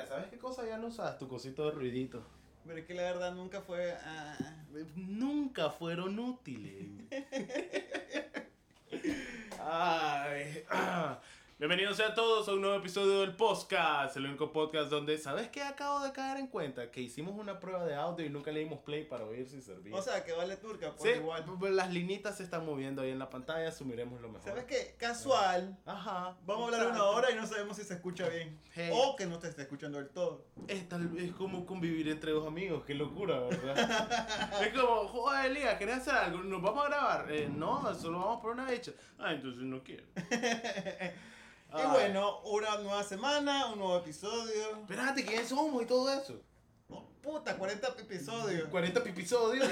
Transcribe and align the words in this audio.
Mira, 0.00 0.06
¿sabes 0.08 0.28
qué 0.30 0.38
cosa 0.38 0.66
ya 0.66 0.78
no 0.78 0.86
usas? 0.88 1.18
Tu 1.18 1.28
cosito 1.28 1.66
de 1.66 1.72
ruidito. 1.72 2.22
Pero 2.66 2.78
es 2.78 2.86
que 2.86 2.94
la 2.94 3.02
verdad 3.02 3.34
nunca 3.34 3.60
fue. 3.60 3.92
ah, 4.04 4.36
Nunca 4.96 5.70
fueron 5.70 6.18
útiles. 6.18 6.86
Ay, 9.62 10.64
ah. 10.70 11.20
Bienvenidos 11.60 12.00
a 12.00 12.14
todos 12.14 12.48
a 12.48 12.54
un 12.54 12.62
nuevo 12.62 12.76
episodio 12.76 13.20
del 13.20 13.36
podcast, 13.36 14.16
el 14.16 14.24
único 14.24 14.50
podcast 14.50 14.88
donde, 14.88 15.18
¿sabes 15.18 15.50
qué? 15.50 15.60
Acabo 15.60 16.00
de 16.00 16.10
caer 16.10 16.38
en 16.38 16.46
cuenta 16.46 16.90
que 16.90 17.02
hicimos 17.02 17.34
una 17.38 17.60
prueba 17.60 17.84
de 17.84 17.94
audio 17.94 18.24
y 18.24 18.30
nunca 18.30 18.50
le 18.50 18.60
dimos 18.60 18.78
play 18.78 19.04
para 19.04 19.26
oír 19.26 19.46
si 19.46 19.60
servía. 19.60 19.94
o 19.94 20.00
sea, 20.00 20.24
que 20.24 20.32
vale 20.32 20.56
turca, 20.56 20.94
pues 20.96 21.12
sí, 21.12 21.18
igual. 21.18 21.44
pues 21.58 21.74
las 21.74 21.92
linitas 21.92 22.38
se 22.38 22.44
están 22.44 22.64
moviendo 22.64 23.02
ahí 23.02 23.10
en 23.10 23.18
la 23.18 23.28
pantalla, 23.28 23.68
asumiremos 23.68 24.22
lo 24.22 24.30
mejor. 24.30 24.48
¿Sabes 24.48 24.64
qué? 24.64 24.94
Casual. 24.96 25.76
Ajá. 25.84 26.34
Vamos 26.46 26.72
a 26.72 26.76
hablar 26.76 26.92
una 26.92 27.04
hora 27.04 27.30
y 27.30 27.34
no 27.34 27.46
sabemos 27.46 27.76
si 27.76 27.84
se 27.84 27.92
escucha 27.92 28.26
bien. 28.30 28.58
Hey. 28.72 28.90
O 28.94 29.14
que 29.14 29.26
no 29.26 29.38
te 29.38 29.48
esté 29.48 29.60
escuchando 29.60 29.98
del 29.98 30.08
todo. 30.08 30.46
Es 30.66 30.88
tal 30.88 31.08
vez 31.08 31.30
como 31.32 31.66
convivir 31.66 32.08
entre 32.08 32.32
dos 32.32 32.46
amigos, 32.46 32.84
qué 32.86 32.94
locura, 32.94 33.38
¿verdad? 33.38 34.56
es 34.62 34.72
como, 34.72 35.06
joder, 35.08 35.50
Elías, 35.50 35.76
¿querés 35.76 35.96
hacer 35.96 36.14
algo? 36.14 36.38
¿Nos 36.38 36.62
vamos 36.62 36.86
a 36.86 36.88
grabar? 36.88 37.30
Eh, 37.30 37.50
no, 37.54 37.94
solo 37.94 38.18
vamos 38.18 38.40
por 38.40 38.52
una 38.52 38.64
fecha. 38.64 38.92
Ah, 39.18 39.34
entonces 39.34 39.62
no 39.62 39.82
quiero. 39.84 40.04
Y 41.72 41.86
bueno, 41.92 42.40
una 42.40 42.76
nueva 42.78 43.02
semana, 43.04 43.66
un 43.66 43.78
nuevo 43.78 43.96
episodio. 43.98 44.76
Espérate, 44.82 45.24
¿quiénes 45.24 45.48
somos 45.48 45.82
y 45.82 45.86
todo 45.86 46.10
eso? 46.12 46.40
Oh, 46.88 47.04
puta, 47.22 47.56
40 47.56 47.88
episodios. 47.98 48.68
40 48.68 49.02
pipisodios. 49.04 49.68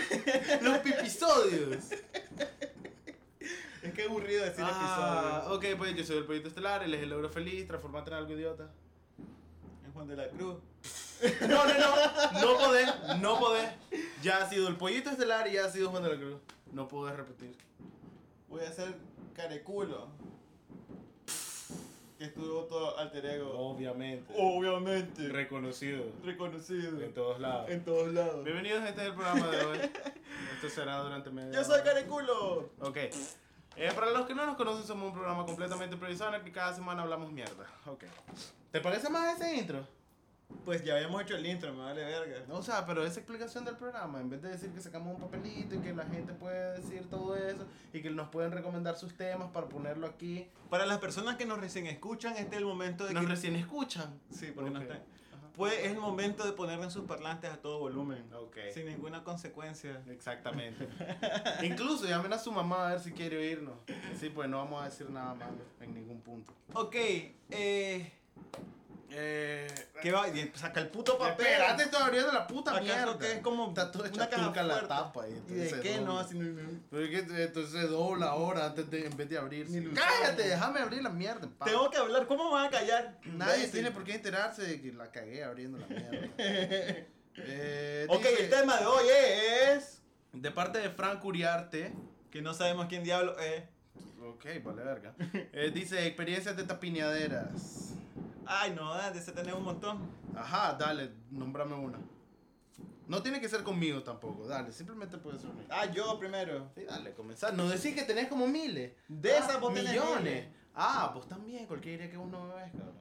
Los 0.63 0.79
pipisodios. 0.79 1.85
Es 3.83 3.93
que 3.95 4.03
aburrido 4.05 4.45
decir 4.45 4.65
Ah, 4.67 5.41
episodio. 5.43 5.57
ok, 5.75 5.79
pues 5.79 5.97
yo 5.97 6.05
soy 6.05 6.19
el 6.19 6.25
Proyecto 6.25 6.49
Estelar, 6.49 6.83
él 6.83 6.95
es 6.95 7.03
el 7.03 7.11
Logro 7.11 7.29
Feliz, 7.31 7.67
transformate 7.67 8.11
en 8.11 8.17
algo 8.17 8.33
idiota. 8.33 8.71
Es 9.87 9.93
Juan 9.93 10.07
de 10.09 10.17
la 10.17 10.29
Cruz. 10.29 10.57
No, 11.49 11.65
no, 11.67 11.75
no, 11.75 12.41
no 12.41 12.59
podés, 12.59 12.89
no 13.21 13.41
podés. 13.41 13.69
Ya 14.23 14.39
ha 14.39 14.49
sido 14.49 14.69
el 14.69 14.77
Pollito 14.77 15.11
Estelar 15.11 15.49
y 15.49 15.55
ya 15.55 15.65
ha 15.65 15.69
sido 15.69 15.91
Juan 15.91 16.05
de 16.05 16.11
la 16.11 16.17
Cruz. 16.17 16.37
No 16.73 16.87
podés 16.87 17.17
repetir. 17.17 17.57
Voy 18.49 18.63
a 18.65 18.69
hacer 18.69 18.95
careculo. 19.35 20.07
Que 22.19 22.25
estuvo 22.25 22.65
todo 22.65 22.99
alter 22.99 23.25
ego. 23.27 23.53
Obviamente. 23.57 24.35
Obviamente. 24.37 25.29
Reconocido. 25.29 26.03
Reconocido. 26.25 27.01
En 27.01 27.15
todos 27.15 27.39
lados. 27.39 27.71
En 27.71 27.85
todos 27.85 28.13
lados. 28.13 28.43
Bienvenidos 28.43 28.83
a 28.83 28.89
este 28.89 29.03
es 29.03 29.07
el 29.07 29.15
programa 29.15 29.47
de 29.47 29.65
hoy. 29.65 29.79
Esto 30.55 30.69
será 30.69 30.99
durante 30.99 31.31
media 31.31 31.53
Yo 31.53 31.63
soy 31.63 31.81
careculo. 31.83 32.71
Ok. 32.81 32.97
Eh, 33.77 33.93
para 33.95 34.11
los 34.11 34.27
que 34.27 34.35
no 34.35 34.47
nos 34.47 34.57
conocen, 34.57 34.85
somos 34.85 35.11
un 35.11 35.15
programa 35.15 35.47
completamente 35.47 35.95
improvisado 35.95 36.31
en 36.31 36.41
el 36.41 36.43
que 36.43 36.51
cada 36.51 36.75
semana 36.75 37.03
hablamos 37.03 37.31
mierda. 37.31 37.71
Ok. 37.87 38.03
¿Te 38.73 38.81
parece 38.81 39.09
más 39.11 39.41
ese 39.41 39.55
intro? 39.55 39.87
Pues 40.65 40.85
ya 40.85 40.95
habíamos 40.97 41.23
hecho 41.23 41.37
el 41.37 41.47
intro, 41.47 41.73
me 41.73 41.81
vale 41.81 42.05
verga. 42.05 42.45
O 42.55 42.63
sea, 42.63 42.85
pero 42.87 43.05
esa 43.05 43.21
explicación 43.21 43.65
del 43.65 43.77
programa, 43.77 44.21
en 44.21 44.31
vez 44.31 44.43
de 44.43 44.51
decir 44.51 44.71
que 44.71 44.81
sacamos 44.81 45.15
un 45.15 45.21
papelito 45.21 45.75
y 45.75 45.79
que 45.79 45.95
la 45.95 46.05
gente 46.07 46.33
puede 46.33 46.79
decir 46.81 47.09
todo 47.09 47.37
eso 47.37 47.67
y 47.93 48.03
que 48.03 48.11
nos 48.11 48.29
pueden 48.29 48.53
recomendar 48.53 48.97
sus 48.97 49.15
temas 49.17 49.51
para 49.51 49.69
ponerlo 49.69 50.07
aquí, 50.07 50.47
Para 50.71 50.87
las 50.87 50.99
personas 50.99 51.37
que 51.37 51.47
nos 51.47 51.59
recién 51.59 51.87
escuchan, 51.87 52.35
este 52.37 52.57
es 52.57 52.63
el 52.63 52.67
momento 52.67 53.07
de 53.07 53.15
nos 53.15 53.25
que. 53.25 53.31
recién 53.31 53.57
escuchan. 53.57 54.21
Sí, 54.31 54.53
porque 54.55 54.71
no 54.71 54.81
están. 54.81 55.03
Pues 55.55 55.75
es 55.81 55.91
el 55.91 55.99
momento 55.99 56.47
de 56.47 56.53
ponerlo 56.53 56.85
en 56.85 56.91
sus 56.93 57.05
parlantes 57.05 57.51
a 57.51 57.57
todo 57.57 57.81
volumen. 57.81 58.33
Ok. 58.33 58.59
Sin 58.73 58.87
ninguna 58.87 59.25
consecuencia. 59.25 60.03
Exactamente. 60.09 60.89
Incluso 61.65 62.07
llamen 62.07 62.33
a 62.33 62.39
su 62.39 62.53
mamá 62.53 62.87
a 62.87 62.91
ver 62.93 63.01
si 63.01 63.11
quiere 63.11 63.39
oírnos. 63.39 63.75
Sí, 64.21 64.31
pues 64.31 64.49
no 64.49 64.59
vamos 64.59 64.83
a 64.83 64.85
decir 64.85 65.11
nada 65.11 65.35
malo 65.35 65.59
en 65.81 65.95
ningún 65.95 66.21
punto. 66.21 66.53
Ok, 66.75 66.95
eh. 67.51 68.13
Eh, 69.11 69.67
¿Qué 70.03 70.13
va? 70.13 70.29
Y 70.29 70.53
Saca 70.55 70.81
el 70.81 70.89
puto 70.89 71.17
papel. 71.17 71.47
Espérate, 71.47 71.85
estoy 71.85 72.03
abriendo 72.03 72.33
la 72.33 72.47
puta 72.47 72.73
¿Acaso 72.73 72.85
mierda. 72.85 73.19
que 73.19 73.33
es 73.33 73.39
como 73.41 73.69
Está 73.69 73.91
todo 73.91 74.05
una 74.05 74.29
caja 74.29 74.63
la 74.63 74.87
tapa 74.87 75.25
ahí. 75.25 75.43
¿Y 75.49 75.55
de 75.55 75.81
qué 75.81 76.01
no? 76.01 76.19
Así 76.19 76.39
que 76.39 77.25
entonces 77.45 77.73
se 77.73 77.87
dobla 77.87 78.27
ahora 78.27 78.67
antes 78.67 78.91
de, 78.91 79.07
en 79.07 79.17
vez 79.17 79.29
de 79.29 79.37
lo 79.41 79.95
Cállate, 79.95 80.49
déjame 80.49 80.81
abrir 80.81 81.03
la 81.03 81.11
mierda. 81.11 81.49
paz. 81.59 81.69
Tengo 81.71 81.91
que 81.91 81.97
hablar, 81.97 82.27
¿cómo 82.27 82.47
me 82.47 82.53
van 82.53 82.67
a 82.67 82.71
callar? 82.71 83.19
Nadie 83.25 83.69
tiene 83.69 83.91
por 83.91 84.05
qué 84.05 84.15
enterarse 84.15 84.63
de 84.63 84.81
que 84.81 84.93
la 84.93 85.11
cagué 85.11 85.43
abriendo 85.45 85.79
la 85.79 85.87
mierda. 85.87 86.29
Eh, 87.41 88.05
Ok, 88.09 88.23
dice, 88.23 88.43
el 88.43 88.51
tema 88.51 88.79
de 88.81 88.87
hoy 88.87 89.07
es. 89.71 90.03
De 90.33 90.51
parte 90.51 90.79
de 90.81 90.91
Frank 90.91 91.25
Uriarte. 91.25 91.93
Que 92.33 92.43
no 92.43 92.53
sabemos 92.53 92.87
quién 92.89 93.05
diablo 93.05 93.39
es. 93.39 93.63
Ok, 94.21 94.45
vale 94.65 94.83
verga. 94.83 95.15
Eh, 95.53 95.71
dice 95.73 96.05
experiencias 96.05 96.57
de 96.57 96.65
tapiñaderas. 96.65 97.95
Ay, 98.51 98.73
no, 98.75 98.95
de 98.95 99.19
ese 99.19 99.33
tenemos 99.33 99.59
un 99.59 99.67
montón. 99.67 99.99
Ajá, 100.35 100.73
dale, 100.75 101.13
nómbrame 101.31 101.75
una. 101.75 101.99
No 103.07 103.23
tiene 103.23 103.41
que 103.41 103.49
ser 103.49 103.63
conmigo 103.63 104.03
tampoco, 104.03 104.47
dale, 104.47 104.73
simplemente 104.73 105.17
puede 105.19 105.39
ser 105.39 105.49
conmigo. 105.51 105.69
Ah, 105.71 105.87
yo 105.87 106.19
primero. 106.19 106.71
Sí, 106.75 106.85
dale, 106.85 107.13
comenzar. 107.15 107.55
No 107.55 107.69
decís 107.69 107.95
que 107.95 108.03
tenés 108.03 108.29
como 108.29 108.47
miles. 108.47 108.93
De 109.09 109.33
Ah, 109.33 109.39
esas 109.39 109.61
vos 109.61 109.73
tenés 109.75 109.91
millones. 109.93 110.23
miles. 110.23 110.49
Ah, 110.75 111.11
pues 111.13 111.27
también, 111.29 111.67
cualquiera 111.67 111.99
diría 111.99 112.11
que 112.11 112.17
vos 112.17 112.31
no 112.31 112.45
me 112.45 112.55
ves, 112.55 112.71
cabrón. 112.73 112.95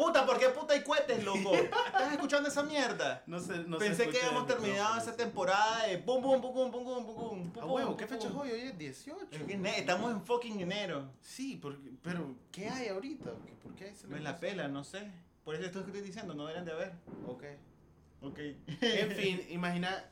Puta, 0.00 0.24
¿por 0.24 0.38
qué 0.38 0.48
puta 0.48 0.72
hay 0.72 0.82
cohetes, 0.82 1.22
loco? 1.24 1.54
¿Estás 1.54 2.12
escuchando 2.12 2.48
esa 2.48 2.62
mierda? 2.62 3.22
No 3.26 3.38
sé, 3.38 3.58
no 3.66 3.78
sé. 3.78 3.84
Pensé 3.84 4.08
que 4.08 4.18
habíamos 4.18 4.46
terminado 4.46 4.96
esa 4.96 5.14
temporada 5.14 5.86
de 5.86 5.98
pum, 5.98 6.22
pum, 6.22 6.40
pum, 6.40 6.54
pum, 6.54 6.70
pum, 6.70 6.84
pum, 6.84 7.04
pum, 7.06 7.14
pum. 7.52 7.62
Ah, 7.62 7.66
huevo, 7.66 7.96
¿qué 7.98 8.06
fecha 8.06 8.28
es 8.28 8.34
hoy? 8.34 8.50
Hoy 8.50 8.60
es 8.60 8.78
18. 8.78 9.26
Estamos 9.76 10.12
en 10.12 10.22
fucking 10.22 10.58
enero. 10.60 11.10
Sí, 11.20 11.58
porque, 11.60 11.90
pero 12.02 12.34
¿qué 12.50 12.70
hay 12.70 12.88
ahorita? 12.88 13.30
¿Por 13.62 13.74
qué 13.74 13.92
Me 14.08 14.20
la 14.20 14.40
pela, 14.40 14.68
no 14.68 14.84
sé. 14.84 15.10
Por 15.44 15.54
eso 15.54 15.66
esto 15.66 15.80
que 15.84 15.90
estoy 15.90 16.02
diciendo, 16.02 16.32
no 16.32 16.46
deberían 16.46 16.64
de 16.64 16.72
haber. 16.72 16.92
Ok. 17.26 17.44
Ok. 18.22 18.38
En 18.80 19.10
fin, 19.12 19.46
imagina 19.50 20.09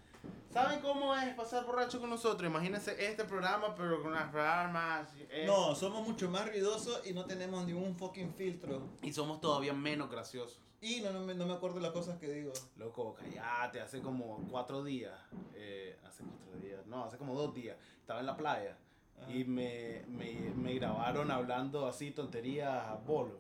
¿Saben 0.50 0.80
cómo 0.80 1.14
es 1.14 1.34
pasar 1.34 1.66
borracho 1.66 2.00
con 2.00 2.08
nosotros? 2.10 2.48
Imagínense 2.50 2.96
este 3.06 3.24
programa, 3.24 3.74
pero 3.74 4.02
con 4.02 4.12
las 4.14 4.34
armas. 4.34 5.08
No, 5.46 5.74
somos 5.74 6.06
mucho 6.06 6.30
más 6.30 6.48
ruidosos 6.48 7.06
y 7.06 7.12
no 7.12 7.26
tenemos 7.26 7.66
ningún 7.66 7.94
fucking 7.94 8.32
filtro. 8.34 8.82
Y 9.02 9.12
somos 9.12 9.40
todavía 9.40 9.72
menos 9.74 10.10
graciosos. 10.10 10.60
Y 10.80 11.00
no, 11.00 11.12
no, 11.12 11.20
me, 11.20 11.34
no 11.34 11.44
me 11.44 11.52
acuerdo 11.54 11.80
las 11.80 11.92
cosas 11.92 12.18
que 12.18 12.28
digo. 12.32 12.52
Loco, 12.76 13.14
callate, 13.14 13.80
hace 13.80 14.00
como 14.00 14.38
cuatro 14.50 14.82
días. 14.84 15.12
eh, 15.54 15.98
hace 16.06 16.22
cuatro 16.24 16.58
días, 16.60 16.86
no, 16.86 17.04
hace 17.04 17.18
como 17.18 17.34
dos 17.34 17.52
días. 17.54 17.76
Estaba 18.00 18.20
en 18.20 18.26
la 18.26 18.36
playa 18.36 18.78
Ajá. 19.20 19.30
y 19.30 19.44
me, 19.44 20.04
me, 20.08 20.32
me 20.56 20.74
grabaron 20.74 21.30
hablando 21.30 21.86
así 21.86 22.10
tonterías 22.12 22.86
a 22.86 22.94
bolo. 22.94 23.38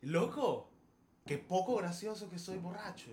Loco, 0.00 0.68
qué 1.26 1.38
poco 1.38 1.76
gracioso 1.76 2.28
que 2.28 2.38
soy 2.38 2.58
borracho. 2.58 3.10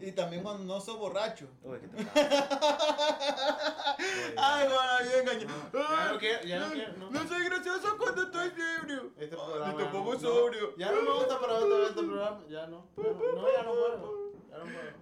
Y 0.00 0.12
también 0.12 0.42
cuando 0.42 0.62
no 0.64 0.80
soy 0.80 0.96
borracho. 0.96 1.48
Oye, 1.64 1.80
¿qué 1.80 1.88
te 2.04 2.04
pasa? 2.04 3.96
Ay, 4.36 4.68
bueno, 4.68 5.10
yo 5.10 5.18
engañé. 5.20 5.46
Ya 5.72 6.12
no 6.12 6.18
quiero, 6.18 6.42
ya 6.44 6.60
no 6.60 6.72
quiero, 6.72 6.92
no. 6.98 7.10
No 7.10 7.28
soy 7.28 7.44
gracioso 7.44 7.98
cuando 7.98 8.22
estoy 8.22 8.52
ebrio. 8.80 9.10
Este 9.16 9.36
programa. 9.36 9.76
te 9.76 9.84
pongo 9.86 10.14
no, 10.14 10.20
sobrio. 10.20 10.76
Ya 10.76 10.92
no 10.92 11.02
me 11.02 11.10
gusta 11.10 11.40
para 11.40 11.58
ver 11.58 11.82
este 11.88 12.02
programa. 12.02 12.40
Ya 12.48 12.66
no. 12.66 12.86
Ya 12.96 13.02
no, 13.02 13.12
no, 13.12 13.52
ya 13.52 13.62
no 13.62 13.70
puedo. 13.70 14.32
Ya 14.50 14.58
no 14.58 14.64
puedo. 14.64 14.92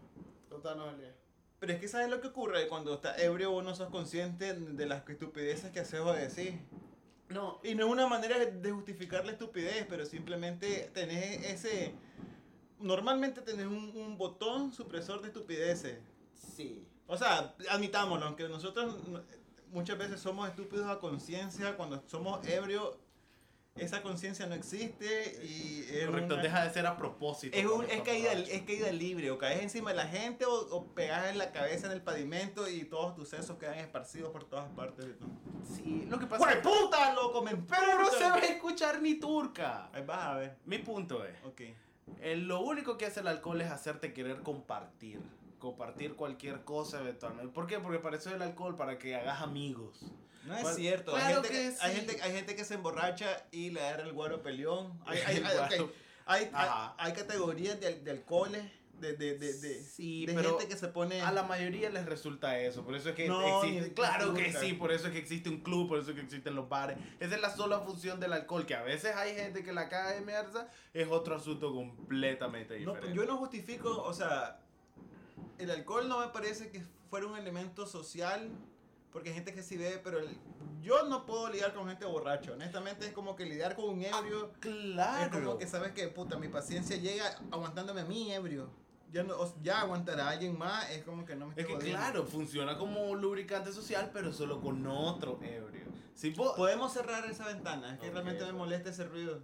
Total, 0.48 0.78
no, 0.78 0.90
Elías. 0.90 1.14
Pero 1.58 1.72
es 1.72 1.80
que 1.80 1.88
¿sabes 1.88 2.08
lo 2.08 2.20
que 2.20 2.28
ocurre? 2.28 2.68
Cuando 2.68 2.94
estás 2.94 3.18
ebrio 3.18 3.50
vos 3.50 3.64
no 3.64 3.74
sos 3.74 3.90
consciente 3.90 4.54
de 4.54 4.86
las 4.86 5.08
estupideces 5.08 5.70
que 5.72 5.80
haces 5.80 6.00
o 6.00 6.12
decís. 6.12 6.54
No, 7.28 7.60
Y 7.64 7.74
no 7.74 7.86
es 7.86 7.92
una 7.92 8.06
manera 8.06 8.38
de 8.38 8.70
justificar 8.70 9.26
la 9.26 9.32
estupidez, 9.32 9.84
pero 9.88 10.06
simplemente 10.06 10.90
tenés 10.94 11.44
ese... 11.44 11.92
Normalmente 12.78 13.40
tenés 13.40 13.66
un, 13.66 13.92
un 13.96 14.18
botón 14.18 14.72
supresor 14.72 15.20
de 15.22 15.28
estupideces. 15.28 15.98
sí. 16.34 16.86
O 17.08 17.16
sea, 17.16 17.54
admitámoslo, 17.70 18.26
aunque 18.26 18.48
nosotros 18.48 19.06
no- 19.06 19.22
muchas 19.70 19.96
veces 19.96 20.18
somos 20.20 20.48
estúpidos 20.48 20.88
a 20.88 20.98
conciencia, 20.98 21.76
cuando 21.76 22.02
somos 22.08 22.44
ebrios, 22.48 22.96
esa 23.76 24.02
conciencia 24.02 24.44
no 24.46 24.56
existe 24.56 25.38
y 25.44 25.84
es 25.88 26.06
Correcto, 26.06 26.34
una- 26.34 26.42
deja 26.42 26.64
de 26.64 26.70
ser 26.72 26.84
a 26.84 26.96
propósito. 26.96 27.56
Es, 27.56 27.64
un- 27.64 27.84
es, 27.88 28.02
caída, 28.02 28.32
es 28.32 28.62
caída 28.62 28.90
libre, 28.90 29.30
o 29.30 29.38
caes 29.38 29.62
encima 29.62 29.90
de 29.90 29.96
la 29.98 30.08
gente 30.08 30.46
o, 30.46 30.52
o 30.52 30.84
pegas 30.94 31.26
en 31.30 31.38
la 31.38 31.52
cabeza 31.52 31.86
en 31.86 31.92
el 31.92 32.02
pavimento 32.02 32.68
y 32.68 32.84
todos 32.86 33.14
tus 33.14 33.28
sesos 33.28 33.56
quedan 33.56 33.78
esparcidos 33.78 34.32
por 34.32 34.42
todas 34.42 34.68
partes. 34.72 35.06
Sí, 35.76 36.06
lo 36.10 36.18
que 36.18 36.26
pasa 36.26 36.44
¡Jue 36.44 36.56
puta, 36.56 37.14
loco! 37.14 37.40
¡Me 37.40 37.54
Pero 37.54 37.98
no 38.00 38.10
se 38.10 38.24
va 38.24 38.34
a 38.34 38.38
escuchar 38.40 39.00
ni 39.00 39.14
turca. 39.20 39.90
Ahí 39.92 40.02
vas 40.04 40.26
a 40.26 40.34
ver. 40.34 40.56
Mi 40.64 40.78
punto 40.78 41.24
es, 41.24 41.36
Ok. 41.44 41.60
Eh, 42.20 42.36
lo 42.36 42.60
único 42.60 42.96
que 42.98 43.06
hace 43.06 43.20
el 43.20 43.28
alcohol 43.28 43.60
es 43.60 43.70
hacerte 43.70 44.12
querer 44.12 44.42
compartir. 44.42 45.20
Compartir 45.58 46.14
cualquier 46.14 46.62
cosa 46.64 47.00
eventualmente. 47.00 47.52
¿Por 47.52 47.66
qué? 47.66 47.78
Porque 47.78 47.98
para 47.98 48.16
eso 48.16 48.28
es 48.30 48.36
el 48.36 48.42
alcohol, 48.42 48.76
para 48.76 48.98
que 48.98 49.16
hagas 49.16 49.40
amigos. 49.40 50.00
No 50.44 50.56
es 50.56 50.76
cierto. 50.76 51.16
hay, 51.16 51.22
claro 51.22 51.42
gente 51.42 51.48
que 51.48 51.54
que, 51.70 51.76
hay, 51.80 51.90
sí. 51.94 51.96
gente, 52.00 52.22
hay 52.22 52.32
gente 52.32 52.54
que 52.56 52.64
se 52.64 52.74
emborracha 52.74 53.46
y 53.50 53.70
le 53.70 53.80
agarra 53.80 54.04
el 54.04 54.12
guaro 54.12 54.42
peleón. 54.42 54.92
Hay, 55.06 55.18
hay, 55.26 55.36
El 55.38 55.46
hay-. 55.46 55.90
Hay- 56.26 56.50
hay- 56.52 56.90
hay 56.98 57.12
categorías 57.14 57.80
de, 57.80 58.00
de 58.00 58.10
alcoholes 58.10 58.64
de, 59.00 59.12
de, 59.14 59.38
de, 59.38 59.52
de, 59.58 59.82
Sí, 59.84 60.24
de 60.26 60.34
pero 60.34 60.50
gente 60.58 60.68
que 60.68 60.76
se 60.78 60.88
pone... 60.88 61.20
A 61.22 61.32
la 61.32 61.42
mayoría 61.42 61.90
les 61.90 62.06
resulta 62.06 62.58
eso, 62.58 62.84
por 62.84 62.94
eso 62.94 63.10
es 63.10 63.14
que 63.14 63.28
No, 63.28 63.62
existe, 63.62 63.92
claro 63.94 64.32
que 64.34 64.52
sí, 64.52 64.72
por 64.72 64.90
eso 64.92 65.06
es 65.08 65.12
que 65.12 65.18
existe 65.18 65.48
un 65.48 65.60
club, 65.60 65.88
por 65.88 65.98
eso 65.98 66.10
es 66.10 66.16
que 66.16 66.22
existen 66.22 66.54
los 66.54 66.68
bares. 66.68 66.96
Esa 67.20 67.34
es 67.34 67.40
la 67.40 67.54
sola 67.54 67.80
función 67.80 68.20
del 68.20 68.32
alcohol, 68.32 68.64
que 68.66 68.74
a 68.74 68.82
veces 68.82 69.14
hay 69.14 69.34
gente 69.34 69.62
que 69.62 69.72
la 69.72 69.88
caga 69.88 70.12
de 70.12 70.20
mierda, 70.22 70.70
es 70.94 71.08
otro 71.08 71.36
asunto 71.36 71.72
completamente 71.74 72.80
No, 72.80 72.92
diferente. 72.94 73.16
yo 73.16 73.26
no 73.26 73.36
justifico, 73.36 74.02
o 74.02 74.12
sea, 74.14 74.60
el 75.58 75.70
alcohol 75.70 76.08
no 76.08 76.20
me 76.20 76.28
parece 76.28 76.70
que 76.70 76.82
fuera 77.10 77.26
un 77.26 77.36
elemento 77.36 77.86
social, 77.86 78.50
porque 79.12 79.30
hay 79.30 79.34
gente 79.34 79.54
que 79.54 79.62
sí 79.62 79.76
bebe, 79.76 79.98
pero 79.98 80.18
el- 80.18 80.36
yo 80.82 81.04
no 81.06 81.24
puedo 81.26 81.48
lidiar 81.50 81.72
con 81.74 81.88
gente 81.88 82.04
borracha. 82.04 82.52
Honestamente 82.52 83.06
es 83.06 83.12
como 83.12 83.34
que 83.34 83.44
lidiar 83.44 83.74
con 83.74 83.88
un 83.88 84.02
ebrio 84.02 84.52
claro. 84.60 85.24
es 85.24 85.30
como 85.30 85.58
que 85.58 85.66
sabes 85.66 85.92
que 85.92 86.06
puta, 86.08 86.38
mi 86.38 86.48
paciencia 86.48 86.96
llega 86.96 87.24
aguantándome 87.50 88.02
a 88.02 88.04
mí 88.04 88.32
ebrio. 88.32 88.68
Ya, 89.12 89.22
no, 89.22 89.34
ya 89.62 89.80
aguantará 89.80 90.28
a 90.28 90.30
alguien 90.32 90.58
más, 90.58 90.90
es 90.90 91.02
como 91.04 91.24
que 91.24 91.34
no 91.36 91.46
me 91.46 91.52
Es 91.56 91.66
que 91.66 91.74
jodiendo. 91.74 91.98
claro, 91.98 92.26
funciona 92.26 92.76
como 92.76 93.14
lubricante 93.14 93.72
social, 93.72 94.10
pero 94.12 94.32
solo 94.32 94.60
con 94.60 94.86
otro 94.86 95.38
ebrio. 95.42 95.86
Si 96.14 96.30
vos... 96.30 96.54
Podemos 96.56 96.92
cerrar 96.92 97.24
esa 97.26 97.46
ventana, 97.46 97.94
es 97.94 98.00
que 98.00 98.08
Ok, 98.08 98.12
realmente 98.14 98.44
me 98.44 98.50
ok. 98.50 98.56
molesta 98.58 98.90
ese 98.90 99.04
ruido. 99.04 99.42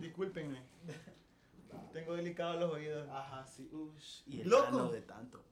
Discúlpenme. 0.00 0.62
Tengo 1.92 2.14
delicados 2.14 2.58
los 2.60 2.72
oídos. 2.72 3.08
Ajá, 3.10 3.46
sí, 3.46 3.68
ush. 3.72 4.22
Y 4.26 4.40
el 4.40 4.48
Loco. 4.48 4.66
ano 4.68 4.88
de 4.90 5.02
tanto. 5.02 5.44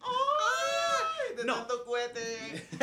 ¡Ay! 0.00 1.36
De 1.36 1.44
No. 1.44 1.54
tanto 1.56 1.84
cohete. 1.84 2.68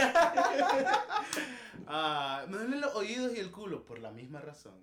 Ah, 1.92 2.45
me 2.48 2.57
duelen 2.57 2.81
los 2.81 2.94
oídos 2.94 3.33
y 3.36 3.39
el 3.39 3.50
culo 3.51 3.83
por 3.83 3.98
la 3.98 4.12
misma 4.12 4.39
razón. 4.42 4.75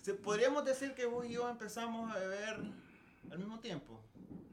Se- 0.00 0.14
Podríamos 0.14 0.64
decir 0.64 0.94
que 0.94 1.04
vos 1.06 1.26
y 1.26 1.32
yo 1.32 1.48
empezamos 1.48 2.08
a 2.14 2.18
beber 2.20 2.60
al 3.32 3.38
mismo 3.38 3.58
tiempo. 3.58 4.00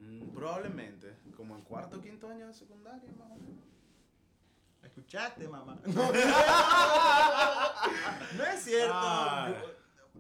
Mm, 0.08 0.30
probablemente, 0.34 1.18
como 1.36 1.56
en 1.56 1.62
cuarto 1.64 1.98
o 1.98 2.02
quinto 2.02 2.30
año 2.30 2.48
de 2.48 2.54
secundaria, 2.54 3.12
más 3.20 3.30
o 3.30 3.36
menos. 3.36 3.66
¿Escuchaste, 4.84 5.48
mamá? 5.50 5.78
No, 5.88 6.12
No 8.38 8.44
es 8.46 8.64
cierto. 8.64 8.94
Ah. 8.96 9.54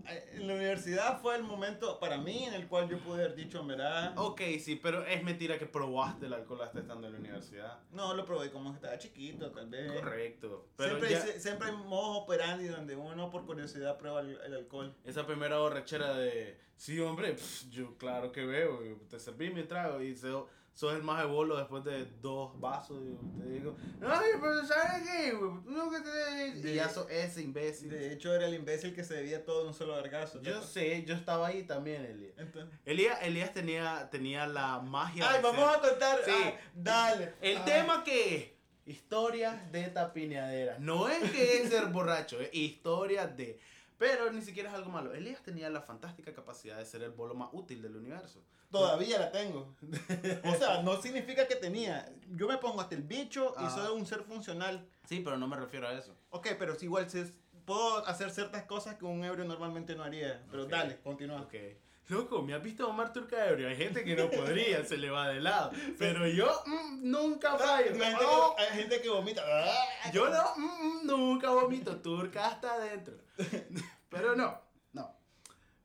En 0.06 0.48
la 0.48 0.54
universidad 0.54 1.20
fue 1.22 1.36
el 1.36 1.44
momento 1.44 2.00
para 2.00 2.18
mí 2.18 2.44
en 2.46 2.54
el 2.54 2.68
cual 2.68 2.88
yo 2.90 2.98
pude 3.00 3.24
haber 3.24 3.36
dicho, 3.36 3.60
en 3.62 3.68
verdad. 3.68 4.14
Ok, 4.18 4.42
sí, 4.60 4.76
pero 4.82 5.06
es 5.06 5.24
mentira 5.24 5.58
que 5.58 5.66
probaste 5.66 6.26
el 6.28 6.34
alcohol 6.34 6.62
hasta 6.62 6.80
estando 6.80 7.08
en 7.08 7.14
la 7.14 7.20
universidad. 7.20 7.80
No, 7.92 8.14
lo 8.14 8.26
probé 8.26 8.52
como 8.52 8.70
que 8.72 8.76
estaba 8.78 8.98
chiquito, 8.98 9.52
tal 9.52 9.70
vez. 9.70 9.92
Correcto. 9.92 10.68
Pero 10.76 10.90
Siempre, 11.00 11.10
ya- 11.12 11.24
hay, 11.24 11.40
siempre 11.40 11.68
hay 11.70 11.76
modos 11.76 12.24
operandi 12.24 12.68
donde 12.68 12.96
uno 12.96 13.30
por 13.30 13.46
curiosidad 13.46 13.98
prueba 13.98 14.22
el, 14.22 14.40
el 14.46 14.54
alcohol. 14.54 14.94
esa 15.04 15.26
primera 15.26 15.58
borrachera 15.58 16.14
de, 16.14 16.58
sí, 16.76 17.00
hombre, 17.00 17.34
pf, 17.34 17.70
yo 17.70 17.98
claro 17.98 18.32
que 18.32 18.46
veo, 18.46 18.80
te 19.10 19.20
serví 19.20 19.50
mi 19.50 19.64
trago 19.64 20.02
y 20.02 20.16
so- 20.16 20.48
sos 20.78 20.94
el 20.94 21.02
más 21.02 21.20
de 21.22 21.26
bolo 21.26 21.58
después 21.58 21.84
de 21.84 22.06
dos 22.22 22.60
vasos 22.60 23.00
y 23.02 23.40
te 23.42 23.50
digo, 23.50 23.76
ay, 24.00 24.28
pero 24.40 24.64
¿sabes 24.64 25.02
qué? 25.10 25.32
Tú 25.32 25.64
nunca 25.66 26.04
te... 26.04 26.50
Y 26.70 26.76
ya 26.76 26.88
sos 26.88 27.10
ese 27.10 27.42
imbécil. 27.42 27.90
De 27.90 28.14
hecho, 28.14 28.32
era 28.32 28.46
el 28.46 28.54
imbécil 28.54 28.94
que 28.94 29.04
se 29.04 29.16
debía 29.16 29.44
todo 29.44 29.64
de 29.64 29.70
un 29.70 29.74
solo 29.74 29.96
vergazo. 29.96 30.40
Yo 30.44 30.62
sé, 30.62 31.04
yo 31.04 31.16
estaba 31.16 31.48
ahí 31.48 31.64
también, 31.64 32.06
Elías. 32.06 32.34
Entonces- 32.38 32.80
Elías, 32.86 33.18
Elías 33.24 33.52
tenía, 33.56 34.08
tenía 34.12 34.46
la 34.46 34.78
magia 34.80 35.28
Ay, 35.28 35.38
de 35.38 35.42
vamos 35.42 35.66
ser- 35.72 35.80
a 35.86 35.90
contar. 35.90 36.20
Sí. 36.24 36.32
ah, 36.46 36.54
dale. 36.76 37.34
El 37.42 37.58
Ah. 37.58 37.66
tema 37.66 38.04
que 38.04 38.36
es 38.36 38.46
historias 38.86 39.72
de 39.72 39.84
tapineaderas. 39.88 40.80
No 40.80 41.10
es 41.10 41.32
que 41.32 41.62
es 41.64 41.70
ser 41.70 41.88
borracho, 41.88 42.40
es 42.40 42.50
historias 42.54 43.36
de. 43.36 43.60
Pero 43.98 44.32
ni 44.32 44.42
siquiera 44.42 44.70
es 44.70 44.76
algo 44.76 44.92
malo. 44.92 45.14
Elías 45.14 45.42
tenía 45.42 45.70
la 45.70 45.82
fantástica 45.82 46.32
capacidad 46.34 46.78
de 46.78 46.86
ser 46.86 47.02
el 47.04 47.12
bolo 47.12 47.34
más 47.34 47.50
útil 47.52 47.82
del 47.82 47.96
universo. 47.96 48.44
Todavía 48.70 49.18
la 49.20 49.32
tengo. 49.32 49.76
O 50.44 50.56
sea, 50.56 50.84
no 50.84 51.02
significa 51.02 51.48
que 51.48 51.56
tenía. 51.56 52.08
Yo 52.36 52.48
me 52.48 52.58
pongo 52.58 52.82
hasta 52.82 52.96
el 52.96 53.02
bicho 53.04 53.54
y 53.58 53.64
Ah. 53.64 53.70
soy 53.70 53.98
un 53.98 54.06
ser 54.06 54.22
funcional. 54.24 54.88
Sí, 55.06 55.22
pero 55.24 55.38
no 55.38 55.48
me 55.48 55.56
refiero 55.56 55.88
a 55.88 55.94
eso. 55.94 56.16
Ok, 56.30 56.50
pero 56.60 56.76
si 56.76 56.86
igual 56.86 57.10
si 57.10 57.20
es- 57.20 57.34
puedo 57.66 58.06
hacer 58.06 58.30
ciertas 58.30 58.64
cosas 58.64 58.96
que 58.96 59.06
un 59.06 59.24
ebrio 59.24 59.46
normalmente 59.46 59.96
no 59.96 60.04
haría. 60.04 60.46
Pero 60.52 60.64
Ok. 60.66 60.70
dale, 60.70 61.00
continúa. 61.02 61.42
Ok. 61.42 61.56
Loco, 62.10 62.42
¿me 62.42 62.54
has 62.54 62.64
visto 62.64 62.86
a 62.86 62.88
Omar 62.88 63.12
Turca 63.12 63.48
ebrio? 63.48 63.68
Hay 63.68 63.76
gente 63.76 64.04
que 64.06 64.16
no 64.16 64.30
podría, 64.30 64.86
se 64.86 64.98
le 64.98 65.10
va 65.10 65.28
de 65.28 65.42
lado. 65.42 65.72
Pero 66.00 66.26
yo 66.28 66.50
mm, 66.66 67.10
nunca 67.10 67.58
fallo. 67.58 67.92
hay, 67.92 68.00
gente 68.00 68.26
Oh, 68.26 68.56
que, 68.56 68.64
hay 68.64 68.80
gente 68.80 69.02
que 69.02 69.10
vomita. 69.10 69.44
Ah. 69.46 70.10
Yo 70.14 70.30
no, 70.30 70.44
mm, 70.56 71.04
mm, 71.04 71.06
nunca 71.08 71.50
vomito, 71.50 71.98
turca 71.98 72.48
hasta 72.48 72.76
adentro. 72.76 73.16
Pero 74.10 74.36
no, 74.38 74.58
no. 74.94 75.18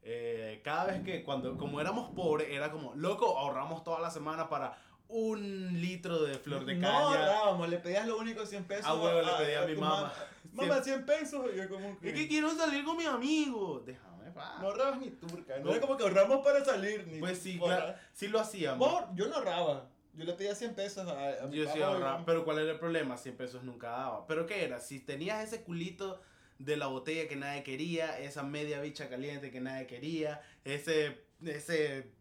Eh, 0.02 0.60
cada 0.62 0.84
vez 0.84 1.02
que, 1.02 1.24
cuando, 1.24 1.58
como 1.58 1.80
éramos 1.80 2.14
pobres, 2.14 2.48
era 2.50 2.70
como, 2.70 2.94
loco, 2.94 3.36
ahorramos 3.36 3.82
toda 3.82 3.98
la 3.98 4.10
semana 4.10 4.48
para 4.48 4.78
un 5.08 5.80
litro 5.80 6.22
de 6.22 6.38
flor 6.38 6.64
de 6.64 6.76
No 6.76 6.86
caña. 6.86 7.00
ahorrábamos, 7.00 7.68
le 7.68 7.78
pedías 7.78 8.06
lo 8.06 8.16
único 8.18 8.46
100 8.46 8.64
pesos. 8.64 8.86
Ah, 8.86 8.94
huevo, 8.94 9.20
le 9.22 9.32
pedí 9.44 9.54
a 9.54 9.66
mi 9.66 9.74
mamá. 9.74 10.12
Mamá, 10.52 10.82
100 10.82 11.04
pesos. 11.04 11.46
Y 11.52 11.56
yo 11.58 11.68
como 11.68 11.98
que... 11.98 12.08
es 12.08 12.14
que 12.14 12.28
quiero 12.28 12.54
salir 12.54 12.84
con 12.84 12.96
mi 12.96 13.04
amigo. 13.06 13.82
Déjame, 13.84 14.11
No 14.34 14.66
ahorrabas 14.68 15.00
ni 15.00 15.10
turca. 15.10 15.58
No, 15.58 15.64
No. 15.66 15.70
era 15.72 15.80
como 15.80 15.96
que 15.96 16.02
ahorramos 16.04 16.44
para 16.44 16.64
salir. 16.64 17.06
Ni 17.06 17.18
Pues 17.20 17.38
sí, 17.38 17.58
claro, 17.58 17.94
sí 18.12 18.28
lo 18.28 18.40
hacíamos. 18.40 18.78
Vos, 18.90 19.04
yo 19.14 19.28
no 19.28 19.36
ahorraba. 19.36 19.88
Yo 20.14 20.24
le 20.24 20.32
pedía 20.34 20.54
100 20.54 20.74
pesos 20.74 21.08
a, 21.08 21.42
a 21.42 21.46
mi 21.46 21.56
Yo 21.56 21.72
sí 21.72 21.80
ahorraba, 21.80 22.20
y- 22.20 22.24
pero 22.26 22.44
¿cuál 22.44 22.58
era 22.58 22.72
el 22.72 22.78
problema? 22.78 23.16
100 23.16 23.36
pesos 23.36 23.62
nunca 23.62 23.88
daba. 23.90 24.26
¿Pero 24.26 24.46
qué 24.46 24.64
era? 24.64 24.78
Si 24.80 25.00
tenías 25.00 25.42
ese 25.42 25.62
culito 25.62 26.20
de 26.58 26.76
la 26.76 26.86
botella 26.86 27.26
que 27.28 27.36
nadie 27.36 27.62
quería, 27.62 28.18
esa 28.18 28.42
media 28.42 28.80
bicha 28.80 29.08
caliente 29.08 29.50
que 29.50 29.60
nadie 29.60 29.86
quería, 29.86 30.42
ese, 30.64 31.24
ese 31.44 32.12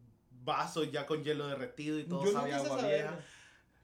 vaso 0.43 0.83
ya 0.85 1.05
con 1.05 1.23
hielo 1.23 1.47
derretido 1.47 1.99
y 1.99 2.05
todo 2.05 2.23
Yo 2.25 2.31
no 2.31 2.39
sabía 2.39 2.55
quise 2.57 2.67
agua 2.67 2.79
saber. 2.81 2.95
vieja. 3.01 3.19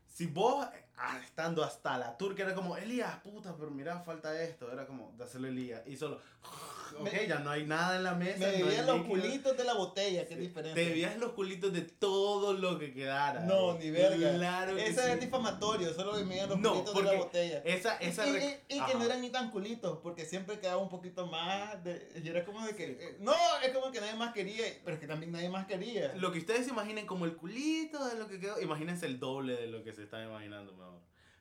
Si 0.08 0.26
vos, 0.26 0.66
ah, 0.98 1.20
estando 1.24 1.64
hasta 1.64 1.98
la 1.98 2.18
turca, 2.18 2.44
era 2.44 2.54
como, 2.56 2.76
Elías, 2.78 3.16
puta, 3.22 3.56
pero 3.58 3.72
mira, 3.72 4.00
falta 4.02 4.42
esto. 4.42 4.72
Era 4.72 4.86
como, 4.86 5.14
dáselo 5.18 5.48
Elías. 5.48 5.82
Y 5.88 5.96
solo, 5.98 6.20
ok, 7.00 7.04
Me- 7.14 7.28
ya 7.28 7.40
no 7.40 7.50
hay 7.52 7.66
nada 7.66 7.96
en 7.98 8.04
la 8.04 8.14
mesa. 8.16 8.40
Me 8.40 8.46
no 8.46 8.52
hay 8.54 8.64
bebían 8.64 8.86
los 8.88 8.98
líquido. 8.98 9.10
culitos 9.22 9.58
de 9.58 9.64
la 9.64 9.74
botella, 9.74 10.26
qué 10.28 10.36
diferente. 10.36 10.82
Te 10.82 10.90
bebías 10.90 11.18
los 11.18 11.32
culitos 11.34 11.72
de 11.74 11.82
todo 11.82 12.54
lo 12.54 12.80
que 12.80 12.94
quedara. 12.94 13.42
No, 13.42 13.74
eh. 13.76 13.80
ni 13.80 13.92
verga. 13.92 14.34
Claro 14.36 14.76
que 14.76 14.88
Esa 14.88 15.04
sí. 15.06 15.12
es 15.12 15.20
difamatorio, 15.22 15.94
solo 15.94 16.14
me 16.14 16.24
bebían 16.24 16.50
los 16.50 16.60
No, 16.60 16.72
culitos 16.84 16.96
de 16.96 17.04
la 17.04 17.14
botella. 17.14 17.62
Esa, 17.66 17.98
esa 17.98 18.28
y, 18.28 18.32
rec- 18.34 18.60
y- 18.70 18.78
y 18.78 18.82
que 18.82 18.96
no 18.96 19.04
eran 19.04 19.22
ni 19.22 19.30
tan 19.30 19.52
culitos, 19.52 20.00
porque 20.02 20.26
siempre 20.26 20.60
quedaba 20.60 20.82
un 20.82 20.90
poquito 20.90 21.28
más 21.28 21.84
de... 21.84 22.08
Y 22.24 22.28
era 22.28 22.44
como 22.46 22.66
de 22.66 22.76
que... 22.76 22.86
eh, 22.92 23.18
no, 23.20 23.34
es 23.64 23.72
como 23.74 23.92
que 23.92 24.00
nadie 24.02 24.16
más 24.16 24.34
quería, 24.34 24.64
pero 24.84 24.96
es 24.96 25.00
que 25.02 25.08
también 25.08 25.32
nadie 25.32 25.50
más 25.50 25.68
quería. 25.68 26.14
Lo 26.16 26.32
que 26.32 26.40
ustedes 26.40 26.66
se 26.66 26.72
imaginen 26.72 27.06
como 27.06 27.26
el 27.26 27.36
culito 27.36 28.04
de 28.08 28.18
lo 28.18 28.28
que 28.28 28.40
quedó, 28.40 28.60
imagínense 28.62 29.06
el 29.06 29.20
doble 29.20 29.56
de 29.58 29.68
lo 29.68 29.84
que 29.84 29.94
se 29.94 30.04
están 30.04 30.26
imaginando 30.28 30.72
mejor. 30.74 30.87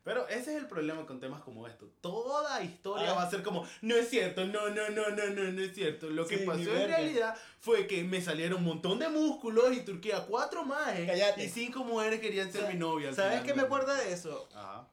Pero 0.07 0.29
ese 0.29 0.53
es 0.55 0.63
el 0.63 0.69
problema 0.69 1.05
con 1.05 1.19
temas 1.19 1.43
como 1.43 1.67
esto. 1.67 1.91
Toda 2.01 2.63
historia 2.63 3.11
Ah. 3.11 3.15
va 3.15 3.23
a 3.25 3.31
ser 3.31 3.43
como, 3.43 3.67
no 3.83 3.97
es 3.97 4.09
cierto, 4.09 4.45
no, 4.45 4.69
no, 4.71 4.89
no, 4.91 5.09
no, 5.11 5.27
no, 5.31 5.43
no 5.51 5.61
es 5.61 5.75
cierto. 5.75 6.09
Lo 6.09 6.25
que 6.29 6.39
Sí, 6.39 6.47
pasó 6.47 6.61
en 6.61 6.87
realidad 6.87 7.37
fue 7.59 7.89
que 7.89 8.05
me 8.05 8.21
salieron 8.21 8.59
un 8.59 8.65
montón 8.67 9.01
de 9.01 9.09
músculos 9.09 9.73
y 9.73 9.81
Turquía 9.81 10.25
cuatro 10.29 10.65
más 10.65 10.95
y 11.37 11.49
cinco 11.49 11.83
mujeres 11.83 12.21
querían 12.21 12.53
ser 12.53 12.63
Sa- 12.63 12.69
mi 12.69 12.77
novia. 12.79 13.13
¿Sabes 13.13 13.41
qué 13.43 13.53
me 13.53 13.63
acuerda 13.63 13.95
de 13.97 14.13
eso? 14.13 14.49
Ajá. 14.55 14.87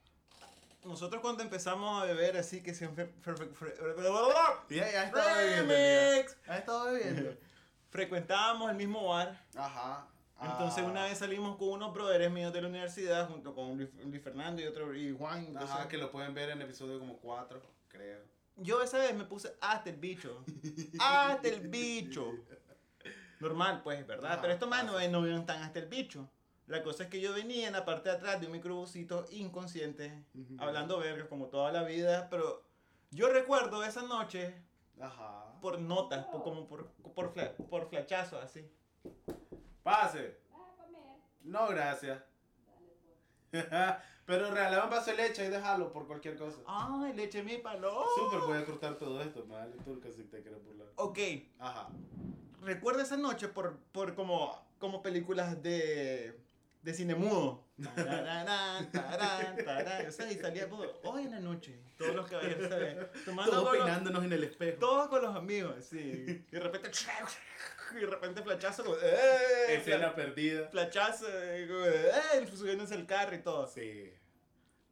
Nosotros 0.84 1.22
cuando 1.22 1.44
empezamos 1.44 2.02
a 2.02 2.06
beber 2.08 2.36
así 2.36 2.64
que 2.64 2.74
siempre... 2.74 3.14
Ya, 4.70 4.92
ya 4.92 5.04
estaba 5.06 5.38
bebiendo. 5.38 5.74
Ya 6.48 6.58
estaba 6.58 6.92
bebiendo. 6.92 7.38
Frecuentábamos 7.92 8.72
el 8.72 8.78
mismo 8.78 9.10
bar. 9.10 9.40
Ajá. 9.56 10.08
Entonces 10.42 10.84
Ah. 10.84 10.88
una 10.90 11.04
vez 11.06 11.18
salimos 11.20 11.56
con 11.58 11.70
unos 11.70 11.94
brothers 11.94 12.32
míos 12.32 12.52
de 12.52 12.62
la 12.62 12.68
universidad 12.68 13.30
junto 13.30 13.54
con 13.56 13.78
Luis, 13.78 13.90
Fernando 14.22 14.62
y 14.62 14.66
otro 14.66 14.94
y 14.96 15.16
Juan. 15.16 15.46
entonces- 15.48 15.70
Ajá, 15.72 15.88
que 15.88 15.98
lo 15.98 16.12
pueden 16.12 16.34
ver 16.34 16.50
en 16.50 16.62
episodio 16.62 17.00
como 17.00 17.18
4, 17.18 17.62
creo. 17.88 18.20
Yo 18.58 18.82
esa 18.84 18.98
vez 19.00 19.16
me 19.16 19.24
puse 19.26 19.56
hasta 19.62 19.90
el 19.90 19.96
bicho. 19.98 20.44
hasta 21.00 21.48
el 21.48 21.68
bicho. 21.70 22.34
Normal, 23.40 23.82
pues, 23.84 24.06
¿verdad? 24.08 24.34
Ajá, 24.34 24.42
Pero 24.42 24.54
estos 24.54 24.70
más 24.70 24.86
no, 24.86 24.94
no 25.10 25.28
iban 25.28 25.46
tan 25.46 25.62
hasta 25.64 25.80
el 25.80 25.88
bicho. 25.88 26.30
La 26.68 26.82
cosa 26.82 27.04
es 27.04 27.10
que 27.10 27.20
yo 27.20 27.34
venía 27.34 27.68
en 27.68 27.74
la 27.74 27.84
parte 27.84 28.10
de 28.10 28.16
atrás 28.16 28.40
de 28.40 28.46
un 28.48 28.54
microbusito 28.54 29.26
inconsciente, 29.32 30.24
Ujú. 30.34 30.56
hablando 30.60 30.98
verga 30.98 31.28
como 31.28 31.48
toda 31.48 31.72
la 31.74 31.84
vida, 31.84 32.28
pero 32.30 32.64
yo 33.12 33.28
recuerdo 33.30 33.84
esa 33.84 34.02
noche 34.04 34.56
Ajá. 35.00 35.60
por 35.62 35.80
notas, 35.80 36.26
por, 36.28 36.42
como 36.44 36.68
por, 36.68 36.88
por, 37.14 37.34
fla- 37.34 37.54
por 37.70 37.90
flachazo, 37.90 38.40
así. 38.40 38.66
Pase. 39.84 40.38
No, 41.44 41.68
gracias. 41.68 42.22
Pero 44.26 44.50
regálame 44.52 44.84
un 44.86 44.90
vaso 44.90 45.12
de 45.12 45.18
leche 45.18 45.46
y 45.46 45.50
déjalo 45.50 45.92
por 45.92 46.08
cualquier 46.08 46.38
cosa. 46.38 46.60
Ay, 46.66 47.14
le 47.14 47.26
eché 47.26 47.44
mi 47.44 47.58
palo. 47.58 48.06
Súper, 48.16 48.40
voy 48.40 48.58
a 48.58 48.66
cortar 48.66 48.96
todo 48.98 49.22
esto. 49.22 49.46
Me 49.46 49.56
vale 49.56 49.76
turca 49.84 50.10
si 50.10 50.24
te 50.24 50.42
quieres 50.42 50.64
burlar. 50.64 50.88
Ok, 50.96 51.20
Ajá. 51.60 51.90
recuerdo 52.62 53.02
esa 53.02 53.18
noche 53.18 53.50
por, 53.50 53.78
por 53.92 54.16
como, 54.16 54.58
como 54.80 55.02
películas 55.02 55.62
de, 55.62 56.40
de 56.82 56.94
cine 56.94 57.16
mudo. 57.16 57.66
Tararán, 57.96 58.90
tarán, 58.92 59.58
tarán. 59.58 60.08
O 60.08 60.12
sea, 60.12 60.32
y 60.32 60.38
salía 60.38 60.70
todo, 60.70 61.02
hoy 61.04 61.24
en 61.24 61.32
la 61.32 61.40
noche, 61.42 61.84
todos 61.98 62.16
los 62.16 62.30
caballeros, 62.30 62.70
¿sabes? 62.70 63.26
Tomando 63.26 63.52
Todos 63.52 63.72
peinándonos 63.72 64.24
en 64.24 64.32
el 64.32 64.44
espejo. 64.46 64.80
todos 64.80 65.10
con 65.10 65.22
los 65.22 65.36
amigos, 65.36 65.84
sí. 65.84 66.46
Y 66.50 66.52
de 66.56 66.60
repente, 66.62 66.92
y 67.98 68.02
de 68.02 68.08
repente 68.08 68.42
flachazo, 68.42 68.84
como, 68.84 68.98
¡eh! 68.98 69.76
Escena 69.76 70.14
perdida. 70.16 70.68
Flachazo, 70.70 71.26
y 71.58 71.68
como, 71.68 71.86
¡eh! 71.86 72.48
Subiéndose 72.56 72.96
el 72.96 73.06
carro 73.06 73.36
y 73.36 73.40
todo. 73.40 73.68
Sí. 73.68 74.14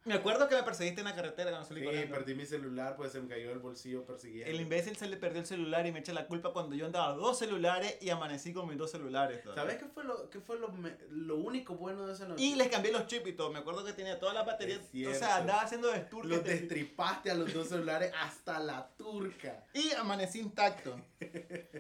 Me 0.03 0.15
acuerdo 0.15 0.47
que 0.49 0.55
me 0.55 0.63
perseguiste 0.63 1.01
en 1.01 1.05
la 1.05 1.13
carretera 1.13 1.51
cuando 1.51 1.67
salí 1.67 1.81
Sí, 1.81 1.85
corriendo. 1.85 2.15
perdí 2.15 2.33
mi 2.33 2.45
celular, 2.47 2.95
pues 2.95 3.11
se 3.11 3.21
me 3.21 3.27
cayó 3.27 3.51
el 3.51 3.59
bolsillo 3.59 4.03
persiguiendo. 4.03 4.49
El 4.51 4.59
imbécil 4.59 4.95
se 4.97 5.07
le 5.07 5.15
perdió 5.15 5.41
el 5.41 5.45
celular 5.45 5.85
y 5.85 5.91
me 5.91 5.99
echa 5.99 6.11
la 6.11 6.25
culpa 6.25 6.51
cuando 6.53 6.75
yo 6.75 6.87
andaba 6.87 7.13
dos 7.13 7.37
celulares 7.37 7.97
y 8.01 8.09
amanecí 8.09 8.51
con 8.51 8.67
mis 8.67 8.79
dos 8.79 8.89
celulares. 8.89 9.43
todavía. 9.43 9.61
¿Sabes 9.63 9.77
qué 9.77 9.85
fue 9.87 10.03
lo, 10.03 10.27
qué 10.31 10.39
fue 10.39 10.57
lo, 10.57 10.69
me- 10.69 10.97
lo 11.11 11.35
único 11.37 11.75
bueno 11.75 12.07
de 12.07 12.13
esa 12.13 12.27
noche? 12.27 12.41
Y 12.43 12.55
les 12.55 12.69
cambié 12.69 12.91
los 12.91 13.05
chips 13.05 13.27
y 13.27 13.33
todo. 13.33 13.51
Me 13.51 13.59
acuerdo 13.59 13.85
que 13.85 13.93
tenía 13.93 14.19
todas 14.19 14.33
las 14.33 14.43
baterías. 14.43 14.79
Es 14.79 14.85
O 14.87 14.89
cierto. 14.91 15.19
sea, 15.19 15.35
andaba 15.37 15.61
haciendo 15.61 15.91
desturques. 15.91 16.31
Los 16.31 16.43
de- 16.45 16.49
destripaste 16.55 17.29
a 17.29 17.35
los 17.35 17.53
dos 17.53 17.69
celulares 17.69 18.11
hasta 18.19 18.57
la 18.57 18.89
turca. 18.97 19.65
Y 19.75 19.91
amanecí 19.91 20.39
intacto. 20.39 20.99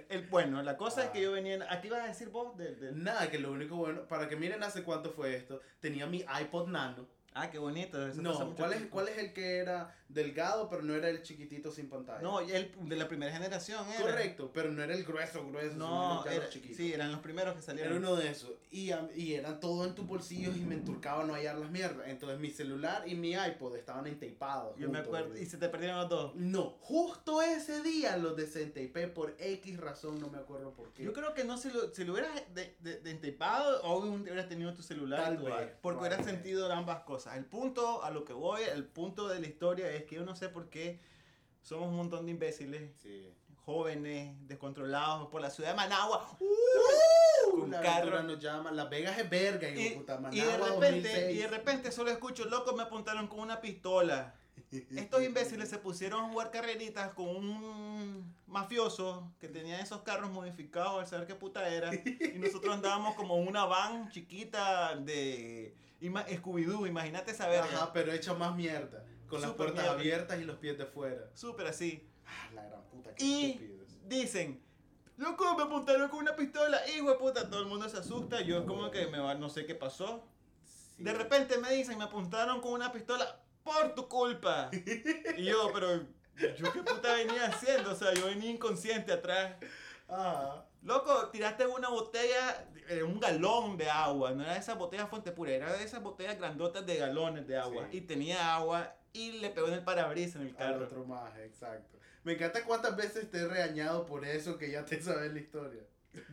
El, 0.09 0.27
bueno, 0.27 0.61
la 0.61 0.77
cosa 0.77 1.01
es 1.01 1.09
Ah. 1.09 1.11
que 1.11 1.21
yo 1.23 1.31
venía. 1.31 1.65
¿A 1.73 1.81
qué 1.81 1.87
ibas 1.87 2.01
a 2.01 2.07
decir 2.07 2.29
vos? 2.29 2.55
Del- 2.55 2.79
del- 2.79 3.03
Nada, 3.03 3.31
que 3.31 3.39
lo 3.39 3.51
único 3.51 3.77
bueno, 3.77 4.03
para 4.07 4.29
que 4.29 4.35
miren 4.35 4.61
hace 4.61 4.83
cuánto 4.83 5.09
fue 5.09 5.35
esto, 5.35 5.59
tenía 5.79 6.05
mi 6.05 6.23
iPod 6.39 6.67
Nano. 6.67 7.07
Ah, 7.33 7.49
qué 7.49 7.57
bonito. 7.59 8.05
eso 8.07 8.21
No, 8.21 8.33
mucho 8.33 8.55
¿cuál 8.55 8.73
es. 8.73 8.81
¿cuál 8.87 9.07
es 9.07 9.17
el 9.17 9.31
que 9.33 9.57
era 9.57 9.95
delgado, 10.09 10.67
pero 10.69 10.81
no 10.81 10.93
era 10.93 11.07
el 11.09 11.21
chiquitito 11.23 11.71
sin 11.71 11.87
pantalla? 11.87 12.21
No, 12.21 12.41
el 12.41 12.71
de 12.89 12.95
la 12.97 13.07
primera 13.07 13.31
generación 13.31 13.85
era. 13.89 14.01
Correcto, 14.01 14.51
pero 14.53 14.69
no 14.69 14.83
era 14.83 14.93
el 14.93 15.05
grueso, 15.05 15.47
grueso, 15.47 15.75
No, 15.77 16.25
era, 16.25 16.49
chiquito. 16.49 16.75
sí, 16.75 16.91
eran 16.93 17.09
los 17.11 17.21
primeros 17.21 17.53
que 17.53 17.59
Era 17.59 17.65
salieron. 17.65 17.97
uno 17.97 18.15
de 18.17 18.29
esos. 18.29 18.51
Y, 18.69 18.91
y 19.15 19.33
eran 19.35 19.61
todos 19.61 19.87
en 19.87 19.95
tus 19.95 20.05
bolsillos 20.05 20.57
y 20.57 20.59
me 20.59 20.75
enturcaba 20.75 21.23
no 21.23 21.33
hallar 21.33 21.57
las 21.57 21.71
mierdas. 21.71 22.05
Entonces 22.09 22.37
mi 22.39 22.49
celular 22.49 23.07
y 23.07 23.15
mi 23.15 23.31
iPod 23.31 23.77
estaban 23.77 24.07
enteipados. 24.07 24.77
Yo 24.77 24.89
me 24.89 24.99
acuerdo. 24.99 25.37
Y 25.37 25.45
se 25.45 25.57
te 25.57 25.69
perdieron 25.69 25.97
los 25.99 26.09
dos. 26.09 26.35
No, 26.35 26.75
justo 26.81 27.41
ese 27.41 27.81
día 27.81 28.17
los 28.17 28.35
desentipé 28.35 29.07
por 29.07 29.35
X 29.39 29.79
razón, 29.79 30.19
no 30.19 30.27
me 30.29 30.37
acuerdo 30.39 30.71
por 30.73 30.91
qué. 30.93 31.03
Yo 31.03 31.13
creo 31.13 31.33
que 31.33 31.45
no 31.45 31.57
se 31.57 31.71
lo, 31.71 31.93
si 31.93 32.03
lo 32.03 32.11
hubieras 32.13 32.31
de, 32.53 32.75
de, 32.79 32.99
de 32.99 33.11
obviamente 33.83 34.29
hubieras 34.31 34.49
tenido 34.49 34.73
tu 34.73 34.81
celular 34.83 35.23
Tal 35.23 35.37
tu 35.37 35.45
vez, 35.45 35.53
porque 35.81 35.99
hubieras 36.01 36.25
sentido 36.25 36.71
ambas 36.71 37.03
cosas. 37.03 37.20
El 37.27 37.45
punto 37.45 38.03
a 38.03 38.11
lo 38.11 38.25
que 38.25 38.33
voy, 38.33 38.61
el 38.63 38.85
punto 38.85 39.27
de 39.27 39.39
la 39.39 39.47
historia 39.47 39.89
es 39.91 40.03
que 40.05 40.15
yo 40.15 40.23
no 40.25 40.35
sé 40.35 40.49
por 40.49 40.69
qué 40.69 40.99
somos 41.61 41.89
un 41.89 41.95
montón 41.95 42.25
de 42.25 42.31
imbéciles, 42.31 42.91
Sí. 43.01 43.31
jóvenes, 43.65 44.35
descontrolados 44.47 45.29
por 45.29 45.41
la 45.41 45.49
ciudad 45.49 45.69
de 45.71 45.75
Managua. 45.75 46.35
Uh, 46.39 47.59
con 47.61 47.71
la 47.71 47.81
carro. 47.81 48.23
nos 48.23 48.39
llama. 48.39 48.71
Las 48.71 48.89
Vegas 48.89 49.17
es 49.19 49.29
verga, 49.29 49.69
Y, 49.69 49.73
de 49.89 49.91
puta. 49.91 50.13
y 50.31 50.39
de 50.39 50.45
Managua 50.45 50.67
repente, 50.69 51.09
2006. 51.09 51.35
y 51.35 51.39
de 51.41 51.47
repente 51.47 51.91
solo 51.91 52.09
escucho, 52.11 52.45
loco, 52.45 52.73
me 52.75 52.83
apuntaron 52.83 53.27
con 53.27 53.39
una 53.39 53.61
pistola. 53.61 54.35
Estos 54.71 55.21
imbéciles 55.23 55.69
se 55.69 55.77
pusieron 55.79 56.23
a 56.25 56.29
jugar 56.29 56.49
carreritas 56.49 57.13
con 57.13 57.27
un 57.27 58.35
mafioso 58.47 59.29
que 59.39 59.47
tenía 59.49 59.79
esos 59.81 60.01
carros 60.01 60.29
modificados 60.31 60.99
al 61.01 61.07
saber 61.07 61.27
qué 61.27 61.35
puta 61.35 61.67
era. 61.67 61.91
Y 61.93 62.37
nosotros 62.39 62.73
andábamos 62.73 63.15
como 63.15 63.35
en 63.37 63.47
una 63.47 63.65
van 63.65 64.09
chiquita 64.11 64.95
de 64.95 65.75
ima- 66.01 66.25
Scooby-Doo, 66.27 66.87
imagínate 66.87 67.31
esa 67.31 67.47
verga. 67.47 67.65
Ajá, 67.73 67.93
pero 67.93 68.11
hecha 68.11 68.33
más 68.33 68.55
mierda. 68.55 69.05
Con 69.27 69.39
las 69.41 69.51
Súper 69.51 69.67
puertas 69.67 69.83
mierda. 69.85 69.99
abiertas 69.99 70.39
y 70.41 70.43
los 70.43 70.57
pies 70.57 70.77
de 70.77 70.85
fuera. 70.85 71.29
Súper 71.35 71.67
así. 71.67 72.07
Ah, 72.25 72.49
la 72.53 72.63
gran 72.65 72.83
puta, 72.89 73.15
qué 73.15 73.23
Y 73.23 73.51
estúpidos. 73.51 73.87
dicen, 74.09 74.63
loco, 75.17 75.55
me 75.55 75.63
apuntaron 75.63 76.09
con 76.09 76.19
una 76.19 76.35
pistola. 76.35 76.79
Hijo 76.89 77.09
de 77.11 77.15
puta, 77.17 77.49
todo 77.49 77.61
el 77.61 77.67
mundo 77.67 77.87
se 77.87 77.97
asusta. 77.97 78.41
Yo 78.41 78.59
es 78.59 78.65
como 78.65 78.91
que 78.91 79.07
me 79.07 79.19
va, 79.19 79.35
no 79.35 79.49
sé 79.49 79.65
qué 79.65 79.75
pasó. 79.75 80.27
Sí. 80.65 81.03
De 81.03 81.13
repente 81.13 81.57
me 81.57 81.71
dicen, 81.71 81.97
me 81.97 82.03
apuntaron 82.03 82.59
con 82.61 82.73
una 82.73 82.91
pistola 82.91 83.39
por 83.63 83.95
tu 83.95 84.07
culpa. 84.09 84.69
Y 85.37 85.45
yo, 85.45 85.71
pero 85.73 86.01
yo 86.57 86.73
qué 86.73 86.83
puta 86.83 87.13
venía 87.13 87.45
haciendo, 87.47 87.91
o 87.91 87.95
sea, 87.95 88.13
yo 88.13 88.25
venía 88.25 88.49
inconsciente 88.51 89.11
atrás. 89.13 89.55
Ah, 90.11 90.65
Loco, 90.83 91.29
tiraste 91.29 91.65
una 91.67 91.89
botella, 91.89 92.67
eh, 92.89 93.03
un 93.03 93.19
galón 93.19 93.77
de 93.77 93.89
agua, 93.89 94.31
no 94.31 94.43
era 94.43 94.57
esa 94.57 94.73
botella 94.73 95.05
fuente 95.05 95.31
pura, 95.31 95.51
era 95.51 95.73
de 95.73 95.83
esas 95.83 96.01
botellas 96.01 96.37
grandotas 96.37 96.85
de 96.85 96.97
galones 96.97 97.47
de 97.47 97.57
agua. 97.57 97.87
Sí. 97.91 97.97
Y 97.97 98.01
tenía 98.01 98.55
agua 98.55 98.95
y 99.13 99.33
le 99.33 99.51
pegó 99.51 99.67
en 99.67 99.75
el 99.75 99.83
parabrisas 99.83 100.37
en 100.37 100.41
el 100.41 100.47
al 100.49 100.55
carro. 100.57 100.85
otro 100.85 101.05
más, 101.05 101.37
exacto. 101.37 101.99
Me 102.23 102.33
encanta 102.33 102.63
cuántas 102.65 102.95
veces 102.95 103.29
te 103.29 103.39
he 103.39 103.47
regañado 103.47 104.05
por 104.05 104.25
eso 104.25 104.57
que 104.57 104.71
ya 104.71 104.83
te 104.83 105.01
sabes 105.01 105.31
la 105.31 105.39
historia. 105.39 105.83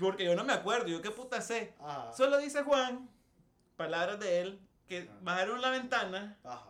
Porque 0.01 0.25
yo 0.25 0.35
no 0.35 0.45
me 0.45 0.55
acuerdo, 0.55 0.89
yo 0.89 1.03
qué 1.03 1.11
puta 1.11 1.41
sé. 1.41 1.75
Ajá. 1.79 2.13
Solo 2.13 2.39
dice 2.39 2.63
Juan, 2.63 3.09
palabras 3.77 4.19
de 4.19 4.41
él, 4.41 4.61
que 4.89 5.09
bajaron 5.21 5.61
la 5.61 5.71
ventana 5.71 6.39
Ajá. 6.43 6.68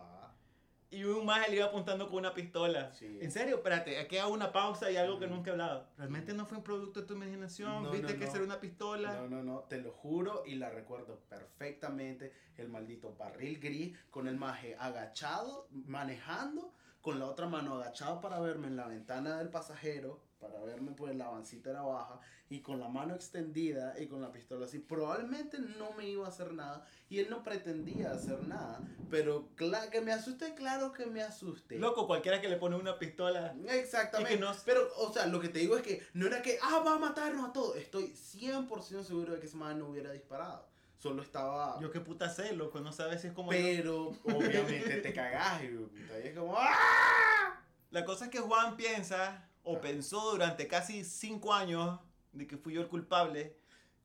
Y 0.91 1.03
un 1.03 1.23
más 1.25 1.47
le 1.49 1.57
iba 1.57 1.65
apuntando 1.65 2.07
con 2.07 2.17
una 2.17 2.33
pistola. 2.33 2.91
Sí. 2.93 3.19
En 3.21 3.31
serio, 3.31 3.57
espérate, 3.57 3.99
aquí 3.99 4.17
hago 4.17 4.33
una 4.33 4.51
pausa 4.51 4.89
y 4.89 4.97
algo 4.97 5.19
que 5.19 5.27
Mm. 5.27 5.29
nunca 5.31 5.49
he 5.49 5.53
hablado. 5.53 5.87
¿Realmente 5.97 6.33
no 6.33 6.47
fue 6.47 6.57
un 6.57 6.63
producto 6.63 7.01
de 7.01 7.05
tu 7.05 7.13
imaginación? 7.13 7.83
No, 7.83 7.91
¿Viste 7.91 8.13
no, 8.13 8.19
que 8.19 8.25
no. 8.25 8.31
era 8.33 8.43
una 8.43 8.59
pistola? 8.59 9.13
No, 9.21 9.27
no, 9.29 9.43
no, 9.43 9.59
te 9.69 9.77
lo 9.79 9.91
juro 9.91 10.43
y 10.47 10.55
la 10.55 10.69
recuerdo 10.71 11.19
perfectamente. 11.29 12.33
El 12.57 12.69
maldito 12.69 13.15
barril 13.15 13.59
gris 13.59 13.95
con 14.09 14.27
el 14.27 14.35
maje 14.37 14.75
agachado, 14.79 15.67
manejando, 15.71 16.73
con 17.01 17.19
la 17.19 17.25
otra 17.27 17.47
mano 17.47 17.75
agachado 17.75 18.19
para 18.19 18.39
verme 18.39 18.67
en 18.67 18.75
la 18.75 18.87
ventana 18.87 19.37
del 19.37 19.49
pasajero, 19.49 20.21
para 20.39 20.59
verme 20.61 20.91
pues 20.93 21.15
la 21.15 21.25
avancita 21.27 21.69
era 21.71 21.81
baja, 21.81 22.19
y 22.49 22.61
con 22.61 22.79
la 22.79 22.87
mano 22.87 23.13
extendida 23.13 23.93
y 23.99 24.07
con 24.07 24.21
la 24.21 24.31
pistola 24.31 24.65
así. 24.65 24.79
Probablemente 24.79 25.59
no 25.59 25.91
me 25.93 26.07
iba 26.07 26.25
a 26.25 26.29
hacer 26.29 26.53
nada 26.53 26.85
y 27.09 27.19
él 27.19 27.27
no 27.29 27.43
pretendía 27.43 28.11
hacer 28.11 28.47
nada, 28.47 28.79
pero 29.11 29.49
cla- 29.55 29.89
que 29.89 30.01
me 30.01 30.11
asuste, 30.13 30.55
claro 30.55 30.91
que 30.93 31.05
me 31.05 31.21
asuste. 31.21 31.77
Loco, 31.77 32.07
cualquiera 32.07 32.41
que 32.41 32.47
le 32.49 32.57
pone 32.57 32.75
una 32.77 32.97
pistola. 32.97 33.53
Exactamente. 33.69 34.33
Que 34.35 34.39
no- 34.39 34.51
Pero, 34.65 34.87
o 34.97 35.13
sea, 35.13 35.25
lo 35.27 35.39
que 35.39 35.49
te 35.49 35.59
digo 35.59 35.75
es 35.77 35.83
que 35.83 36.01
no 36.13 36.25
era 36.27 36.41
que, 36.41 36.57
ah, 36.61 36.81
va 36.85 36.95
a 36.95 36.99
matarnos 36.99 37.49
a 37.49 37.53
todos. 37.53 37.75
Estoy 37.75 38.07
100% 38.07 39.03
seguro 39.03 39.33
de 39.33 39.39
que 39.39 39.45
ese 39.47 39.57
man 39.57 39.77
no 39.77 39.89
hubiera 39.89 40.11
disparado. 40.11 40.67
Solo 40.97 41.21
estaba... 41.21 41.79
Yo 41.79 41.91
qué 41.91 42.01
puta 42.01 42.29
sé, 42.29 42.53
loco, 42.53 42.81
no 42.81 42.91
sabes 42.91 43.21
si 43.21 43.27
es 43.27 43.33
como... 43.33 43.51
Pero, 43.51 44.07
obviamente, 44.25 44.97
te 45.01 45.13
cagás 45.13 45.63
y, 45.63 45.67
puta, 45.69 46.19
y 46.23 46.27
es 46.27 46.37
como, 46.37 46.55
¡ah! 46.57 47.61
La 47.91 48.03
cosa 48.05 48.25
es 48.25 48.31
que 48.31 48.39
Juan 48.39 48.75
piensa, 48.75 49.48
o 49.63 49.79
pensó 49.81 50.31
durante 50.31 50.67
casi 50.67 51.03
cinco 51.03 51.53
años, 51.53 51.99
de 52.31 52.47
que 52.47 52.57
fui 52.57 52.73
yo 52.73 52.81
el 52.81 52.87
culpable, 52.87 53.55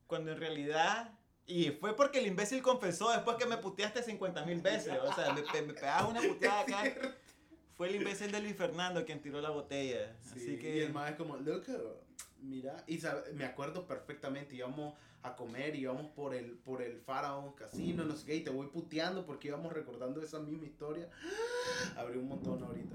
cuando 0.06 0.32
en 0.32 0.38
realidad... 0.38 1.18
Y 1.46 1.72
fue 1.72 1.94
porque 1.94 2.20
el 2.20 2.26
imbécil 2.26 2.62
confesó 2.62 3.10
después 3.10 3.36
que 3.36 3.44
me 3.44 3.58
puteaste 3.58 4.02
50 4.02 4.46
mil 4.46 4.62
veces. 4.62 4.94
O 5.02 5.12
sea, 5.12 5.34
me, 5.34 5.42
me 5.42 5.74
pegabas 5.74 6.08
una 6.08 6.22
puteada 6.28 6.60
acá. 6.60 6.84
Fue 7.74 7.88
el 7.90 7.96
imbécil 7.96 8.32
de 8.32 8.40
Luis 8.40 8.56
Fernando 8.56 9.04
quien 9.04 9.20
tiró 9.20 9.40
la 9.42 9.50
botella. 9.50 10.16
Sí, 10.22 10.30
Así 10.36 10.54
Y 10.54 10.58
que... 10.58 10.84
el 10.84 10.92
man 10.94 11.12
es 11.12 11.16
como, 11.18 11.36
loco, 11.36 11.72
mira. 12.40 12.76
Y 12.86 12.98
sabe- 12.98 13.30
me 13.34 13.44
acuerdo 13.44 13.86
perfectamente, 13.86 14.54
íbamos 14.54 14.94
a 15.22 15.36
comer, 15.36 15.74
íbamos 15.76 16.06
por 16.12 16.34
el, 16.34 16.52
por 16.52 16.80
el 16.80 16.98
Faraón 17.00 17.52
Casino, 17.54 18.04
no 18.04 18.16
sé 18.16 18.24
qué, 18.26 18.36
y 18.36 18.40
te 18.44 18.50
voy 18.50 18.68
puteando 18.68 19.26
porque 19.26 19.48
íbamos 19.48 19.72
recordando 19.72 20.22
esa 20.22 20.38
misma 20.38 20.64
historia. 20.66 21.10
Abrí 21.96 22.18
un 22.18 22.28
montón 22.28 22.62
ahorita. 22.62 22.94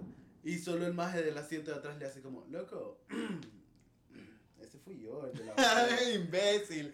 Y 0.49 0.57
solo 0.59 0.85
el 0.87 0.93
maje 0.93 1.21
del 1.21 1.37
asiento 1.37 1.71
de 1.71 1.77
atrás 1.77 1.97
le 1.97 2.05
hace 2.05 2.21
como, 2.21 2.45
loco, 2.49 2.99
ese 4.61 4.79
fui 4.79 4.99
yo, 4.99 5.25
el 5.27 5.37
de 5.37 5.45
la 5.45 5.51
botella". 5.53 6.13
imbécil. 6.15 6.93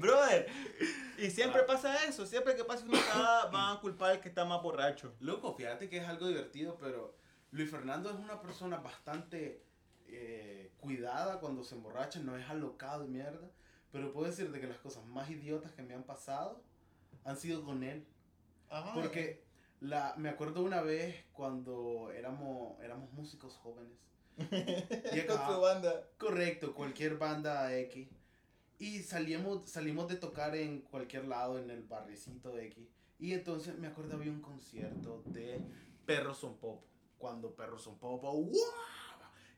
Brother, 0.00 0.48
y 1.18 1.30
siempre 1.30 1.62
Ah. 1.62 1.66
pasa 1.66 2.04
eso, 2.04 2.26
siempre 2.26 2.56
que 2.56 2.64
pasa 2.64 2.84
una 2.84 3.00
cagada 3.00 3.46
van 3.50 3.76
a 3.76 3.80
culpar 3.80 4.10
al 4.12 4.20
que 4.20 4.28
está 4.28 4.44
más 4.44 4.60
borracho. 4.62 5.14
Loco, 5.20 5.54
fíjate 5.54 5.88
que 5.88 5.98
es 5.98 6.08
algo 6.08 6.26
divertido, 6.26 6.76
pero 6.80 7.16
Luis 7.52 7.70
Fernando 7.70 8.10
es 8.10 8.16
una 8.16 8.40
persona 8.40 8.78
bastante 8.78 9.62
eh, 10.12 10.72
cuidada 10.78 11.38
cuando 11.38 11.62
se 11.62 11.76
emborracha, 11.76 12.18
no 12.18 12.36
es 12.36 12.48
alocado 12.48 13.02
de 13.02 13.08
mierda. 13.08 13.48
Pero 13.92 14.12
puedo 14.12 14.26
decirte 14.28 14.60
que 14.60 14.66
las 14.66 14.78
cosas 14.78 15.04
más 15.06 15.30
idiotas 15.30 15.70
que 15.72 15.82
me 15.82 15.94
han 15.94 16.02
pasado 16.04 16.62
han 17.24 17.36
sido 17.36 17.64
con 17.64 17.82
él. 17.84 18.04
Porque 18.94 19.44
la, 19.80 20.14
me 20.16 20.28
acuerdo 20.28 20.62
una 20.62 20.82
vez 20.82 21.24
cuando 21.32 22.10
éramos, 22.14 22.80
éramos 22.82 23.12
músicos 23.12 23.54
jóvenes. 23.56 23.98
Y 25.12 25.26
con 25.26 25.46
su 25.46 25.60
banda. 25.60 26.08
Correcto, 26.18 26.74
cualquier 26.74 27.18
banda 27.18 27.76
X. 27.76 28.08
Y 28.78 29.00
salimos, 29.00 29.68
salimos 29.68 30.08
de 30.08 30.16
tocar 30.16 30.56
en 30.56 30.80
cualquier 30.82 31.26
lado, 31.26 31.58
en 31.58 31.70
el 31.70 31.82
barricito 31.82 32.58
X. 32.58 32.88
Y 33.18 33.34
entonces 33.34 33.76
me 33.78 33.88
acuerdo 33.88 34.16
había 34.16 34.32
un 34.32 34.40
concierto 34.40 35.22
de 35.26 35.60
Perros 36.06 36.38
Son 36.38 36.56
Popo. 36.56 36.86
Cuando 37.18 37.54
Perros 37.54 37.82
Son 37.82 37.98
Popo, 37.98 38.32
¡guau! 38.32 38.50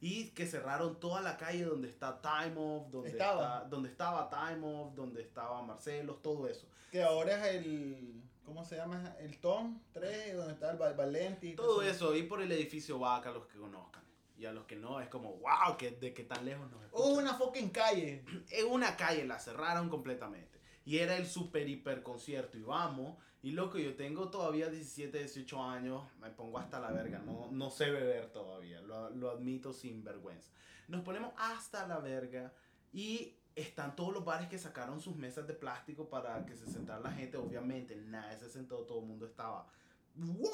Y 0.03 0.31
que 0.31 0.47
cerraron 0.47 0.99
toda 0.99 1.21
la 1.23 1.37
calle 1.37 1.65
donde 1.65 1.89
está 1.89 2.21
Time 2.21 2.55
Off, 2.57 2.89
donde, 2.91 3.11
Estaba. 3.11 3.43
está- 3.59 3.69
donde 3.69 3.89
estaba 3.89 4.29
Time 4.29 4.67
Off, 4.67 4.95
donde 4.97 5.23
estaba 5.23 5.63
Marcelos, 5.63 6.21
todo 6.21 6.49
eso. 6.49 6.67
Que 6.91 7.03
ahora 7.03 7.37
es 7.49 7.55
el. 7.57 8.21
¿Cómo 8.45 8.65
se 8.65 8.77
llama? 8.77 9.15
El 9.21 9.39
Tom 9.39 9.79
3, 9.93 10.37
donde 10.37 10.55
está 10.55 10.73
el 10.73 10.77
Val- 10.77 10.95
Valenti. 10.97 11.55
Todo 11.55 11.81
eso, 11.83 12.11
ahí 12.13 12.25
por 12.25 12.43
el 12.43 12.51
edificio 12.51 12.99
Vaca, 12.99 13.31
los 13.31 13.47
que 13.47 13.57
conozcan. 13.57 14.03
Y 14.37 14.45
a 14.45 14.53
los 14.53 14.65
que 14.67 14.75
no, 14.75 15.01
es 15.01 15.09
como, 15.09 15.35
wow, 15.35 15.77
que, 15.79 15.93
de 15.93 16.13
que 16.13 16.25
tan 16.25 16.45
lejos 16.45 16.69
nos 16.69 16.83
escuchan. 16.83 17.13
Una 17.13 17.35
fucking 17.35 17.71
calle. 17.71 18.25
en 18.51 18.67
una 18.67 18.97
calle 18.97 19.25
la 19.25 19.39
cerraron 19.39 19.89
completamente. 19.89 20.59
Y 20.85 20.99
era 20.99 21.17
el 21.17 21.27
super 21.27 21.69
hiper 21.69 22.03
concierto. 22.03 22.59
Y 22.59 22.63
vamos. 22.63 23.17
Y 23.43 23.53
loco, 23.53 23.79
yo 23.79 23.95
tengo 23.95 24.31
todavía 24.31 24.69
17, 24.69 25.19
18 25.19 25.63
años. 25.63 26.03
Me 26.21 26.31
pongo 26.31 26.59
hasta 26.59 26.81
la 26.81 26.91
verga. 26.91 27.19
No, 27.19 27.49
no 27.51 27.71
sé 27.71 27.91
beber 27.91 28.31
todavía. 28.31 28.81
Lo, 28.81 29.11
lo 29.11 29.31
admito 29.31 29.73
sin 29.73 30.03
vergüenza. 30.05 30.51
Nos 30.89 31.03
ponemos 31.03 31.33
hasta 31.37 31.87
la 31.87 31.99
verga. 31.99 32.53
Y 32.93 33.37
están 33.55 33.97
todos 33.97 34.13
los 34.13 34.25
bares 34.25 34.49
que 34.49 34.59
sacaron 34.59 35.01
sus 35.01 35.17
mesas 35.17 35.47
de 35.47 35.55
plástico 35.55 36.09
para 36.09 36.45
que 36.47 36.57
se 36.57 36.67
sentara 36.67 37.01
la 37.01 37.13
gente. 37.13 37.37
Obviamente, 37.37 37.97
nadie 37.97 38.39
se 38.39 38.49
sentó, 38.49 38.79
todo 38.79 39.01
el 39.01 39.07
mundo 39.07 39.27
estaba. 39.27 39.69
¡Wow! 40.15 40.51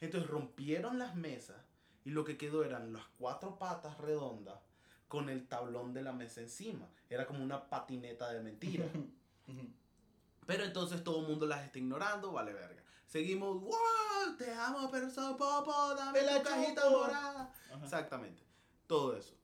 Entonces 0.00 0.28
rompieron 0.28 0.98
las 0.98 1.14
mesas 1.14 1.56
y 2.04 2.10
lo 2.10 2.24
que 2.24 2.36
quedó 2.36 2.64
eran 2.64 2.92
las 2.92 3.04
cuatro 3.18 3.58
patas 3.58 3.98
redondas 3.98 4.58
con 5.08 5.28
el 5.28 5.46
tablón 5.46 5.94
de 5.94 6.02
la 6.02 6.12
mesa 6.12 6.40
encima. 6.40 6.88
Era 7.08 7.26
como 7.26 7.42
una 7.42 7.68
patineta 7.68 8.30
de 8.32 8.40
mentira. 8.42 8.86
Pero 10.46 10.64
entonces 10.64 11.02
todo 11.02 11.20
el 11.22 11.26
mundo 11.28 11.46
las 11.46 11.64
está 11.64 11.78
ignorando, 11.78 12.32
vale 12.32 12.52
verga. 12.52 12.82
Seguimos, 13.06 13.60
wow, 13.62 14.36
te 14.38 14.52
amo, 14.52 14.90
pero 14.90 15.08
soy 15.10 15.34
popo, 15.34 15.94
dame 15.94 16.22
la 16.22 16.42
cajita 16.42 16.82
chupo". 16.82 16.98
morada. 16.98 17.54
Ajá. 17.72 17.84
Exactamente, 17.84 18.42
todo 18.86 19.16
eso. 19.16 19.34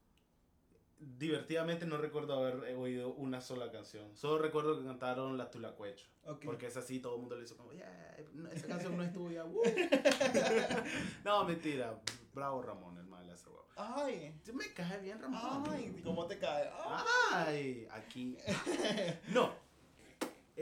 Divertidamente 0.98 1.86
no 1.86 1.96
recuerdo 1.96 2.34
haber 2.34 2.74
oído 2.76 3.14
una 3.14 3.40
sola 3.40 3.70
canción. 3.72 4.14
Solo 4.16 4.42
recuerdo 4.42 4.78
que 4.78 4.84
cantaron 4.84 5.38
La 5.38 5.50
Tulacuecho. 5.50 6.06
Ok. 6.26 6.44
Porque 6.44 6.66
es 6.66 6.76
así, 6.76 6.98
todo 7.00 7.14
el 7.14 7.20
mundo 7.20 7.36
le 7.36 7.44
hizo 7.44 7.56
como, 7.56 7.72
yeah, 7.72 8.16
esa 8.52 8.66
canción 8.66 8.96
no 8.98 9.02
es 9.02 9.12
tuya. 9.12 9.44
woo". 9.46 9.62
no, 11.24 11.44
mentira. 11.44 11.98
Bravo 12.34 12.60
Ramón, 12.60 12.98
el 12.98 13.06
mal 13.06 13.28
hace 13.30 13.48
huevo. 13.48 13.66
Ay, 13.76 14.38
Me 14.52 14.74
cae 14.74 14.98
bien 15.00 15.18
Ramón. 15.20 15.64
ay, 15.70 16.02
¿cómo 16.04 16.26
te 16.26 16.38
cae? 16.38 16.70
Ay. 16.84 17.04
Ay, 17.32 17.88
aquí. 17.92 18.36
No. 19.28 19.69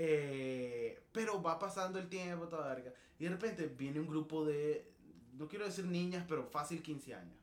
Eh, 0.00 1.02
pero 1.10 1.42
va 1.42 1.58
pasando 1.58 1.98
el 1.98 2.08
tiempo, 2.08 2.46
toda 2.46 2.72
verga. 2.72 2.92
Y 3.18 3.24
de 3.24 3.30
repente 3.30 3.66
viene 3.66 3.98
un 3.98 4.06
grupo 4.06 4.44
de, 4.44 4.94
no 5.32 5.48
quiero 5.48 5.64
decir 5.64 5.86
niñas, 5.86 6.24
pero 6.28 6.46
fácil 6.46 6.84
15 6.84 7.16
años. 7.16 7.36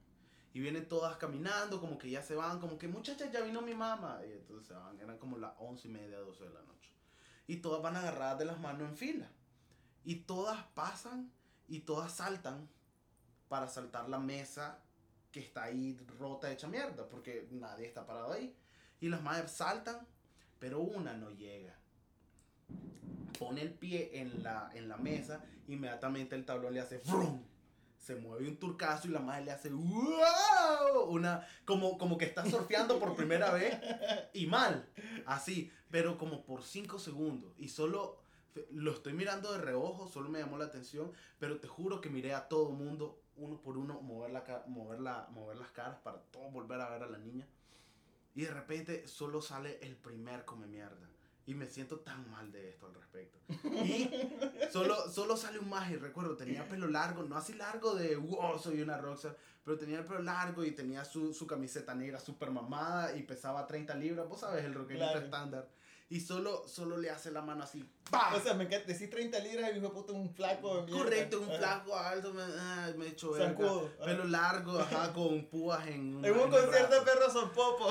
Y 0.53 0.61
vienen 0.61 0.87
todas 0.87 1.17
caminando, 1.17 1.81
como 1.81 1.97
que 1.97 2.09
ya 2.09 2.21
se 2.21 2.33
van, 2.33 2.61
como 2.61 2.77
que 2.77 2.87
muchachas, 2.87 3.29
ya 3.29 3.41
vino 3.41 3.61
mi 3.61 3.73
mamá. 3.73 4.21
Y 4.25 4.31
entonces 4.31 4.69
se 4.69 4.73
van, 4.73 4.97
eran 5.01 5.17
como 5.17 5.37
las 5.37 5.51
11 5.59 5.85
y 5.85 5.91
media, 5.91 6.17
12 6.19 6.45
de 6.45 6.49
la 6.51 6.61
noche. 6.61 6.91
Y 7.45 7.57
todas 7.57 7.81
van 7.81 7.97
agarradas 7.97 8.39
de 8.39 8.45
las 8.45 8.57
manos 8.57 8.87
en 8.87 8.95
fila. 8.95 9.29
Y 10.05 10.15
todas 10.21 10.63
pasan 10.75 11.29
y 11.67 11.81
todas 11.81 12.13
saltan 12.13 12.69
para 13.49 13.67
saltar 13.67 14.07
la 14.07 14.19
mesa 14.19 14.79
que 15.29 15.41
está 15.41 15.63
ahí 15.63 15.97
rota, 16.17 16.49
hecha 16.49 16.69
mierda, 16.69 17.05
porque 17.09 17.49
nadie 17.51 17.85
está 17.85 18.05
parado 18.05 18.31
ahí. 18.31 18.55
Y 19.01 19.09
las 19.09 19.21
madres 19.21 19.51
saltan, 19.51 20.07
pero 20.57 20.79
una 20.79 21.13
no 21.15 21.31
llega. 21.31 21.77
Pone 23.37 23.61
el 23.61 23.73
pie 23.73 24.11
en 24.13 24.43
la, 24.43 24.71
en 24.73 24.87
la 24.87 24.97
mesa, 24.97 25.43
inmediatamente 25.67 26.35
el 26.35 26.45
tablón 26.45 26.73
le 26.73 26.81
hace 26.81 26.99
¡vrum! 26.99 27.41
Se 27.97 28.15
mueve 28.15 28.47
un 28.47 28.57
turcazo 28.57 29.07
y 29.07 29.11
la 29.11 29.19
madre 29.19 29.45
le 29.45 29.51
hace 29.51 29.69
¡wow! 29.69 31.05
Una, 31.07 31.45
como, 31.65 31.97
como 31.97 32.17
que 32.17 32.25
está 32.25 32.45
surfeando 32.49 32.99
por 32.99 33.15
primera 33.15 33.51
vez 33.51 33.77
y 34.33 34.47
mal, 34.47 34.87
así, 35.25 35.71
pero 35.89 36.17
como 36.17 36.45
por 36.45 36.63
5 36.63 36.99
segundos. 36.99 37.53
Y 37.57 37.69
solo 37.69 38.19
lo 38.71 38.91
estoy 38.91 39.13
mirando 39.13 39.51
de 39.51 39.59
reojo, 39.59 40.07
solo 40.07 40.29
me 40.29 40.39
llamó 40.39 40.57
la 40.57 40.65
atención, 40.65 41.11
pero 41.39 41.59
te 41.59 41.67
juro 41.67 42.01
que 42.01 42.09
miré 42.09 42.33
a 42.33 42.47
todo 42.47 42.71
mundo, 42.71 43.21
uno 43.35 43.61
por 43.61 43.77
uno, 43.77 44.01
mover, 44.01 44.31
la, 44.31 44.63
mover, 44.67 44.99
la, 44.99 45.27
mover 45.31 45.57
las 45.57 45.71
caras 45.71 45.97
para 46.03 46.19
todos 46.31 46.51
volver 46.53 46.79
a 46.79 46.89
ver 46.89 47.03
a 47.03 47.07
la 47.07 47.17
niña. 47.17 47.47
Y 48.33 48.41
de 48.43 48.51
repente 48.51 49.07
solo 49.07 49.41
sale 49.41 49.79
el 49.81 49.95
primer 49.95 50.45
come 50.45 50.67
mierda. 50.67 51.09
Y 51.47 51.53
me 51.53 51.67
siento 51.67 51.99
tan 51.99 52.29
mal 52.31 52.51
de 52.51 52.69
esto 52.69 52.87
al 52.87 52.95
respecto. 52.95 53.37
Y 53.85 54.09
solo, 54.71 54.95
solo 55.09 55.37
sale 55.37 55.59
un 55.59 55.69
maje, 55.69 55.97
recuerdo, 55.97 56.35
tenía 56.35 56.67
pelo 56.67 56.87
largo, 56.87 57.21
no 57.23 57.37
así 57.37 57.53
largo 57.53 57.93
de 57.93 58.15
wow, 58.15 58.57
soy 58.57 58.81
una 58.81 58.97
rockstar, 58.97 59.37
pero 59.63 59.77
tenía 59.77 59.99
el 59.99 60.05
pelo 60.05 60.21
largo 60.23 60.63
y 60.65 60.71
tenía 60.71 61.05
su, 61.05 61.33
su 61.33 61.45
camiseta 61.45 61.93
negra 61.93 62.19
súper 62.19 62.49
mamada 62.49 63.15
y 63.15 63.21
pesaba 63.23 63.67
30 63.67 63.93
libras, 63.95 64.27
vos 64.27 64.39
sabes, 64.39 64.65
el 64.65 64.73
rockerito 64.73 65.05
Claro. 65.05 65.19
estándar. 65.25 65.69
Y 66.15 66.21
solo, 66.21 66.65
solo 66.65 66.95
le 66.95 67.09
hace 67.09 67.29
la 67.29 67.41
mano 67.41 67.65
así, 67.65 67.85
¡pah! 68.09 68.33
O 68.35 68.39
sea, 68.39 68.53
me 68.53 68.63
encanta 68.63 68.87
decir 68.87 69.09
30 69.09 69.37
libras 69.39 69.69
y 69.73 69.77
hijo 69.77 69.87
de 69.89 69.93
puta 69.93 70.13
un 70.13 70.33
flaco 70.33 70.77
de 70.77 70.83
mierda. 70.83 71.03
Correcto, 71.03 71.41
un 71.41 71.47
flaco 71.57 71.93
alto, 71.93 72.33
me, 72.33 72.41
ah, 72.41 72.93
me 72.95 73.07
ajá. 73.07 74.05
Pelo 74.05 74.23
largo, 74.23 74.79
ajá, 74.79 75.11
con 75.11 75.45
púas 75.47 75.85
en 75.87 76.23
En 76.23 76.31
un 76.31 76.49
concierto 76.49 76.87
brazo. 76.87 77.03
perros 77.03 77.33
son 77.33 77.49
popo. 77.49 77.89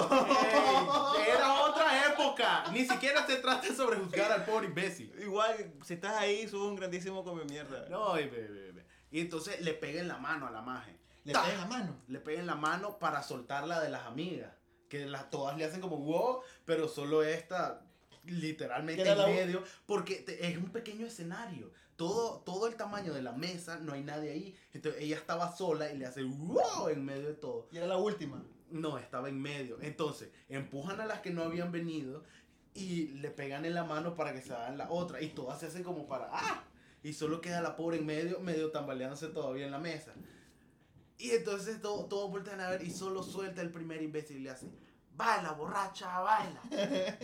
Era 1.23 1.65
otra 1.69 2.07
época. 2.11 2.65
Ni 2.73 2.87
siquiera 2.87 3.27
se 3.27 3.37
trata 3.37 3.75
sobre 3.75 3.99
juzgar 3.99 4.33
al 4.33 4.47
pobre 4.47 4.69
imbécil. 4.69 5.13
Igual, 5.21 5.75
si 5.85 5.93
estás 5.93 6.17
ahí, 6.17 6.49
sube 6.49 6.67
un 6.69 6.77
grandísimo 6.77 7.23
come 7.25 7.45
mierda. 7.45 7.91
No, 7.91 8.15
ve, 8.15 8.27
ve. 8.27 8.87
y 9.11 9.21
entonces 9.21 9.61
le 9.61 9.75
pega 9.75 10.01
en 10.01 10.09
la 10.09 10.17
mano 10.17 10.47
a 10.47 10.51
la 10.51 10.63
maje. 10.63 10.99
Le 11.25 11.35
Ta. 11.35 11.43
pegas 11.43 11.59
la 11.59 11.67
mano. 11.67 12.01
Le 12.09 12.21
pega 12.21 12.41
en 12.41 12.47
la 12.47 12.55
mano 12.55 12.99
para 12.99 13.23
soltarla 13.23 13.81
de 13.83 13.91
las 13.91 14.07
amigas. 14.07 14.51
Que 14.89 15.05
las, 15.05 15.29
todas 15.29 15.59
le 15.59 15.67
hacen 15.67 15.83
como 15.83 15.99
wow, 15.99 16.41
pero 16.65 16.89
solo 16.89 17.23
esta 17.23 17.84
literalmente 18.27 19.03
en 19.03 19.19
la 19.19 19.27
medio. 19.47 19.63
Porque 19.87 20.17
te- 20.17 20.47
es 20.51 20.57
un 20.57 20.71
pequeño 20.71 21.07
escenario. 21.07 21.71
Todo, 21.97 22.41
todo 22.41 22.67
el 22.67 22.75
tamaño 22.75 23.15
de 23.15 23.23
la 23.23 23.33
mesa, 23.33 23.79
no 23.79 23.93
hay 23.93 24.03
nadie 24.03 24.31
ahí. 24.31 24.57
Entonces 24.73 25.01
ella 25.03 25.17
estaba 25.17 25.55
sola 25.57 25.93
y 25.93 25.97
le 25.99 26.07
hace 26.07 26.23
wow 26.25 26.89
en 26.89 27.05
medio 27.05 27.29
de 27.29 27.35
todo. 27.35 27.69
Y 27.71 27.77
era 27.77 27.87
la 27.87 27.97
última. 27.97 28.43
No, 28.71 28.99
estaba 28.99 29.29
en 29.29 29.41
medio. 29.41 29.79
Entonces, 29.81 30.31
empujan 30.49 31.01
a 31.01 31.07
las 31.07 31.21
que 31.21 31.31
no 31.31 31.43
habían 31.45 31.71
venido 31.71 32.25
y 32.75 33.09
le 33.09 33.31
pegan 33.31 33.65
en 33.65 33.75
la 33.75 33.85
mano 33.85 34.15
para 34.17 34.33
que 34.35 34.43
se 34.43 34.53
hagan 34.53 34.77
la 34.79 34.91
otra. 34.91 35.21
Y 35.23 35.29
todas 35.29 35.61
se 35.61 35.67
hacen 35.67 35.85
como 35.85 36.09
para 36.09 36.29
¡ah! 36.33 36.65
Y 37.05 37.13
solo 37.13 37.41
queda 37.41 37.61
la 37.61 37.77
pobre 37.77 37.99
en 37.99 38.07
medio, 38.07 38.41
medio 38.41 38.71
tambaleándose 38.73 39.29
todavía 39.29 39.67
en 39.67 39.71
la 39.71 39.79
mesa. 39.79 40.13
Y 41.19 41.31
entonces 41.31 41.81
todo- 41.81 42.07
todos 42.07 42.29
voltean 42.31 42.61
a 42.61 42.71
ver 42.71 42.83
y 42.83 42.91
solo 42.91 43.23
suelta 43.23 43.63
el 43.63 43.71
primer 43.71 44.03
imbécil 44.03 44.39
y 44.39 44.41
le 44.41 44.51
hace 44.51 44.67
baila 45.17 45.53
borracha, 45.53 46.21
baila, 46.21 46.61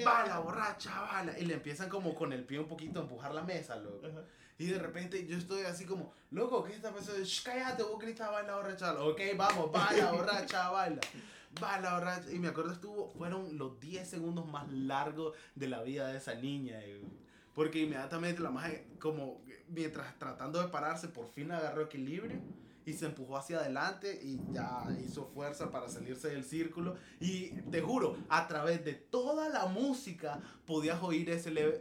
baila 0.05 0.39
borracha, 0.41 1.01
baila. 1.03 1.39
Y 1.39 1.45
le 1.47 1.55
empiezan 1.55 1.89
como 1.89 2.15
con 2.15 2.33
el 2.33 2.45
pie 2.45 2.59
un 2.59 2.69
poquito 2.69 3.01
a 3.01 3.03
empujar 3.03 3.35
la 3.35 3.43
mesa, 3.43 3.77
loco. 3.77 4.07
Ajá. 4.07 4.23
Y 4.59 4.67
de 4.67 4.79
repente 4.79 5.27
yo 5.27 5.39
estoy 5.39 5.63
así 5.63 5.87
como, 5.87 6.13
loco, 6.31 6.63
¿qué 6.65 6.75
está 6.75 6.93
pasando? 6.93 7.23
Shh, 7.25 7.43
cállate, 7.45 7.83
vos 7.83 7.99
gritas 7.99 8.31
baila 8.31 8.57
borracha. 8.57 8.93
Ok, 9.03 9.21
vamos, 9.37 9.73
baila 9.73 10.13
borracha, 10.13 10.69
baila. 10.71 11.01
Baila 11.61 11.95
borracha. 11.95 12.31
Y 12.31 12.39
me 12.39 12.49
acuerdo 12.49 12.73
estuvo, 12.73 13.09
fueron 13.11 13.57
los 13.57 13.81
10 13.81 14.09
segundos 14.09 14.47
más 14.47 14.71
largos 14.71 15.35
de 15.55 15.67
la 15.69 15.83
vida 15.83 16.09
de 16.09 16.19
esa 16.19 16.35
niña. 16.35 16.79
eh, 16.83 17.03
Porque 17.55 17.81
inmediatamente 17.81 18.43
la 18.43 18.51
magia, 18.51 18.85
como 18.99 19.41
mientras 19.69 20.19
tratando 20.19 20.61
de 20.61 20.69
pararse, 20.69 21.09
por 21.09 21.29
fin 21.33 21.51
agarró 21.53 21.83
equilibrio 21.83 22.39
y 22.87 22.93
se 22.95 23.07
empujó 23.07 23.37
hacia 23.37 23.59
adelante 23.59 24.21
y 24.23 24.41
ya 24.53 24.85
hizo 25.05 25.27
fuerza 25.27 25.71
para 25.71 25.89
salirse 25.89 26.29
del 26.29 26.45
círculo. 26.45 26.97
Y 27.21 27.51
te 27.71 27.81
juro, 27.81 28.17
a 28.29 28.49
través 28.49 28.85
de 28.85 28.95
toda 28.95 29.49
la 29.49 29.67
música 29.67 30.41
podías 30.67 31.03
oír 31.03 31.31
ese 31.31 31.51
leve. 31.51 31.81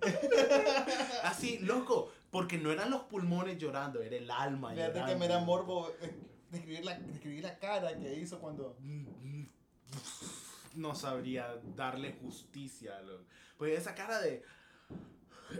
Así, 1.24 1.58
loco, 1.58 2.12
porque 2.30 2.58
no 2.58 2.70
eran 2.72 2.90
los 2.90 3.02
pulmones 3.02 3.58
llorando, 3.58 4.02
era 4.02 4.16
el 4.16 4.30
alma 4.30 4.72
Fíjate 4.72 5.04
que 5.04 5.16
me 5.16 5.28
da 5.28 5.40
morbo 5.40 5.92
describir 6.50 6.84
la, 6.84 6.98
describir 6.98 7.42
la 7.42 7.58
cara 7.58 7.96
que 7.98 8.14
hizo 8.18 8.40
cuando. 8.40 8.76
No 10.74 10.94
sabría 10.94 11.58
darle 11.74 12.12
justicia, 12.20 13.00
loco. 13.00 13.24
Pues 13.56 13.78
esa 13.78 13.94
cara 13.94 14.20
de. 14.20 14.42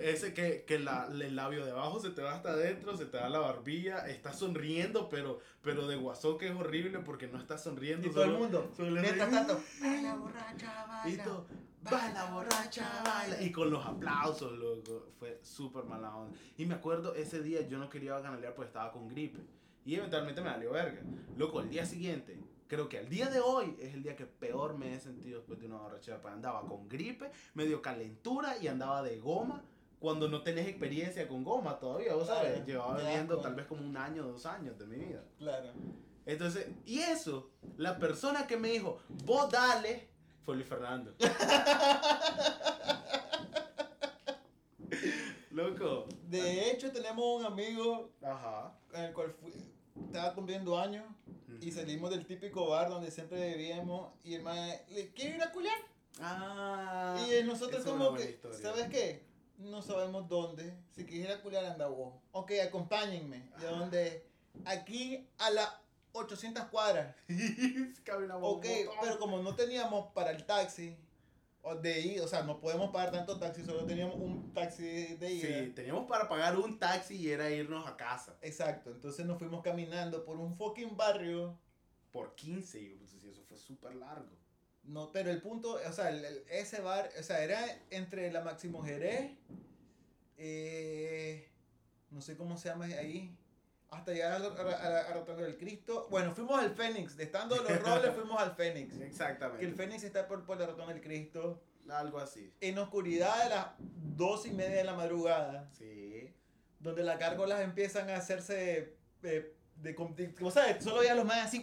Ese 0.00 0.34
que, 0.34 0.64
que 0.64 0.78
la, 0.78 1.06
el 1.06 1.36
labio 1.36 1.64
de 1.64 1.70
abajo 1.70 2.00
se 2.00 2.10
te 2.10 2.22
va 2.22 2.34
hasta 2.34 2.50
adentro, 2.50 2.96
se 2.96 3.06
te 3.06 3.16
da 3.16 3.28
la 3.28 3.38
barbilla, 3.38 4.06
está 4.08 4.32
sonriendo, 4.32 5.08
pero, 5.08 5.38
pero 5.62 5.86
de 5.86 5.96
guasón 5.96 6.38
que 6.38 6.48
es 6.48 6.54
horrible 6.54 6.98
porque 7.00 7.28
no 7.28 7.38
está 7.38 7.56
sonriendo. 7.56 8.06
Y 8.06 8.10
todo 8.10 8.24
el 8.24 8.32
mundo. 8.32 8.70
solo 8.76 9.00
ríe. 9.00 9.12
tanto, 9.12 9.60
baila 9.80 10.14
borracha, 10.16 10.84
Y 11.04 11.08
baila. 11.08 11.24
todo, 11.24 11.46
baila 11.82 12.30
borracha, 12.30 13.02
baila. 13.04 13.42
Y 13.42 13.52
con 13.52 13.70
los 13.70 13.84
aplausos, 13.86 14.52
loco. 14.58 15.06
Fue 15.18 15.40
súper 15.42 15.84
mala 15.84 16.14
onda. 16.14 16.36
Y 16.56 16.66
me 16.66 16.74
acuerdo 16.74 17.14
ese 17.14 17.42
día 17.42 17.66
yo 17.68 17.78
no 17.78 17.88
quería 17.88 18.20
canalear 18.20 18.54
porque 18.54 18.68
estaba 18.68 18.92
con 18.92 19.08
gripe. 19.08 19.40
Y 19.84 19.94
eventualmente 19.94 20.40
me 20.40 20.50
valió 20.50 20.72
verga. 20.72 21.00
Loco, 21.36 21.60
el 21.60 21.70
día 21.70 21.86
siguiente, 21.86 22.36
creo 22.66 22.88
que 22.88 22.98
el 22.98 23.08
día 23.08 23.26
de 23.30 23.38
hoy 23.38 23.76
es 23.80 23.94
el 23.94 24.02
día 24.02 24.16
que 24.16 24.26
peor 24.26 24.76
me 24.76 24.94
he 24.94 24.98
sentido 25.00 25.38
después 25.38 25.60
de 25.60 25.66
una 25.66 25.76
borrachera. 25.76 26.20
Pues 26.20 26.34
andaba 26.34 26.66
con 26.66 26.88
gripe, 26.88 27.30
medio 27.54 27.80
calentura 27.80 28.58
y 28.58 28.66
andaba 28.66 29.02
de 29.04 29.18
goma. 29.20 29.62
Cuando 29.98 30.28
no 30.28 30.42
tenés 30.42 30.68
experiencia 30.68 31.26
con 31.26 31.42
goma 31.42 31.78
todavía, 31.78 32.14
vos 32.14 32.26
sabes, 32.26 32.50
Claro, 32.52 32.66
llevaba 32.66 32.96
qué 32.98 33.02
bebiendo 33.04 33.34
asco. 33.34 33.42
tal 33.42 33.54
vez 33.54 33.66
como 33.66 33.84
un 33.86 33.96
año, 33.96 34.22
dos 34.24 34.44
años 34.46 34.78
de 34.78 34.86
mi 34.86 34.96
vida. 34.96 35.24
Claro. 35.38 35.70
Entonces, 36.26 36.66
y 36.84 36.98
eso, 37.00 37.50
la 37.76 37.98
persona 37.98 38.46
que 38.46 38.56
me 38.56 38.68
dijo, 38.68 38.98
vos 39.24 39.50
dale, 39.50 40.08
fue 40.44 40.54
Luis 40.56 40.68
Fernando. 40.68 41.14
Loco. 45.50 46.06
De 46.28 46.70
hecho, 46.70 46.90
tenemos 46.92 47.40
un 47.40 47.46
amigo 47.46 48.10
Ajá. 48.22 48.72
con 48.90 49.00
el 49.00 49.12
cual 49.12 49.30
fui- 49.40 49.52
estaba 50.06 50.34
cumpliendo 50.34 50.78
años 50.78 51.04
y 51.60 51.70
salimos 51.72 52.10
del 52.10 52.26
típico 52.26 52.68
bar 52.68 52.90
donde 52.90 53.10
siempre 53.10 53.38
bebíamos 53.40 54.12
y 54.22 54.34
el 54.34 54.42
man 54.42 54.70
le 54.90 55.12
quiere 55.12 55.36
ir 55.36 55.42
a 55.42 55.50
culiar. 55.52 55.78
Ah. 56.20 57.16
Y 57.18 57.42
nosotros 57.44 57.84
como 57.84 58.14
que. 58.14 58.38
¿sabes 58.60 58.88
qué? 58.88 59.24
No 59.58 59.82
sabemos 59.82 60.28
dónde. 60.28 60.76
Si 60.90 61.04
quisiera 61.04 61.40
culiar 61.40 61.64
anda 61.64 61.86
vos. 61.86 62.14
Ok, 62.32 62.52
acompáñenme. 62.66 63.48
¿De 63.58 63.66
dónde? 63.66 64.26
Aquí 64.64 65.28
a 65.38 65.50
las 65.50 65.70
800 66.12 66.64
cuadras. 66.66 67.14
Ok, 68.40 68.66
pero 69.00 69.18
como 69.18 69.42
no 69.42 69.54
teníamos 69.54 70.12
para 70.12 70.30
el 70.30 70.44
taxi, 70.46 70.96
de 71.74 72.00
ir, 72.00 72.20
o 72.20 72.28
sea, 72.28 72.42
no 72.42 72.60
podemos 72.60 72.90
pagar 72.90 73.10
tanto 73.10 73.38
taxi, 73.38 73.64
solo 73.64 73.84
teníamos 73.84 74.16
un 74.16 74.52
taxi 74.54 75.16
de 75.16 75.32
ida. 75.32 75.64
Sí, 75.64 75.72
teníamos 75.72 76.06
para 76.06 76.28
pagar 76.28 76.56
un 76.56 76.78
taxi 76.78 77.16
y 77.16 77.30
era 77.30 77.50
irnos 77.50 77.86
a 77.86 77.96
casa. 77.96 78.36
Exacto, 78.40 78.90
entonces 78.90 79.26
nos 79.26 79.38
fuimos 79.38 79.62
caminando 79.62 80.24
por 80.24 80.36
un 80.36 80.56
fucking 80.56 80.96
barrio. 80.96 81.58
Por 82.12 82.34
15, 82.34 82.80
y 82.80 82.90
yo, 82.90 82.98
pues, 82.98 83.24
eso 83.24 83.42
fue 83.44 83.58
súper 83.58 83.96
largo. 83.96 84.30
No, 84.86 85.10
pero 85.12 85.30
el 85.30 85.40
punto, 85.42 85.80
o 85.86 85.92
sea, 85.92 86.10
el- 86.10 86.24
el- 86.24 86.44
ese 86.48 86.80
bar, 86.80 87.10
o 87.18 87.22
sea, 87.22 87.42
era 87.42 87.60
entre 87.90 88.30
la 88.30 88.40
Máximo 88.42 88.82
Jerez, 88.84 89.32
eh, 90.38 91.48
no 92.10 92.20
sé 92.20 92.36
cómo 92.36 92.56
se 92.56 92.68
llama 92.68 92.86
ahí, 92.86 93.36
hasta 93.90 94.12
llegar 94.12 94.32
a 94.32 94.36
a 94.36 94.40
a 94.40 95.00
a 95.10 95.12
Rotonda 95.14 95.42
del 95.42 95.56
Cristo. 95.56 96.06
Bueno, 96.10 96.34
fuimos 96.34 96.60
al 96.60 96.74
Fénix, 96.74 97.16
de 97.16 97.24
estando 97.24 97.56
los 97.56 97.66
robles 97.82 98.14
fuimos 98.14 98.40
al 98.40 98.54
Fénix. 98.54 98.96
Exactamente. 99.00 99.60
Que 99.60 99.66
el 99.66 99.74
Fénix 99.74 100.04
está 100.04 100.26
por, 100.28 100.44
por 100.44 100.58
la 100.58 100.66
Rotonda 100.66 100.92
del 100.92 101.02
Cristo. 101.02 101.62
Algo 101.88 102.18
así. 102.18 102.52
En 102.60 102.78
oscuridad 102.78 103.44
de 103.44 103.50
las 103.50 103.66
dos 103.78 104.44
y 104.44 104.50
media 104.50 104.76
de 104.78 104.84
la 104.84 104.94
madrugada, 104.94 105.70
Sí. 105.72 106.34
donde 106.80 107.04
las 107.04 107.16
gárgolas 107.18 107.60
empiezan 107.60 108.10
a 108.10 108.16
hacerse 108.16 108.96
eh, 109.22 109.54
de, 109.82 109.92
de, 109.92 110.34
o 110.42 110.50
sea, 110.50 110.80
solo 110.80 111.00
veías 111.00 111.16
los 111.16 111.24
más 111.24 111.46
así. 111.46 111.62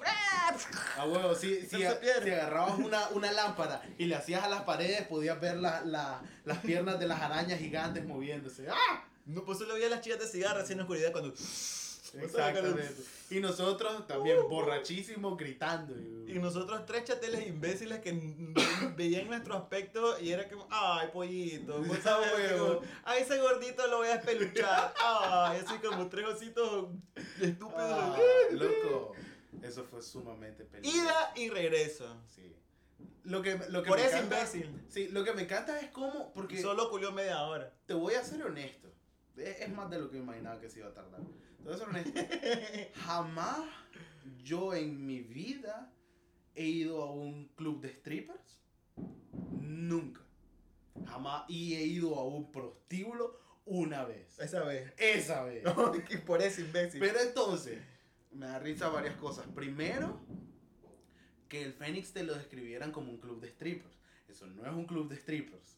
A 0.97 1.05
huevo, 1.05 1.35
si, 1.35 1.61
si, 1.65 1.83
agarrabas 2.31 2.77
una, 2.79 3.09
una 3.09 3.31
lámpara 3.31 3.81
y 3.97 4.05
le 4.05 4.15
hacías 4.15 4.43
a 4.43 4.47
las 4.49 4.61
paredes, 4.63 5.07
podías 5.07 5.39
ver 5.39 5.57
la, 5.57 5.81
la- 5.81 6.21
las 6.45 6.57
piernas 6.59 6.99
de 6.99 7.07
las 7.07 7.21
arañas 7.21 7.59
gigantes 7.59 8.05
moviéndose. 8.05 8.67
¡Ah! 8.69 9.05
No, 9.25 9.43
pues 9.45 9.57
solo 9.57 9.73
veías 9.75 9.89
las 9.89 10.01
chicas 10.01 10.19
de 10.19 10.27
cigarro 10.27 10.59
así 10.61 10.73
en 10.73 10.81
oscuridad 10.81 11.11
cuando. 11.11 11.33
Exactamente. 12.13 12.95
Y 13.29 13.39
nosotros 13.39 14.05
también 14.07 14.37
borrachísimos 14.49 15.37
gritando. 15.37 15.95
Y 16.27 16.39
nosotros 16.39 16.85
tres 16.85 17.03
chateles 17.05 17.47
imbéciles 17.47 17.99
que 17.99 18.11
veían 18.95 19.27
nuestro 19.27 19.55
aspecto 19.55 20.19
y 20.19 20.31
era 20.31 20.47
como, 20.47 20.67
ay, 20.69 21.09
pollito, 21.11 21.77
así 21.81 22.09
huevo. 22.35 22.81
ay, 23.03 23.23
ese 23.23 23.37
gordito 23.39 23.87
lo 23.87 23.97
voy 23.97 24.07
a 24.07 24.15
espeluchar, 24.15 24.93
ay, 25.03 25.61
así 25.65 25.77
como 25.79 26.07
tres 26.09 26.25
ositos 26.27 26.89
estúpidos. 27.41 27.73
Ah, 27.75 28.17
loco. 28.51 29.13
Eso 29.61 29.83
fue 29.85 30.01
sumamente 30.01 30.65
peligroso. 30.65 30.97
Ida 31.05 31.31
y 31.35 31.49
regreso. 31.49 32.17
Sí. 32.35 32.55
Lo 33.23 33.41
que, 33.41 33.57
lo 33.69 33.81
que 33.83 33.89
Por 33.89 33.99
encanta- 33.99 34.19
imbécil. 34.19 34.81
Sí, 34.89 35.07
lo 35.07 35.23
que 35.23 35.31
me 35.33 35.43
encanta 35.43 35.79
es 35.79 35.89
cómo, 35.91 36.33
porque 36.33 36.61
Solo 36.61 36.89
culió 36.89 37.11
media 37.11 37.41
hora. 37.43 37.71
te 37.85 37.93
voy 37.93 38.15
a 38.15 38.23
ser 38.23 38.43
honesto. 38.43 38.89
Es, 39.37 39.61
es 39.61 39.69
más 39.69 39.89
de 39.89 39.97
lo 39.99 40.09
que 40.11 40.17
imaginaba 40.17 40.59
que 40.59 40.69
se 40.69 40.79
iba 40.79 40.89
a 40.89 40.93
tardar. 40.93 41.21
Te 41.63 41.69
voy 41.69 41.75
a 41.75 41.77
ser 41.77 41.87
honesto. 41.87 42.21
Jamás 43.05 43.65
yo 44.43 44.73
en 44.73 45.05
mi 45.05 45.21
vida 45.21 45.93
he 46.55 46.65
ido 46.65 47.01
a 47.01 47.09
un 47.09 47.47
club 47.55 47.79
de 47.79 47.89
strippers. 47.89 48.61
Nunca. 49.61 50.19
Jamás. 51.05 51.45
Y 51.47 51.75
he 51.75 51.83
ido 51.83 52.15
a 52.15 52.27
un 52.27 52.51
prostíbulo 52.51 53.39
una 53.65 54.03
vez. 54.03 54.37
Esa 54.39 54.63
vez. 54.63 54.91
Esa 54.97 55.45
vez. 55.45 55.63
Por 56.25 56.41
ese 56.41 56.61
imbécil. 56.61 56.99
Pero 56.99 57.21
entonces, 57.21 57.79
me 58.31 58.45
da 58.47 58.59
risa 58.59 58.89
varias 58.89 59.15
cosas. 59.15 59.47
Primero, 59.55 60.19
que 61.47 61.63
el 61.63 61.71
Fénix 61.71 62.11
te 62.11 62.23
lo 62.23 62.35
describieran 62.35 62.91
como 62.91 63.09
un 63.09 63.19
club 63.19 63.39
de 63.39 63.47
strippers. 63.47 63.97
Eso 64.27 64.47
no 64.47 64.65
es 64.65 64.73
un 64.73 64.85
club 64.85 65.07
de 65.07 65.15
strippers. 65.15 65.77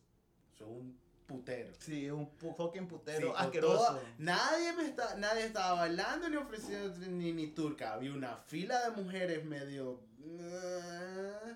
Eso 0.52 0.66
es 0.66 0.72
un 0.72 1.00
putero. 1.26 1.74
Sí, 1.80 2.10
un 2.10 2.28
pu- 2.38 2.56
fucking 2.56 2.84
Sí, 2.84 2.88
putero 2.88 3.34
con 3.34 3.42
asqueroso. 3.42 4.00
nadie, 4.18 4.74
me 4.74 4.86
está, 4.86 5.16
nadie 5.16 5.46
estaba 5.46 5.74
bailando 5.82 6.30
ni 6.30 6.36
ofreciendo 6.38 6.98
ni, 7.08 7.34
ni 7.34 7.48
turca. 7.48 7.94
Había 7.94 8.14
una 8.14 8.38
fila 8.38 8.90
de 8.90 9.02
mujeres 9.02 9.44
medio... 9.46 10.00
eh, 10.24 11.56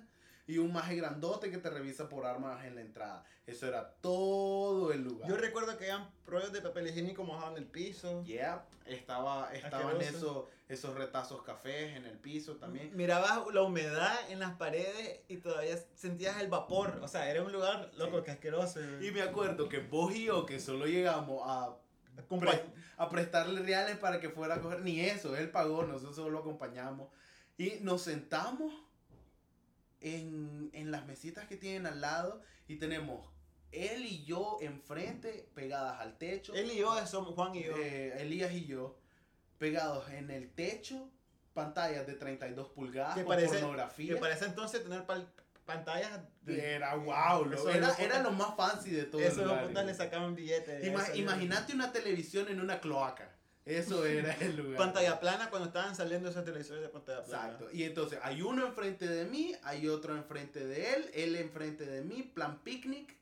Y 0.50 0.58
un 0.58 0.74
maje 0.74 0.96
grandote 0.96 1.52
que 1.52 1.60
te 1.60 1.70
revisa 1.70 2.10
por 2.10 2.26
armas 2.26 2.66
en 2.66 2.74
la 2.74 2.82
entrada. 2.82 3.24
Eso 3.46 3.68
era 3.68 3.88
todo 4.02 4.92
el 4.92 5.04
lugar. 5.04 5.30
Yo 5.30 5.38
recuerdo 5.38 5.78
que 5.78 5.92
habían 5.92 6.10
rollos 6.26 6.52
de 6.52 6.60
papel 6.62 6.88
higiénico 6.88 7.24
mojado 7.24 7.52
en 7.52 7.58
el 7.58 7.66
piso. 7.68 8.24
Yeah, 8.24 8.66
estaba, 8.88 9.54
estaban 9.54 10.02
esos, 10.02 10.46
esos 10.68 10.96
retazos 10.96 11.44
cafés 11.44 11.96
en 11.96 12.06
el 12.06 12.18
piso 12.18 12.56
también. 12.56 12.96
Mirabas 12.98 13.42
la 13.54 13.62
humedad 13.62 14.16
en 14.32 14.40
las 14.40 14.56
paredes 14.56 15.20
y 15.28 15.38
todavía 15.38 15.78
sentías 15.94 16.42
el 16.42 16.48
vapor. 16.48 17.00
O 17.04 17.08
sea, 17.08 17.30
era 17.30 17.44
un 17.44 17.52
lugar 17.52 17.92
loco, 17.96 18.18
Sí. 18.18 18.24
que 18.26 18.32
asqueroso. 18.32 18.80
Y 19.02 19.12
me 19.12 19.22
acuerdo 19.22 19.70
que 19.70 19.78
vos 19.80 20.16
y 20.16 20.26
yo, 20.26 20.48
que 20.48 20.60
solo 20.60 20.88
llegamos 20.88 21.44
a, 21.46 21.76
pre- 22.40 22.64
a 22.98 23.08
prestarle 23.08 23.62
reales 23.62 23.98
para 23.98 24.20
que 24.20 24.30
fuera 24.30 24.56
a 24.56 24.62
coger, 24.62 24.82
ni 24.82 25.00
eso, 25.02 25.36
él 25.38 25.52
pagó, 25.52 25.84
nosotros 25.84 26.16
solo 26.16 26.32
lo 26.32 26.40
acompañamos. 26.40 27.10
Y 27.56 27.78
nos 27.82 28.02
sentamos 28.02 28.74
en, 30.02 30.70
en 30.74 30.92
las 30.92 31.06
mesitas 31.06 31.48
que 31.48 31.58
tienen 31.58 31.86
al 31.88 32.02
lado 32.02 32.42
y 32.68 32.78
tenemos 32.78 33.28
él 33.72 34.04
y 34.06 34.24
yo 34.26 34.58
enfrente, 34.62 35.48
pegadas 35.54 36.00
al 36.02 36.18
techo. 36.18 36.54
Él 36.56 36.72
y 36.72 36.78
yo 36.78 37.06
somos 37.06 37.36
Juan 37.36 37.54
y 37.56 37.64
yo. 37.66 37.78
eh, 37.78 38.22
Elías 38.22 38.52
y 38.52 38.66
yo, 38.66 38.98
pegados 39.58 40.10
en 40.10 40.32
el 40.32 40.50
techo, 40.52 41.10
pantallas 41.54 42.08
de 42.08 42.14
32 42.14 42.70
pulgadas 42.70 43.16
que, 43.16 43.24
con 43.24 43.36
parece, 43.36 43.60
pornografía. 43.60 44.14
que 44.16 44.20
parece 44.20 44.46
entonces 44.46 44.82
tener 44.84 45.06
pal- 45.06 45.28
pantallas. 45.66 46.20
de- 46.42 46.74
Era 46.76 46.96
wow, 46.96 47.46
lo- 47.46 47.56
Eso 47.58 47.70
era, 47.70 47.94
era 48.00 48.24
lo 48.24 48.32
más 48.32 48.56
fancy 48.56 48.90
de 48.92 49.04
todo 49.04 49.22
el 49.22 49.36
lugar. 49.38 49.68
putas 49.68 49.86
le 49.86 49.94
sacaban 49.94 50.34
billetes. 50.34 50.84
Ima- 50.88 51.04
eso, 51.04 51.16
Imagínate 51.16 51.74
una 51.74 51.92
televisión 51.92 52.48
en 52.50 52.60
una 52.62 52.80
cloaca. 52.80 53.36
Eso 53.70 54.06
era 54.06 54.34
el 54.40 54.58
lugar. 54.58 54.78
Pantalla 54.78 55.20
plana 55.20 55.50
cuando 55.50 55.68
estaban 55.68 55.96
saliendo 55.96 56.30
esos 56.30 56.44
televisores 56.44 56.82
de 56.82 56.90
pantalla 56.90 57.24
plana. 57.24 57.44
Exacto. 57.46 57.70
Y 57.72 57.84
entonces 57.84 58.20
hay 58.24 58.42
uno 58.42 58.66
enfrente 58.66 59.08
de 59.08 59.26
mí, 59.26 59.56
hay 59.64 59.88
otro 59.88 60.16
enfrente 60.16 60.66
de 60.66 60.94
él, 60.94 61.12
él 61.14 61.36
enfrente 61.36 61.86
de 61.86 62.02
mí, 62.02 62.24
plan 62.24 62.60
picnic. 62.64 63.16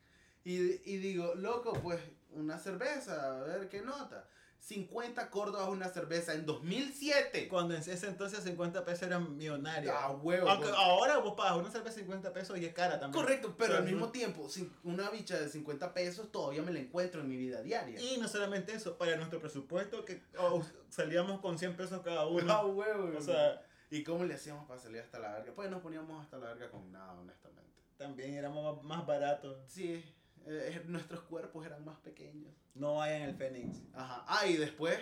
Y, 0.44 0.82
y 0.90 0.98
digo, 0.98 1.36
loco, 1.36 1.74
pues 1.84 2.00
una 2.32 2.58
cerveza, 2.58 3.42
a 3.42 3.44
ver 3.44 3.68
qué 3.68 3.82
nota. 3.82 4.28
50 4.60 5.30
córdobas 5.30 5.70
una 5.70 5.88
cerveza 5.88 6.34
en 6.34 6.46
2007. 6.46 7.48
Cuando 7.48 7.74
en 7.74 7.82
ese 7.82 8.08
entonces 8.08 8.44
50 8.44 8.84
pesos 8.84 9.04
eran 9.04 9.38
millonarios. 9.38 9.94
Ah, 9.98 10.12
huevo. 10.12 10.50
Aunque 10.50 10.68
pues. 10.68 10.78
ahora 10.78 11.18
vos 11.20 11.36
pagas 11.36 11.58
una 11.58 11.72
cerveza 11.72 11.96
50 12.00 12.34
pesos 12.34 12.58
y 12.58 12.66
es 12.66 12.74
cara 12.74 13.00
también. 13.00 13.24
Correcto, 13.24 13.56
pero 13.58 13.70
O 13.70 13.72
sea, 13.74 13.78
al 13.80 13.86
mismo 13.86 14.08
no- 14.08 14.12
tiempo, 14.12 14.48
una 14.84 15.10
bicha 15.10 15.40
de 15.40 15.48
50 15.50 15.94
pesos 15.94 16.32
todavía 16.32 16.62
me 16.64 16.72
la 16.72 16.80
encuentro 16.80 17.22
en 17.22 17.30
mi 17.30 17.38
vida 17.38 17.62
diaria. 17.62 18.00
Y 18.00 18.18
no 18.20 18.28
solamente 18.28 18.74
eso, 18.74 18.98
para 18.98 19.16
nuestro 19.16 19.40
presupuesto, 19.40 20.04
que 20.04 20.22
oh, 20.38 20.62
salíamos 20.90 21.40
con 21.40 21.58
100 21.58 21.78
pesos 21.78 22.02
cada 22.02 22.22
Ah, 22.22 22.28
uno. 22.28 22.62
huevo. 22.68 23.18
O 23.18 23.22
sea, 23.22 23.62
¿Y 23.90 24.04
cómo 24.04 24.26
le 24.26 24.34
hacíamos 24.34 24.68
para 24.68 24.82
salir 24.82 25.00
hasta 25.00 25.18
la 25.18 25.32
verga? 25.32 25.54
Pues 25.56 25.72
nos 25.72 25.82
poníamos 25.82 26.22
hasta 26.22 26.38
la 26.38 26.48
verga 26.48 26.70
con 26.70 26.92
nada, 26.92 27.14
honestamente. 27.14 27.72
también 27.96 28.34
éramos 28.34 28.84
más 28.84 29.06
baratos. 29.08 29.58
Sí, 29.68 30.04
eh, 30.48 30.82
nuestros 30.88 31.22
cuerpos 31.22 31.66
eran 31.66 31.84
más 31.84 31.98
pequeños. 31.98 32.54
No 32.74 32.96
vayan 32.96 33.24
al 33.24 33.36
Fénix. 33.36 33.80
Ajá. 33.94 34.24
Ah, 34.28 34.46
y 34.48 34.56
después, 34.56 34.98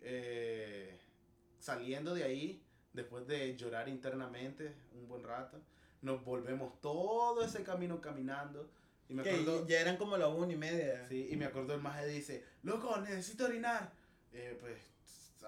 eh, 0.00 0.98
saliendo 1.58 2.14
de 2.14 2.24
ahí, 2.24 2.62
después 2.92 3.26
de 3.26 3.56
llorar 3.56 3.88
internamente 3.88 4.74
un 4.92 5.08
buen 5.08 5.24
rato, 5.24 5.60
nos 6.00 6.24
volvemos 6.24 6.80
todo 6.80 7.44
ese 7.44 7.62
camino 7.64 8.00
caminando. 8.00 8.70
Y 9.08 9.14
me 9.14 9.22
acuerdo, 9.22 9.66
ya 9.66 9.80
eran 9.80 9.96
como 9.96 10.16
la 10.16 10.28
una 10.28 10.52
y 10.52 10.56
media. 10.56 11.06
sí, 11.08 11.28
y 11.30 11.36
me 11.36 11.46
acuerdo 11.46 11.74
el 11.74 11.80
maje 11.80 12.06
dice, 12.06 12.44
loco, 12.62 12.96
necesito 12.98 13.46
orinar. 13.46 13.90
Eh, 14.32 14.56
pues, 14.60 14.78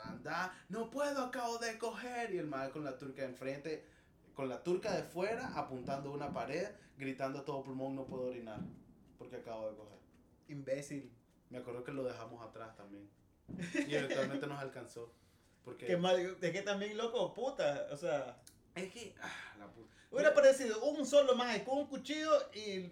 anda, 0.03 0.55
no 0.71 0.91
puedo, 0.91 1.25
acabo 1.25 1.59
de 1.59 1.79
coger. 1.79 2.35
Y 2.35 2.39
el 2.39 2.47
maje 2.47 2.71
con 2.71 2.85
la 2.85 2.99
turca 2.99 3.23
enfrente, 3.23 3.85
con 4.35 4.49
la 4.49 4.63
turca 4.63 4.97
de 4.97 5.03
fuera, 5.03 5.55
apuntando 5.55 6.11
a 6.11 6.15
una 6.15 6.33
pared, 6.33 6.69
gritando 6.97 7.41
a 7.41 7.45
todo 7.45 7.63
pulmón, 7.63 7.95
no 7.95 8.07
puedo 8.07 8.25
orinar, 8.29 8.61
porque 9.21 9.37
acabo 9.37 9.71
de 9.71 9.77
coger. 9.77 9.99
Imbécil. 10.49 11.13
Me 11.51 11.59
acuerdo 11.59 11.85
que 11.85 11.93
lo 11.93 12.03
dejamos 12.03 12.43
atrás 12.43 12.75
también. 12.75 13.07
Y 13.87 13.95
eventualmente 13.95 14.47
nos 14.47 14.59
alcanzó. 14.59 15.13
Porque 15.63 15.85
Que 15.85 15.97
mal, 15.99 16.41
de 16.41 16.53
que 16.53 16.63
también 16.63 16.97
loco, 16.97 17.35
puta. 17.35 17.87
O 17.93 17.97
sea, 17.99 18.41
es 18.75 18.91
que 18.91 19.15
ah, 19.21 19.55
la 19.59 19.67
puta. 19.71 19.95
hubiera 20.11 20.33
parecido 20.33 20.83
un 20.85 21.05
solo 21.05 21.35
más 21.35 21.59
con 21.61 21.79
un 21.79 21.87
cuchillo 21.87 22.33
y 22.55 22.91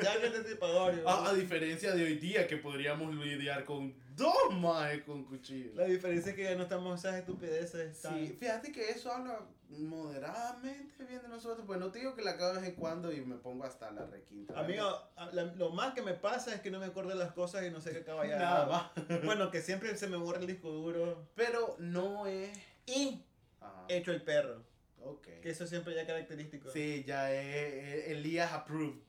ya 0.00 0.20
que 0.20 0.30
te 0.30 0.44
tipador. 0.44 1.02
A, 1.04 1.30
a 1.30 1.34
diferencia 1.34 1.92
de 1.92 2.04
hoy 2.04 2.18
día 2.18 2.46
que 2.46 2.58
podríamos 2.58 3.12
lidiar 3.12 3.64
con 3.64 3.92
dos 4.14 4.54
más 4.60 4.96
con 4.98 5.24
cuchillo. 5.24 5.72
La 5.74 5.86
diferencia 5.86 6.30
es 6.30 6.36
que 6.36 6.44
ya 6.44 6.54
no 6.54 6.62
estamos 6.62 7.00
esas 7.00 7.16
estupideces. 7.16 7.96
Sí, 7.96 8.36
fíjate 8.38 8.70
que 8.70 8.90
eso 8.90 9.10
habla 9.10 9.40
moderadamente 9.78 11.04
bien 11.04 11.22
de 11.22 11.28
nosotros. 11.28 11.64
Pues 11.66 11.78
no 11.78 11.90
te 11.90 11.98
digo 12.00 12.14
que 12.14 12.22
la 12.22 12.36
cago 12.36 12.54
de 12.54 12.60
vez 12.60 12.68
en 12.70 12.74
cuando 12.76 13.12
y 13.12 13.20
me 13.22 13.36
pongo 13.36 13.64
hasta 13.64 13.90
la 13.90 14.04
requinta. 14.06 14.58
Amigo, 14.58 14.84
la- 15.32 15.44
lo 15.44 15.70
más 15.70 15.94
que 15.94 16.02
me 16.02 16.14
pasa 16.14 16.54
es 16.54 16.60
que 16.60 16.70
no 16.70 16.78
me 16.78 16.86
acuerdo 16.86 17.10
de 17.10 17.16
las 17.16 17.32
cosas 17.32 17.64
y 17.64 17.70
no 17.70 17.80
sé 17.80 17.92
qué 17.92 17.98
acaba 17.98 18.26
ya. 18.26 18.38
Nada 18.38 18.66
más. 18.66 18.90
Bueno, 19.24 19.50
que 19.50 19.60
siempre 19.62 19.96
se 19.96 20.06
me 20.08 20.16
borra 20.16 20.38
el 20.40 20.46
disco 20.46 20.70
duro. 20.70 21.26
Pero 21.34 21.76
no 21.78 22.26
es. 22.26 22.50
Y 22.86 23.22
Ajá. 23.60 23.84
hecho 23.88 24.12
el 24.12 24.22
perro. 24.22 24.62
Ok. 25.04 25.26
Que 25.42 25.50
eso 25.50 25.66
siempre 25.66 25.94
ya 25.94 26.06
característico. 26.06 26.70
Sí, 26.70 27.04
ya 27.06 27.32
es, 27.32 28.04
es 28.04 28.08
Elías 28.10 28.52
approved. 28.52 29.00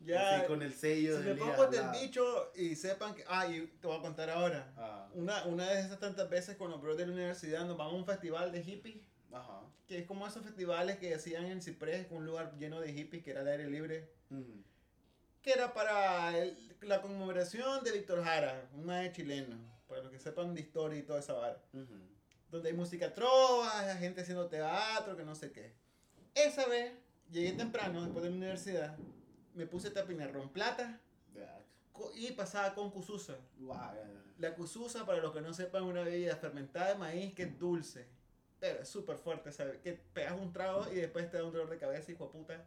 Ya. 0.00 0.40
Sí, 0.40 0.46
con 0.46 0.62
el 0.62 0.72
sello 0.72 1.16
Si 1.16 1.22
de 1.22 1.34
me 1.34 1.40
Elías 1.40 1.56
pongo 1.56 1.66
del 1.70 1.90
dicho 1.92 2.52
y 2.54 2.76
sepan 2.76 3.14
que. 3.14 3.24
Ah, 3.28 3.46
y 3.46 3.66
te 3.80 3.86
voy 3.86 3.98
a 3.98 4.00
contar 4.02 4.30
ahora. 4.30 4.72
Ah, 4.76 5.08
Una, 5.14 5.44
una 5.46 5.68
de 5.68 5.80
esas 5.80 5.98
tantas 5.98 6.28
veces 6.30 6.56
con 6.56 6.70
los 6.70 6.80
bros 6.80 6.96
de 6.96 7.06
la 7.06 7.12
universidad 7.12 7.64
nos 7.66 7.76
vamos 7.76 7.94
a 7.94 7.96
un 7.96 8.06
festival 8.06 8.52
de 8.52 8.62
hippies. 8.62 8.96
Ajá. 9.38 9.62
Que 9.86 9.98
es 9.98 10.06
como 10.06 10.26
esos 10.26 10.42
festivales 10.42 10.96
que 10.98 11.14
hacían 11.14 11.46
en 11.46 11.62
Ciprés, 11.62 12.06
un 12.10 12.24
lugar 12.26 12.56
lleno 12.58 12.80
de 12.80 12.92
hippies 12.92 13.22
que 13.22 13.30
era 13.30 13.40
al 13.40 13.48
aire 13.48 13.68
libre. 13.70 14.10
Que 15.42 15.52
era 15.52 15.72
para 15.72 16.36
el- 16.36 16.56
la 16.82 17.00
conmemoración 17.02 17.84
de 17.84 17.92
Víctor 17.92 18.24
Jara, 18.24 18.68
un 18.74 18.84
maestro 18.84 19.22
chileno, 19.22 19.56
para 19.88 20.02
los 20.02 20.10
que 20.10 20.18
sepan 20.18 20.54
de 20.54 20.60
historia 20.60 20.98
y 20.98 21.02
toda 21.02 21.20
esa 21.20 21.34
vara. 21.34 21.60
Donde 22.50 22.68
hay 22.70 22.74
música 22.74 23.12
trova, 23.14 23.70
gente 23.96 24.22
haciendo 24.22 24.46
teatro, 24.48 25.16
que 25.16 25.24
no 25.24 25.34
sé 25.34 25.52
qué. 25.52 25.72
Esa 26.34 26.66
vez, 26.66 26.92
llegué 27.30 27.52
temprano, 27.52 28.02
después 28.02 28.24
de 28.24 28.30
la 28.30 28.36
universidad, 28.36 28.96
me 29.54 29.66
puse 29.66 29.90
tapinarrón 29.90 30.48
plata 30.50 31.00
co- 31.92 32.12
y 32.14 32.32
pasaba 32.32 32.74
con 32.74 32.90
cususa. 32.90 33.36
Ya. 33.94 34.12
La 34.38 34.54
cususa, 34.54 35.06
para 35.06 35.18
los 35.22 35.32
que 35.32 35.40
no 35.40 35.54
sepan, 35.54 35.84
es 35.84 35.90
una 35.90 36.02
bebida 36.02 36.36
fermentada 36.36 36.88
de 36.88 36.94
maíz 36.96 37.34
que 37.34 37.44
es 37.44 37.58
dulce. 37.58 38.06
Es 38.60 38.88
súper 38.88 39.18
fuerte, 39.18 39.52
¿sabes? 39.52 39.78
Que 39.80 39.92
pegas 39.92 40.32
un 40.40 40.52
trago 40.52 40.86
y 40.90 40.96
después 40.96 41.30
te 41.30 41.36
da 41.36 41.44
un 41.44 41.52
dolor 41.52 41.68
de 41.68 41.78
cabeza, 41.78 42.10
hijo 42.10 42.26
de 42.26 42.32
puta. 42.32 42.64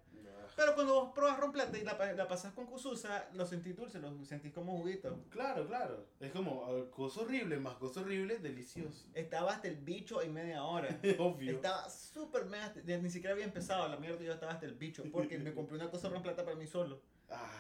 Pero 0.56 0.76
cuando 0.76 0.94
vos 0.94 1.12
probas 1.14 1.40
ron 1.40 1.52
plata 1.52 1.78
y 1.78 1.84
la, 1.84 1.94
la 2.14 2.28
pasas 2.28 2.54
con 2.54 2.66
cususa, 2.66 3.30
lo 3.34 3.46
sentís 3.46 3.76
dulce, 3.76 4.00
lo 4.00 4.24
sentís 4.26 4.52
como 4.54 4.78
juguito. 4.78 5.24
Claro, 5.30 5.66
claro. 5.68 6.06
Es 6.20 6.32
como 6.32 6.90
cosa 6.92 7.22
horrible 7.22 7.58
más 7.58 7.76
cosa 7.78 8.02
horrible, 8.02 8.40
delicioso. 8.40 9.08
Estaba 9.14 9.54
hasta 9.54 9.68
el 9.68 9.78
bicho 9.78 10.22
en 10.22 10.34
media 10.34 10.64
hora. 10.64 11.00
Obvio. 11.20 11.52
Estaba 11.56 11.90
súper 11.90 12.46
mega, 12.46 12.74
ni 12.86 13.10
siquiera 13.10 13.34
había 13.34 13.46
empezado 13.46 13.88
la 13.88 13.98
mierda, 13.98 14.22
yo 14.24 14.34
estaba 14.34 14.52
hasta 14.54 14.66
el 14.66 14.74
bicho, 14.76 15.04
porque 15.12 15.38
me 15.40 15.54
compré 15.54 15.76
una 15.76 15.90
cosa 15.90 16.10
ron 16.10 16.22
plata 16.22 16.44
para 16.44 16.56
mí 16.56 16.68
solo 16.68 17.02
Ah, 17.30 17.52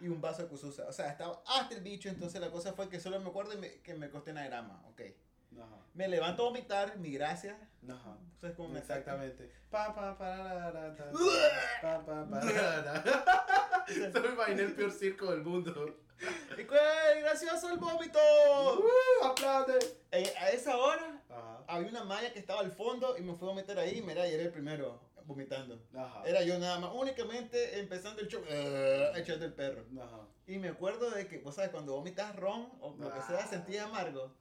y 0.00 0.08
un 0.08 0.20
vaso 0.20 0.42
de 0.42 0.48
cususa. 0.48 0.86
O 0.88 0.92
sea, 0.92 1.10
estaba 1.10 1.42
hasta 1.46 1.74
el 1.74 1.82
bicho, 1.82 2.08
entonces 2.08 2.40
la 2.40 2.50
cosa 2.50 2.72
fue 2.72 2.88
que 2.88 3.00
solo 3.00 3.18
me 3.20 3.28
acuerdo 3.28 3.54
y 3.54 3.58
me- 3.58 3.80
que 3.80 3.94
me 3.94 4.08
costé 4.10 4.30
una 4.30 4.44
grama, 4.46 4.82
ok. 4.88 5.02
Ajá, 5.58 5.76
Me 5.94 6.08
levanto 6.08 6.42
a 6.42 6.46
vomitar, 6.46 6.96
mi 6.98 7.12
gracia. 7.12 7.56
ajá. 7.88 8.16
¿Sabes 8.40 8.56
cómo 8.56 8.68
me 8.68 8.78
Exactamente. 8.80 9.50
Pa, 9.70 9.94
pa, 9.94 10.16
ta, 10.16 10.72
pa, 11.82 12.04
pa. 12.04 12.40
Se 13.88 14.08
me 14.20 14.28
imaginé 14.28 14.62
el 14.62 14.74
peor 14.74 14.92
circo 14.92 15.30
del 15.30 15.42
mundo. 15.42 15.96
¡Y 16.52 16.64
qué 16.64 17.20
gracioso 17.20 17.68
el 17.70 17.78
vómito! 17.78 18.18
¡Uh! 18.78 19.24
¡Aplaude! 19.26 19.78
Eh, 20.12 20.32
a 20.40 20.48
esa 20.50 20.76
hora 20.76 21.22
Ajá. 21.28 21.62
había 21.66 21.88
una 21.90 22.04
malla 22.04 22.32
que 22.32 22.38
estaba 22.38 22.60
al 22.60 22.70
fondo 22.70 23.16
y 23.18 23.22
me 23.22 23.34
fui 23.34 23.50
a 23.50 23.54
meter 23.54 23.78
ahí 23.78 24.00
mira, 24.00 24.26
y 24.26 24.32
era 24.32 24.44
el 24.44 24.50
primero 24.50 24.98
vomitando. 25.26 25.82
Ajá. 25.94 26.22
Era 26.24 26.42
yo 26.42 26.58
nada 26.58 26.78
más, 26.78 26.90
únicamente 26.94 27.78
empezando 27.78 28.22
el 28.22 28.28
show, 28.28 28.42
eh, 28.48 29.10
echando 29.16 29.44
el 29.44 29.52
perro. 29.52 29.84
Ajá. 30.00 30.20
Y 30.46 30.58
me 30.58 30.68
acuerdo 30.68 31.10
de 31.10 31.26
que, 31.26 31.38
vos 31.38 31.56
sabes, 31.56 31.70
cuando 31.70 31.94
vomitas 31.94 32.34
ron 32.36 32.68
o 32.80 32.96
lo 32.98 33.12
que 33.12 33.20
sea, 33.22 33.46
sentía 33.46 33.84
amargo. 33.84 34.32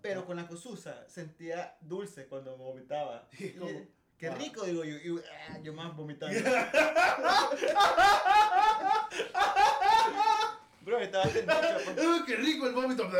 Pero 0.00 0.24
con 0.24 0.36
la 0.36 0.48
cosusa 0.48 1.04
sentía 1.08 1.76
dulce 1.80 2.26
cuando 2.26 2.56
me 2.56 2.64
vomitaba. 2.64 3.28
Y 3.38 3.50
como- 3.50 3.86
qué 4.16 4.28
ah. 4.28 4.34
rico, 4.34 4.64
digo 4.64 4.84
yo. 4.84 4.96
Y, 4.96 5.22
ah, 5.50 5.58
yo 5.62 5.74
más 5.74 5.94
vomitando. 5.96 6.34
Bro, 10.84 10.98
estaba. 10.98 11.24
¡Uh, 11.26 12.24
¡Qué 12.26 12.36
rico 12.36 12.66
el 12.66 12.74
vómito! 12.74 13.04
Mm, 13.04 13.12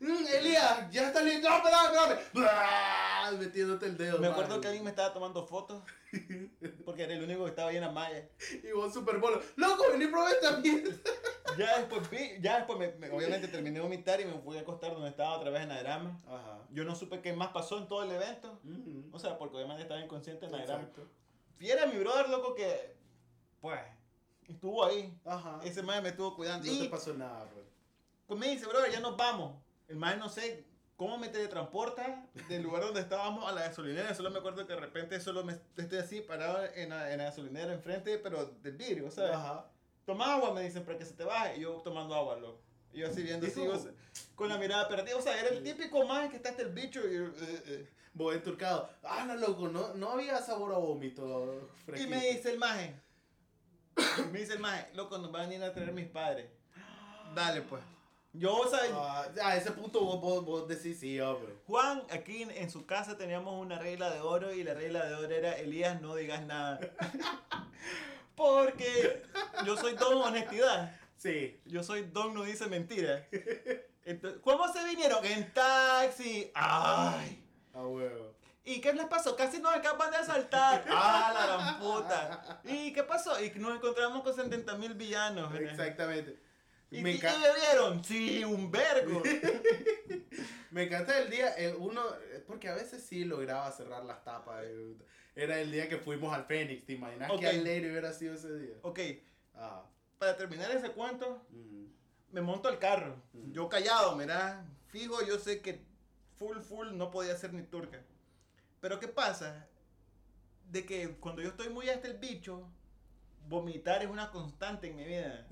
mm, 0.00 0.26
Elías, 0.32 0.90
ya 0.90 1.08
está 1.08 1.22
listo. 1.22 1.48
¡No, 1.48 1.56
espérame, 1.56 2.20
espérame! 2.20 3.07
Metiéndote 3.32 3.86
el 3.86 3.96
dedo. 3.96 4.18
Me 4.18 4.28
acuerdo 4.28 4.50
mano. 4.50 4.60
que 4.60 4.68
alguien 4.68 4.84
me 4.84 4.90
estaba 4.90 5.12
tomando 5.12 5.46
fotos. 5.46 5.82
Porque 6.84 7.02
era 7.02 7.14
el 7.14 7.22
único 7.22 7.44
que 7.44 7.50
estaba 7.50 7.70
ahí 7.70 7.76
en 7.76 7.82
la 7.82 7.90
malla. 7.90 8.28
Y 8.62 8.72
vos 8.72 8.92
super 8.94 9.18
bolo. 9.18 9.40
¡Loco, 9.56 9.84
vení 9.92 10.04
esta 10.32 10.58
mierda! 10.58 10.94
Ya 11.56 11.78
después 11.78 12.08
vi, 12.10 12.40
ya 12.40 12.58
después 12.58 12.78
me, 12.78 12.92
me- 12.98 13.10
obviamente 13.10 13.48
terminé 13.48 13.78
de 13.78 13.80
vomitar 13.80 14.20
y 14.20 14.26
me 14.26 14.34
fui 14.34 14.56
a 14.58 14.60
acostar 14.60 14.92
donde 14.92 15.08
estaba 15.08 15.36
otra 15.38 15.50
vez 15.50 15.62
en 15.62 15.70
la 15.70 15.82
drama. 15.82 16.20
Ajá. 16.28 16.60
Yo 16.70 16.84
no 16.84 16.94
supe 16.94 17.20
qué 17.20 17.32
más 17.32 17.48
pasó 17.48 17.78
en 17.78 17.88
todo 17.88 18.04
el 18.04 18.12
evento. 18.12 18.60
Ujú. 18.64 19.08
O 19.12 19.18
sea, 19.18 19.38
porque 19.38 19.56
obviamente 19.56 19.82
estaba 19.82 20.00
inconsciente 20.00 20.46
en 20.46 20.52
la 20.52 20.64
drama. 20.64 20.88
Fiera 21.56 21.86
mi 21.86 21.98
brother, 21.98 22.28
loco, 22.28 22.54
que 22.54 22.94
pues 23.60 23.80
estuvo 24.46 24.84
ahí. 24.84 25.18
Ajá. 25.24 25.58
Ese 25.64 25.82
man 25.82 26.02
me 26.02 26.10
estuvo 26.10 26.36
cuidando. 26.36 26.64
No 26.64 26.78
te 26.78 26.84
y 26.84 26.88
pasó 26.88 27.14
nada, 27.14 27.44
bro. 27.44 27.64
pues 28.26 28.38
me 28.38 28.48
dice, 28.48 28.66
brother, 28.66 28.92
ya 28.92 29.00
nos 29.00 29.16
vamos. 29.16 29.60
El 29.88 29.96
man 29.96 30.18
no 30.18 30.28
sé 30.28 30.64
cómo 30.98 31.16
me 31.16 31.28
teletransporta 31.28 32.26
del 32.48 32.64
lugar 32.64 32.82
donde 32.82 33.00
estábamos 33.00 33.48
a 33.48 33.52
la 33.52 33.62
gasolinera. 33.62 34.12
Solo 34.16 34.30
me 34.30 34.40
acuerdo 34.40 34.66
que 34.66 34.72
de 34.72 34.80
repente 34.80 35.20
solo 35.20 35.44
me 35.44 35.56
estoy 35.76 35.98
así 35.98 36.20
parado 36.20 36.58
en 36.74 36.90
la, 36.90 37.12
en 37.12 37.18
la 37.18 37.24
gasolinera 37.24 37.72
enfrente, 37.72 38.18
pero 38.18 38.46
del 38.62 38.76
vidrio, 38.76 39.08
¿sabes? 39.10 39.30
Ajá. 39.30 39.70
Toma 40.04 40.34
agua, 40.34 40.52
me 40.52 40.62
dicen, 40.62 40.84
para 40.84 40.98
que 40.98 41.04
se 41.04 41.14
te 41.14 41.22
baje. 41.22 41.58
Y 41.58 41.60
yo 41.60 41.74
tomando 41.84 42.16
agua, 42.16 42.36
loco. 42.36 42.60
Y 42.92 42.98
yo 42.98 43.06
así 43.06 43.22
viendo 43.22 43.46
¿Y 43.46 43.50
así, 43.50 43.60
con 44.34 44.48
la 44.48 44.58
mirada 44.58 44.88
perdida. 44.88 45.16
O 45.16 45.22
sea, 45.22 45.38
era 45.38 45.50
el 45.50 45.62
típico 45.62 46.04
man 46.04 46.30
que 46.30 46.36
está 46.36 46.50
hasta 46.50 46.62
el 46.62 46.72
bicho. 46.72 47.00
Y, 47.00 47.14
eh, 47.14 47.62
eh. 47.66 47.88
Vos 48.12 48.34
enturcado. 48.34 48.90
Ah, 49.04 49.24
no, 49.24 49.36
loco, 49.36 49.68
no, 49.68 49.94
no 49.94 50.10
había 50.10 50.42
sabor 50.42 50.74
a 50.74 50.78
vómito. 50.78 51.70
y 51.96 52.06
me 52.08 52.28
dice 52.28 52.50
el 52.50 52.58
maje. 52.58 53.00
me 54.32 54.40
dice 54.40 54.54
el 54.54 54.58
maje, 54.58 54.88
loco, 54.94 55.16
nos 55.18 55.30
van 55.30 55.42
a 55.42 55.48
venir 55.48 55.62
a 55.62 55.72
traer 55.72 55.92
mis 55.92 56.08
padres. 56.08 56.50
Dale, 57.36 57.62
pues. 57.62 57.82
Yo, 58.32 58.54
o 58.56 58.68
sea, 58.68 58.80
Ah, 58.92 59.26
a 59.42 59.56
ese 59.56 59.72
punto 59.72 60.00
vos, 60.04 60.20
vos, 60.20 60.44
vos 60.44 60.68
decís 60.68 61.00
sí, 61.00 61.18
hombre. 61.20 61.54
Juan, 61.66 62.02
aquí 62.10 62.42
en, 62.42 62.50
en 62.50 62.70
su 62.70 62.86
casa 62.86 63.16
teníamos 63.16 63.54
una 63.60 63.78
regla 63.78 64.10
de 64.10 64.20
oro 64.20 64.52
y 64.52 64.62
la 64.62 64.74
regla 64.74 65.06
de 65.06 65.14
oro 65.14 65.30
era, 65.34 65.56
Elías, 65.56 66.00
no 66.00 66.14
digas 66.14 66.42
nada. 66.44 66.78
Porque 68.34 69.22
yo 69.64 69.76
soy 69.76 69.94
don 69.94 70.18
honestidad. 70.22 70.94
Sí. 71.16 71.60
Yo 71.64 71.82
soy 71.82 72.02
don 72.04 72.34
no 72.34 72.44
dice 72.44 72.66
mentira. 72.66 73.26
Entonces, 74.04 74.40
¿Cómo 74.42 74.72
se 74.72 74.84
vinieron? 74.84 75.24
En 75.24 75.52
taxi. 75.52 76.50
¡Ay! 76.54 77.44
A 77.74 77.80
huevo. 77.80 78.34
¿Y 78.64 78.80
qué 78.80 78.92
les 78.92 79.06
pasó? 79.06 79.34
Casi 79.34 79.60
nos 79.60 79.74
acaban 79.74 80.10
de 80.10 80.18
asaltar. 80.18 80.84
¡Ah, 80.90 81.32
la 81.34 81.46
gran 81.46 81.78
puta! 81.80 82.60
¿Y 82.64 82.92
qué 82.92 83.02
pasó? 83.02 83.42
Y 83.42 83.50
nos 83.58 83.74
encontramos 83.74 84.22
con 84.22 84.34
70 84.34 84.76
mil 84.76 84.94
villanos. 84.94 85.52
Exactamente. 85.54 86.38
¿Y, 86.90 87.02
Me, 87.02 87.18
enca- 87.18 87.34
bebieron? 87.40 88.02
Sí, 88.04 88.42
un 88.44 88.70
vergo. 88.70 89.22
me 90.70 90.84
encanta 90.84 91.18
el 91.18 91.30
día, 91.30 91.54
uno, 91.78 92.02
porque 92.46 92.68
a 92.68 92.74
veces 92.74 93.02
sí 93.02 93.24
lograba 93.24 93.70
cerrar 93.72 94.04
las 94.04 94.24
tapas. 94.24 94.62
eh, 94.64 94.94
Era 95.34 95.60
el 95.60 95.70
día 95.70 95.88
que 95.88 95.98
fuimos 95.98 96.32
al 96.34 96.44
Fénix, 96.46 96.84
¿te 96.86 96.94
imaginas 96.94 97.30
Ok. 97.30 97.40
qué 97.40 97.48
alegre 97.48 97.90
hubiera 97.90 98.12
sido 98.12 98.34
ese 98.34 98.56
día? 98.58 98.74
ok, 98.82 98.98
Ah. 99.54 99.84
para 100.18 100.36
terminar 100.36 100.70
ese 100.70 100.90
cuento, 100.92 101.44
ujú. 101.50 101.88
me 102.32 102.40
monto 102.40 102.68
al 102.68 102.78
carro. 102.78 103.20
Ujú. 103.34 103.52
Yo 103.52 103.68
callado, 103.68 104.16
mira, 104.16 104.64
fijo, 104.88 105.22
yo 105.26 105.38
sé 105.38 105.60
que 105.60 105.80
full, 106.36 106.58
full 106.60 106.88
no 106.96 107.10
podía 107.10 107.36
ser 107.36 107.52
ni 107.52 107.62
turca. 107.64 108.00
Pero 108.80 108.98
¿qué 109.00 109.08
pasa? 109.08 109.66
De 110.70 110.86
que 110.86 111.16
cuando 111.18 111.42
yo 111.42 111.48
estoy 111.48 111.68
muy 111.70 111.88
hasta 111.88 112.06
el 112.08 112.18
bicho, 112.18 112.68
vomitar 113.48 114.02
es 114.02 114.10
una 114.10 114.30
constante 114.30 114.88
en 114.88 114.96
mi 114.96 115.04
vida. 115.04 115.46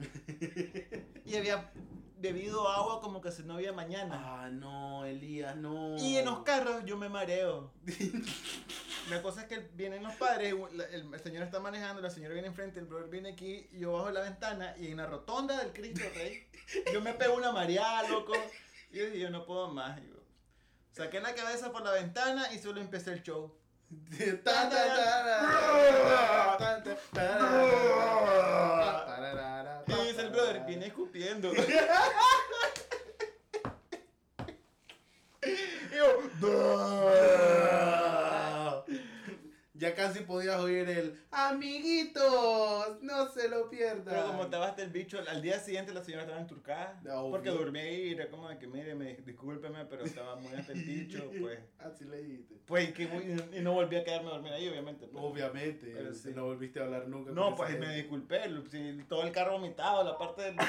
y 1.24 1.36
había 1.36 1.72
bebido 2.18 2.68
agua 2.68 3.00
como 3.00 3.20
que 3.20 3.30
si 3.30 3.42
no 3.42 3.54
había 3.54 3.72
mañana. 3.72 4.44
Ah, 4.44 4.50
no, 4.50 5.04
Elías, 5.04 5.56
no. 5.56 5.96
Y 5.98 6.16
en 6.16 6.26
los 6.26 6.40
carros 6.40 6.84
yo 6.84 6.96
me 6.96 7.08
mareo. 7.08 7.72
La 9.10 9.22
cosa 9.22 9.42
es 9.42 9.46
que 9.46 9.60
vienen 9.74 10.02
los 10.02 10.14
padres, 10.14 10.52
el, 10.92 11.14
el 11.14 11.20
señor 11.20 11.44
está 11.44 11.60
manejando, 11.60 12.02
la 12.02 12.10
señora 12.10 12.34
viene 12.34 12.48
enfrente, 12.48 12.80
el 12.80 12.86
brother 12.86 13.08
viene 13.08 13.28
aquí, 13.30 13.68
y 13.70 13.78
yo 13.78 13.92
bajo 13.92 14.10
la 14.10 14.22
ventana 14.22 14.74
y 14.78 14.88
en 14.88 14.96
la 14.96 15.06
rotonda 15.06 15.56
del 15.58 15.72
Cristo 15.72 16.02
Rey, 16.16 16.48
yo 16.92 17.00
me 17.00 17.12
pego 17.14 17.36
una 17.36 17.52
mareada, 17.52 18.08
loco. 18.08 18.32
Y 18.90 18.98
yo 18.98 19.08
yo 19.14 19.30
no 19.30 19.46
puedo 19.46 19.68
más. 19.68 20.00
Yo 20.02 20.16
saqué 20.90 21.20
la 21.20 21.34
cabeza 21.34 21.70
por 21.70 21.82
la 21.82 21.92
ventana 21.92 22.52
y 22.52 22.58
solo 22.58 22.80
empecé 22.80 23.12
el 23.12 23.22
show. 23.22 23.54
Y 29.88 29.92
dice 30.06 30.22
el 30.22 30.30
brother, 30.30 30.64
viene 30.66 30.86
escupiendo. 30.86 31.52
y 35.42 35.56
yo, 35.94 36.22
Ya 39.78 39.94
casi 39.94 40.20
podías 40.20 40.56
oír 40.58 40.88
el 40.88 41.22
amiguitos, 41.30 43.02
no 43.02 43.28
se 43.28 43.48
lo 43.48 43.68
pierdan. 43.68 44.04
Pero 44.06 44.26
como 44.28 44.44
estaba 44.44 44.68
hasta 44.68 44.82
el 44.82 44.90
bicho, 44.90 45.18
al 45.28 45.42
día 45.42 45.58
siguiente 45.60 45.92
la 45.92 46.02
señora 46.02 46.22
estaba 46.22 46.40
enturcada. 46.40 46.98
Obvio. 47.02 47.30
Porque 47.30 47.50
dormí 47.50 47.78
ahí 47.80 47.94
y 48.08 48.12
era 48.14 48.30
como 48.30 48.48
de 48.48 48.58
que, 48.58 48.66
mire, 48.66 48.94
me, 48.94 49.16
discúlpeme, 49.16 49.84
pero 49.84 50.04
estaba 50.04 50.36
muy 50.36 50.52
hasta 50.54 50.72
el 50.72 50.82
bicho, 50.82 51.30
pues. 51.40 51.58
Así 51.78 52.04
le 52.06 52.22
dijiste. 52.22 52.54
Pues, 52.66 52.92
que, 52.94 53.06
muy- 53.06 53.24
y 53.54 53.60
no 53.60 53.74
volví 53.74 53.96
a 53.96 54.04
quedarme 54.04 54.28
a 54.30 54.32
dormir 54.32 54.52
ahí, 54.54 54.66
obviamente. 54.68 55.06
pues. 55.08 55.22
Obviamente, 55.22 55.92
Pero 55.94 56.14
sí. 56.14 56.30
no 56.34 56.46
volviste 56.46 56.80
a 56.80 56.84
hablar 56.84 57.06
nunca. 57.08 57.32
No, 57.32 57.54
pues 57.54 57.70
esa 57.70 57.78
me 57.80 57.94
disculpé, 57.96 58.40
si 58.70 59.04
todo 59.08 59.24
el 59.24 59.32
carro 59.32 59.52
vomitado, 59.52 60.04
la 60.04 60.16
parte 60.16 60.42
del... 60.42 60.56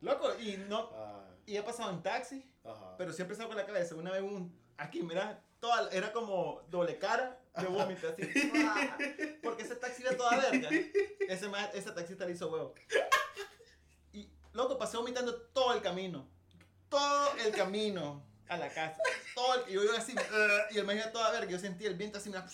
Loco, 0.00 0.28
y 0.38 0.56
no... 0.68 0.90
Ah, 0.94 1.24
Y 1.46 1.56
he 1.56 1.62
pasado 1.62 1.90
en 1.90 2.02
taxi, 2.02 2.50
ajá. 2.64 2.94
pero 2.96 3.12
siempre 3.12 3.36
salgo 3.36 3.50
con 3.50 3.56
la 3.58 3.66
cabeza. 3.66 3.94
Una 3.94 4.10
vez 4.12 4.22
un... 4.22 4.59
Aquí, 4.80 5.02
mira, 5.02 5.38
toda, 5.60 5.90
era 5.90 6.10
como 6.10 6.62
doble 6.70 6.98
cara 6.98 7.38
de 7.54 7.66
vómito, 7.66 8.08
así. 8.08 8.22
¡ah! 8.66 8.96
Porque 9.42 9.62
ese 9.62 9.76
taxi 9.76 10.02
era 10.02 10.16
toda 10.16 10.38
verga. 10.38 10.70
Ese, 11.28 11.50
ese 11.74 11.92
taxista 11.92 12.24
le 12.24 12.32
hizo 12.32 12.50
huevo. 12.50 12.74
Y, 14.14 14.30
loco, 14.54 14.78
pasé 14.78 14.96
vomitando 14.96 15.36
todo 15.52 15.74
el 15.74 15.82
camino. 15.82 16.26
Todo 16.88 17.36
el 17.44 17.52
camino 17.52 18.24
a 18.48 18.56
la 18.56 18.70
casa. 18.70 18.96
Todo 19.34 19.54
el, 19.56 19.70
y 19.70 19.74
yo 19.74 19.84
iba 19.84 19.98
así, 19.98 20.14
y 20.70 20.78
el 20.78 20.90
iba 20.90 21.12
toda 21.12 21.30
verga. 21.30 21.50
Yo 21.50 21.58
sentía 21.58 21.88
el 21.88 21.96
viento 21.96 22.16
así, 22.16 22.30
mira, 22.30 22.46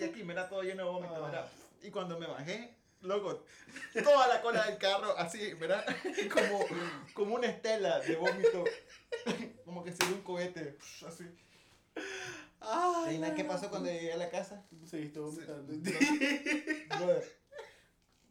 Y 0.00 0.04
aquí, 0.04 0.24
mira, 0.24 0.48
todo 0.48 0.62
lleno 0.62 0.84
de 0.84 0.90
vómito, 0.90 1.26
Ah. 1.26 1.46
Y 1.82 1.90
cuando 1.90 2.18
me 2.18 2.26
bajé, 2.26 2.74
loco, 3.02 3.44
toda 4.04 4.28
la 4.28 4.40
cola 4.42 4.64
del 4.66 4.78
carro, 4.78 5.16
así, 5.18 5.54
¿verdad? 5.54 5.84
Como, 6.32 6.64
como 7.14 7.34
una 7.36 7.46
estela 7.48 8.00
de 8.00 8.16
vómito. 8.16 8.64
Como 9.64 9.82
que 9.84 9.92
se 9.92 10.04
dio 10.06 10.16
un 10.16 10.22
cohete, 10.22 10.76
así. 11.06 11.24
Ay, 12.60 13.16
¿Y 13.16 13.18
nada, 13.18 13.34
qué 13.34 13.44
pasó 13.44 13.70
cuando 13.70 13.88
llegué 13.90 14.12
a 14.12 14.16
la 14.16 14.28
casa? 14.28 14.64
Seguiste 14.84 15.18
vomitando. 15.18 15.72
Brother, 16.98 17.24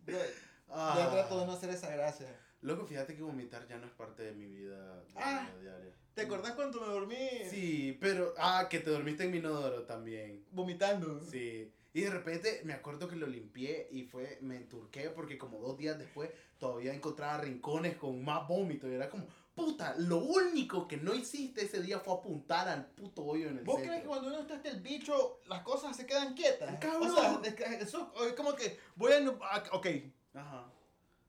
brother, 0.06 0.34
Ah. 0.72 0.94
ya 0.98 1.10
trato 1.12 1.40
de 1.40 1.46
no 1.48 1.54
hacer 1.54 1.72
esa 1.72 1.90
gracia. 1.90 2.28
Loco, 2.62 2.86
fíjate 2.86 3.16
que 3.16 3.24
vomitar 3.24 3.68
ya 3.68 3.78
no 3.78 3.88
es 3.88 3.92
parte 3.94 4.22
de 4.24 4.34
mi 4.34 4.46
vida, 4.48 4.98
de 4.98 5.06
mi 5.08 5.14
Ah. 5.16 5.50
vida 5.60 5.62
diaria. 5.72 5.94
¿Te 6.14 6.22
acordás 6.24 6.52
cuando 6.54 6.80
me 6.82 6.88
dormí 6.88 7.30
Sí, 7.50 7.98
pero. 8.00 8.34
Ah, 8.38 8.68
que 8.70 8.80
te 8.80 8.90
dormiste 8.92 9.24
en 9.24 9.32
mi 9.32 9.38
inodoro 9.38 9.84
también. 9.84 10.46
vomitando? 10.52 11.24
Sí. 11.24 11.74
Y 11.92 12.02
de 12.02 12.10
repente 12.12 12.62
me 12.66 12.74
acuerdo 12.74 13.08
que 13.08 13.16
lo 13.16 13.26
limpié 13.26 13.88
y 13.92 14.04
fue, 14.04 14.38
me 14.42 14.58
enturqué 14.58 15.10
porque 15.10 15.38
como 15.40 15.60
dos 15.60 15.78
días 15.78 15.98
después 15.98 16.30
todavía 16.60 16.94
encontraba 16.94 17.40
rincones 17.40 17.96
con 17.98 18.24
más 18.24 18.48
vómito 18.48 18.88
y 18.88 18.94
era 18.94 19.10
como, 19.10 19.26
puta, 19.56 19.96
lo 19.98 20.18
único 20.18 20.88
que 20.88 20.98
no 20.98 21.16
hiciste 21.16 21.64
ese 21.64 21.82
día 21.82 22.00
fue 22.00 22.14
apuntar 22.14 22.68
al 22.68 22.86
puto 22.92 23.24
hoyo 23.24 23.48
en 23.50 23.58
el 23.58 23.64
¿Vos 23.64 23.78
centro. 23.78 23.90
crees 23.92 24.04
que 24.04 24.08
cuando 24.08 24.28
uno 24.28 24.40
está 24.40 24.56
hasta 24.56 24.70
el 24.70 24.82
bicho, 24.82 25.40
las 25.48 25.62
cosas 25.64 25.98
se 25.98 26.06
quedan 26.06 26.36
quietas? 26.36 26.78
Cabrón. 26.80 27.10
O 27.10 27.16
sea, 27.16 27.40
es, 27.44 27.56
que 27.56 27.64
eso 27.82 28.14
es 28.28 28.34
como 28.34 28.56
que 28.56 28.78
voy 28.96 29.12
a... 29.14 29.28
Ok, 29.72 29.88
Ajá. 30.36 30.72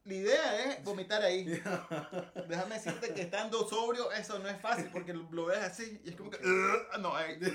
la 0.05 0.15
idea 0.15 0.65
es 0.65 0.85
vomitar 0.85 1.23
ahí. 1.23 1.45
Déjame 2.49 2.75
decirte 2.75 3.15
que 3.15 3.23
estando 3.23 3.67
sobrio 3.67 4.13
eso 4.13 4.39
no 4.39 4.49
es 4.51 4.61
fácil 4.61 4.91
porque 4.93 5.15
lo, 5.15 5.27
lo 5.33 5.47
ves 5.47 5.59
así 5.61 6.03
y 6.05 6.11
es 6.11 6.17
como 6.17 6.29
que... 6.31 6.37
"Ugh", 6.37 7.01
no 7.01 7.17
hay. 7.17 7.39
No 7.41 7.49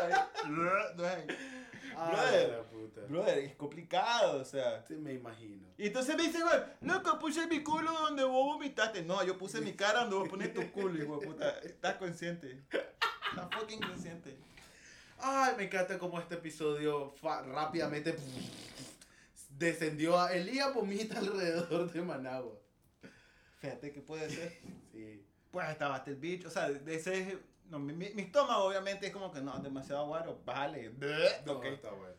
hay, 0.00 0.96
no 0.96 1.04
hay. 1.06 1.26
Ah, 1.96 2.10
Brother. 2.10 2.50
la 2.50 2.62
puta. 2.62 3.00
Brother, 3.08 3.38
es 3.38 3.54
complicado, 3.56 4.40
o 4.40 4.44
sea... 4.44 4.84
Sí, 4.86 4.94
me 4.94 5.14
imagino. 5.14 5.66
Y 5.76 5.86
entonces 5.86 6.16
me 6.16 6.24
dice, 6.24 6.40
güey, 6.42 6.58
loco, 6.82 7.18
puse 7.18 7.46
mi 7.46 7.62
culo 7.62 7.92
donde 7.92 8.24
vos 8.24 8.54
vomitaste. 8.54 9.02
No, 9.02 9.24
yo 9.24 9.36
puse 9.38 9.60
mi 9.60 9.72
cara 9.72 10.00
donde 10.00 10.16
vos 10.16 10.28
pones 10.28 10.52
tu 10.52 10.70
culo, 10.72 11.02
hijo 11.02 11.18
de 11.18 11.26
puta. 11.26 11.58
Estás 11.64 11.96
consciente. 11.96 12.62
Estás 12.70 13.48
fucking 13.52 13.80
consciente. 13.80 14.36
Ay, 15.18 15.54
me 15.56 15.64
encanta 15.64 15.98
cómo 15.98 16.18
este 16.18 16.36
episodio 16.36 17.14
rápidamente 17.22 18.16
descendió 19.58 20.18
a 20.18 20.32
Elías 20.32 20.72
vomita 20.74 21.18
alrededor 21.18 21.92
de 21.92 22.02
Managua. 22.02 22.58
Fíjate 23.60 23.92
que 23.92 24.00
puede 24.00 24.30
ser. 24.30 24.58
Sí. 24.92 25.26
Pues 25.50 25.68
estaba 25.68 25.96
hasta 25.96 26.10
el 26.10 26.16
bicho, 26.16 26.48
o 26.48 26.50
sea, 26.50 26.70
de 26.70 26.94
ese... 26.94 27.38
No, 27.70 27.78
mi, 27.78 27.92
mi, 27.92 28.10
mi 28.10 28.22
estómago 28.22 28.64
obviamente 28.64 29.06
es 29.06 29.12
como 29.12 29.30
que 29.32 29.40
no, 29.40 29.58
demasiado 29.60 30.06
guaro, 30.06 30.40
vale. 30.44 30.90
No, 31.46 31.52
Ok. 31.54 31.64
está 31.66 31.90
bueno. 31.92 32.14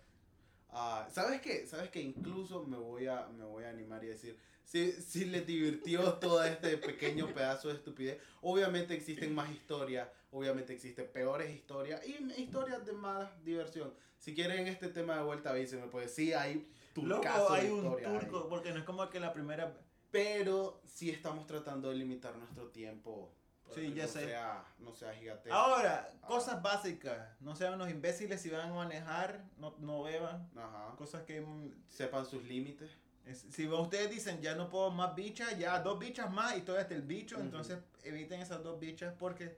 Ah, 0.70 1.06
¿Sabes 1.12 1.42
qué? 1.42 1.68
¿Sabes 1.68 1.90
qué? 1.90 2.02
Incluso 2.02 2.64
me 2.64 2.78
voy 2.78 3.06
a, 3.08 3.28
me 3.28 3.44
voy 3.44 3.66
a 3.66 3.70
animar 3.70 4.02
y 4.06 4.08
decir, 4.08 4.40
si, 4.64 4.94
si 4.94 5.26
les 5.26 5.46
divirtió 5.46 6.14
todo 6.14 6.42
este 6.46 6.78
pequeño 6.78 7.28
pedazo 7.34 7.68
de 7.68 7.74
estupidez, 7.76 8.20
obviamente 8.42 8.94
existen 8.96 9.36
más 9.36 9.52
historias, 9.52 10.08
obviamente 10.32 10.72
existen 10.74 11.12
peores 11.12 11.54
historias 11.54 12.02
y 12.08 12.42
historias 12.42 12.86
de 12.86 12.94
más 12.94 13.44
diversión. 13.44 13.94
Si 14.18 14.34
quieren 14.34 14.66
este 14.68 14.88
tema 14.88 15.18
de 15.18 15.24
vuelta, 15.24 15.50
avísenme, 15.50 15.88
pues 15.88 16.14
sí, 16.14 16.32
hay 16.32 16.72
turcazo 16.94 17.52
hay 17.52 17.66
de 17.68 17.74
un 17.74 17.86
historias 17.86 18.14
ahí. 18.14 18.20
turco, 18.20 18.48
porque 18.48 18.72
no 18.72 18.80
es 18.80 18.86
como 18.86 19.10
que 19.10 19.20
la 19.20 19.34
primera... 19.34 19.78
Pero 20.12 20.82
sí 20.86 21.10
estamos 21.10 21.48
tratando 21.48 21.90
de 21.90 21.96
limitar 21.96 22.36
nuestro 22.38 22.68
tiempo. 22.68 23.34
Sí, 23.76 23.94
ya 23.94 24.04
no 24.04 24.10
sé. 24.10 24.26
Sea, 24.26 24.64
no 24.80 24.94
sea 24.94 25.14
gigante. 25.14 25.52
Ahora, 25.52 26.10
cosas 26.28 26.62
básicas. 26.62 27.18
No 27.40 27.56
sean 27.56 27.74
unos 27.76 27.90
imbéciles 27.90 28.42
si 28.42 28.50
van 28.50 28.70
a 28.70 28.74
manejar, 28.74 29.44
no, 29.58 29.76
no 29.80 30.04
beban. 30.04 30.50
Ajá. 30.56 30.96
Cosas 30.98 31.24
que... 31.24 31.42
mm, 31.42 31.72
Sepan 31.88 32.26
sus 32.26 32.44
límites. 32.44 32.90
Es- 33.26 33.46
si 33.52 33.68
ustedes 33.68 34.10
dicen 34.10 34.42
ya 34.42 34.56
no 34.56 34.70
puedo 34.70 34.90
más 34.92 35.14
bichas, 35.16 35.58
ya 35.58 35.80
dos 35.80 36.00
bichas 36.00 36.32
más 36.32 36.58
y 36.58 36.62
todavía 36.62 36.84
está 36.84 36.96
el 36.96 37.04
bicho, 37.04 37.40
entonces 37.40 37.78
eviten 38.04 38.42
esas 38.42 38.64
dos 38.64 38.80
bichas 38.80 39.14
porque 39.20 39.58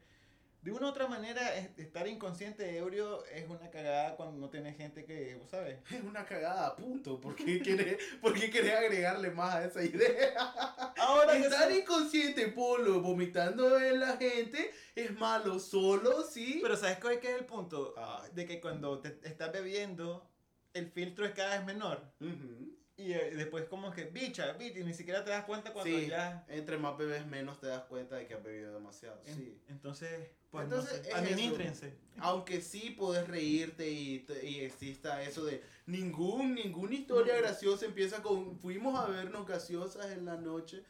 de 0.63 0.71
una 0.71 0.87
u 0.87 0.89
otra 0.89 1.07
manera 1.07 1.55
es- 1.57 1.77
estar 1.77 2.07
inconsciente 2.07 2.63
de 2.63 2.77
ebrio 2.77 3.25
es 3.25 3.49
una 3.49 3.69
cagada 3.69 4.15
cuando 4.15 4.39
no 4.39 4.49
tienes 4.49 4.77
gente 4.77 5.03
que, 5.03 5.35
vos 5.35 5.49
sabes. 5.49 5.77
Es 5.91 6.01
una 6.03 6.25
cagada, 6.25 6.75
punto. 6.75 7.19
¿Por 7.19 7.35
qué 7.35 7.61
querés, 7.61 7.97
por 8.21 8.33
qué 8.33 8.49
querés 8.49 8.73
agregarle 8.73 9.29
más 9.31 9.55
a 9.55 9.65
esa 9.65 9.83
idea? 9.83 10.33
Ahora 10.97 11.35
Estar 11.35 11.69
inconsciente, 11.71 12.47
Polo, 12.47 13.01
vomitando 13.01 13.77
en 13.79 13.99
la 13.99 14.15
gente, 14.17 14.71
es 14.95 15.11
malo 15.19 15.59
solo, 15.59 16.23
sí. 16.23 16.59
Pero 16.61 16.77
¿sabes 16.77 16.97
cuál 16.99 17.15
es 17.15 17.25
el 17.25 17.45
punto? 17.45 17.93
Ah. 17.97 18.23
De 18.33 18.45
que 18.45 18.61
cuando 18.61 18.99
te 18.99 19.19
estás 19.27 19.51
bebiendo, 19.51 20.29
el 20.73 20.89
filtro 20.91 21.25
es 21.25 21.33
cada 21.33 21.57
vez 21.57 21.65
menor. 21.65 22.01
Y 22.95 23.11
eh, 23.13 23.31
después 23.35 23.65
como 23.65 23.91
que 23.91 24.05
bicha, 24.05 24.53
bicha, 24.53 24.79
y 24.79 24.83
ni 24.83 24.93
siquiera 24.93 25.23
te 25.23 25.31
das 25.31 25.45
cuenta 25.45 25.73
cuando 25.73 25.97
Sí, 25.99 26.07
ya... 26.07 26.45
entre 26.47 26.77
más 26.77 26.95
bebes, 26.95 27.25
menos 27.25 27.59
te 27.59 27.65
das 27.67 27.83
cuenta 27.85 28.17
de 28.17 28.27
que 28.27 28.35
has 28.35 28.43
bebido 28.43 28.71
demasiado. 28.73 29.19
en- 29.25 29.35
Sí. 29.35 29.59
Entonces, 29.67 30.29
pues 30.51 30.65
Entonces, 30.65 30.97
no 30.99 31.03
sé, 31.03 31.09
es 31.09 31.15
administrense. 31.15 31.93
Aunque 32.19 32.61
sí 32.61 32.91
puedes 32.91 33.27
reírte 33.27 33.89
y, 33.89 34.23
y 34.43 34.59
exista 34.59 35.23
eso 35.23 35.43
de 35.43 35.63
ningún, 35.87 36.53
ninguna 36.53 36.93
historia 36.93 37.35
graciosa 37.35 37.85
empieza 37.85 38.21
con 38.21 38.59
fuimos 38.59 38.97
a 38.99 39.07
vernos 39.07 39.47
gaseosas 39.47 40.11
en 40.11 40.25
la 40.25 40.37
noche. 40.37 40.83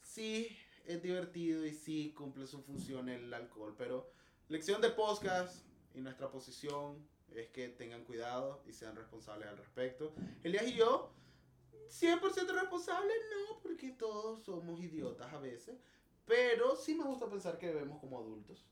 Sí, 0.00 0.56
es 0.86 1.02
divertido 1.02 1.66
y 1.66 1.74
sí 1.74 2.12
cumple 2.16 2.46
su 2.46 2.62
función 2.62 3.08
el 3.08 3.34
alcohol, 3.34 3.74
pero 3.76 4.08
lección 4.48 4.80
de 4.80 4.90
podcast 4.90 5.64
y 5.94 6.00
nuestra 6.00 6.30
posición 6.30 7.04
es 7.34 7.48
que 7.48 7.68
tengan 7.68 8.04
cuidado 8.04 8.62
y 8.68 8.72
sean 8.72 8.94
responsables 8.94 9.48
al 9.48 9.56
respecto. 9.56 10.14
Elías 10.44 10.66
y 10.68 10.74
yo, 10.74 11.12
100% 11.88 12.52
responsables, 12.54 13.16
no, 13.30 13.58
porque 13.62 13.90
todos 13.90 14.44
somos 14.44 14.80
idiotas 14.80 15.32
a 15.32 15.38
veces, 15.38 15.76
pero 16.24 16.76
sí 16.76 16.94
me 16.94 17.04
gusta 17.04 17.26
pensar 17.28 17.58
que 17.58 17.66
bebemos 17.66 18.00
como 18.00 18.18
adultos. 18.18 18.64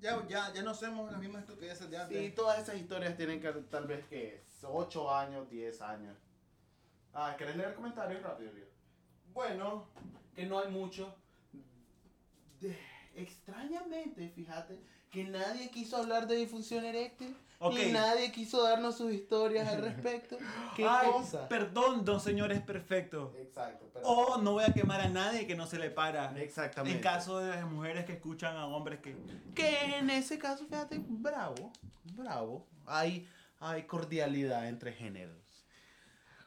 Ya, 0.00 0.24
ya, 0.28 0.52
ya 0.52 0.62
no 0.62 0.70
hacemos 0.70 1.10
las 1.10 1.20
mismas 1.20 1.42
estupideces 1.42 1.90
de 1.90 1.98
antes. 1.98 2.18
Sí, 2.18 2.32
todas 2.32 2.60
esas 2.60 2.76
historias 2.76 3.16
tienen 3.16 3.40
que, 3.40 3.50
tal 3.52 3.86
vez 3.86 4.04
que 4.06 4.44
8 4.62 5.12
años, 5.12 5.48
10 5.50 5.80
años. 5.82 6.16
Ah, 7.12 7.34
¿querés 7.36 7.56
leer 7.56 7.74
comentarios 7.74 8.22
rápido, 8.22 8.52
Leo? 8.52 8.68
Bueno, 9.32 9.88
Que 10.36 10.46
no 10.46 10.60
hay 10.60 10.70
mucho. 10.70 11.14
De- 12.60 12.78
extrañamente, 13.16 14.28
fíjate, 14.30 14.80
que 15.10 15.24
nadie 15.24 15.68
quiso 15.70 15.96
hablar 15.96 16.26
de 16.28 16.36
disfunción 16.36 16.84
eréctil. 16.84 17.36
Y 17.60 17.90
nadie 17.92 18.30
quiso 18.30 18.62
darnos 18.62 18.96
sus 18.96 19.12
historias 19.12 19.68
al 19.68 19.82
respecto. 19.82 20.38
¿Qué 20.76 20.86
Ay, 20.88 21.10
cosa? 21.10 21.48
Perdón, 21.48 22.04
don 22.04 22.20
señor 22.20 22.52
es 22.52 22.60
perfecto. 22.60 23.34
Exacto, 23.36 23.90
pero... 23.92 24.06
O 24.06 24.38
no 24.40 24.52
voy 24.52 24.64
a 24.64 24.72
quemar 24.72 25.00
a 25.00 25.08
nadie 25.08 25.46
que 25.46 25.56
no 25.56 25.66
se 25.66 25.78
le 25.78 25.90
para. 25.90 26.38
Exactamente. 26.40 26.96
En 26.96 27.02
caso 27.02 27.40
de 27.40 27.50
las 27.50 27.68
mujeres 27.68 28.04
que 28.04 28.12
escuchan 28.12 28.56
a 28.56 28.66
hombres 28.66 29.00
que... 29.00 29.16
Que 29.56 29.96
en 29.96 30.08
ese 30.08 30.38
caso, 30.38 30.66
fíjate, 30.66 31.00
bravo, 31.00 31.72
bravo. 32.14 32.64
Hay, 32.86 33.28
hay 33.58 33.82
cordialidad 33.82 34.68
entre 34.68 34.92
géneros. 34.92 35.66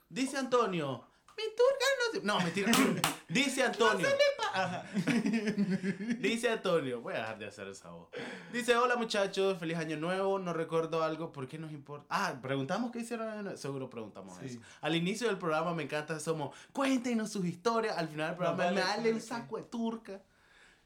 Dice 0.08 0.38
Antonio, 0.38 1.06
mi 1.42 1.56
turca 1.56 1.86
no 1.98 2.20
se... 2.20 2.26
No, 2.26 2.40
mentira. 2.40 2.72
Dice 3.30 3.64
Antonio. 3.64 4.08
Ajá. 4.54 4.84
Dice 6.20 6.50
Antonio, 6.50 7.02
voy 7.02 7.14
a 7.14 7.18
dejar 7.20 7.40
de 7.40 7.48
hacer 7.48 7.68
esa 7.68 7.90
voz. 7.90 8.10
Dice, 8.52 8.76
hola 8.76 8.96
muchachos, 8.96 9.58
feliz 9.58 9.78
año 9.78 9.98
nuevo, 9.98 10.38
no 10.40 10.54
recuerdo 10.54 11.04
algo, 11.04 11.32
¿por 11.32 11.48
qué 11.48 11.58
nos 11.58 11.72
importa? 11.72 12.06
Ah, 12.10 12.40
preguntamos 12.42 12.92
qué 12.92 13.00
hicieron? 13.00 13.58
Seguro 13.58 13.90
preguntamos 13.90 14.38
Sí. 14.40 14.46
eso. 14.48 14.60
Al 14.82 14.96
inicio 14.96 15.28
del 15.28 15.38
programa 15.38 15.74
me 15.74 15.84
encanta, 15.84 16.20
somos, 16.20 16.56
cuéntenos 16.74 17.32
sus 17.32 17.46
historias, 17.46 17.98
al 17.98 18.08
final 18.10 18.28
del 18.30 18.36
programa 18.38 18.64
vale, 18.66 18.76
me 18.76 18.82
dale 18.82 19.14
un 19.14 19.22
saco 19.22 19.58
de 19.58 19.64
turca. 19.64 20.22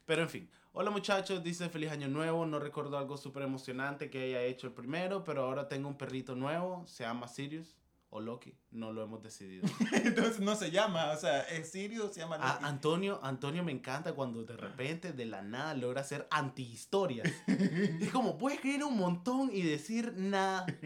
Pero 0.05 0.21
en 0.21 0.29
fin, 0.29 0.49
hola 0.73 0.91
muchachos, 0.91 1.43
dice 1.43 1.67
feliz 1.69 1.89
año 1.91 2.07
nuevo, 2.07 2.45
no 2.45 2.59
recuerdo 2.59 2.97
algo 2.99 3.17
súper 3.17 3.41
emocionante 3.43 4.09
que 4.11 4.23
haya 4.23 4.41
hecho 4.43 4.67
el 4.67 4.73
primero, 4.73 5.23
pero 5.23 5.43
ahora 5.45 5.67
tengo 5.67 5.87
un 5.87 5.97
perrito 5.97 6.35
nuevo, 6.35 6.85
se 6.85 7.03
llama 7.03 7.27
Sirius 7.27 7.75
o 8.15 8.21
Loki, 8.21 8.54
no 8.71 8.93
lo 8.93 9.04
hemos 9.04 9.21
decidido. 9.21 9.67
Entonces 9.91 10.39
no 10.39 10.56
se 10.56 10.71
llama, 10.71 11.12
o 11.12 11.17
sea, 11.17 11.41
es 11.41 11.69
Sirio, 11.69 12.08
se 12.13 12.21
llama... 12.21 12.38
A- 12.38 12.54
Loki. 12.54 12.65
Antonio, 12.65 13.19
Antonio 13.23 13.63
me 13.63 13.71
encanta 13.73 14.13
cuando 14.13 14.43
de 14.45 14.56
repente, 14.56 15.12
de 15.12 15.25
la 15.25 15.41
nada, 15.41 15.73
logra 15.73 16.01
hacer 16.01 16.25
antihistorias. 16.32 17.29
es 17.48 18.10
como, 18.12 18.37
puedes 18.37 18.60
creer 18.62 18.83
un 18.85 18.98
montón 18.98 19.50
y 19.54 19.62
decir 19.63 20.13
nada. 20.15 20.65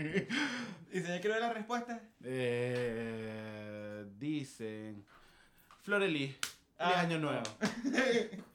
¿Y 0.92 1.00
se 1.00 1.20
ver 1.20 1.40
la 1.40 1.54
respuesta? 1.54 2.02
Eh, 2.24 4.06
dicen, 4.18 5.06
Floreli, 5.84 6.36
Ah, 6.80 7.02
año 7.02 7.20
nuevo. 7.20 7.44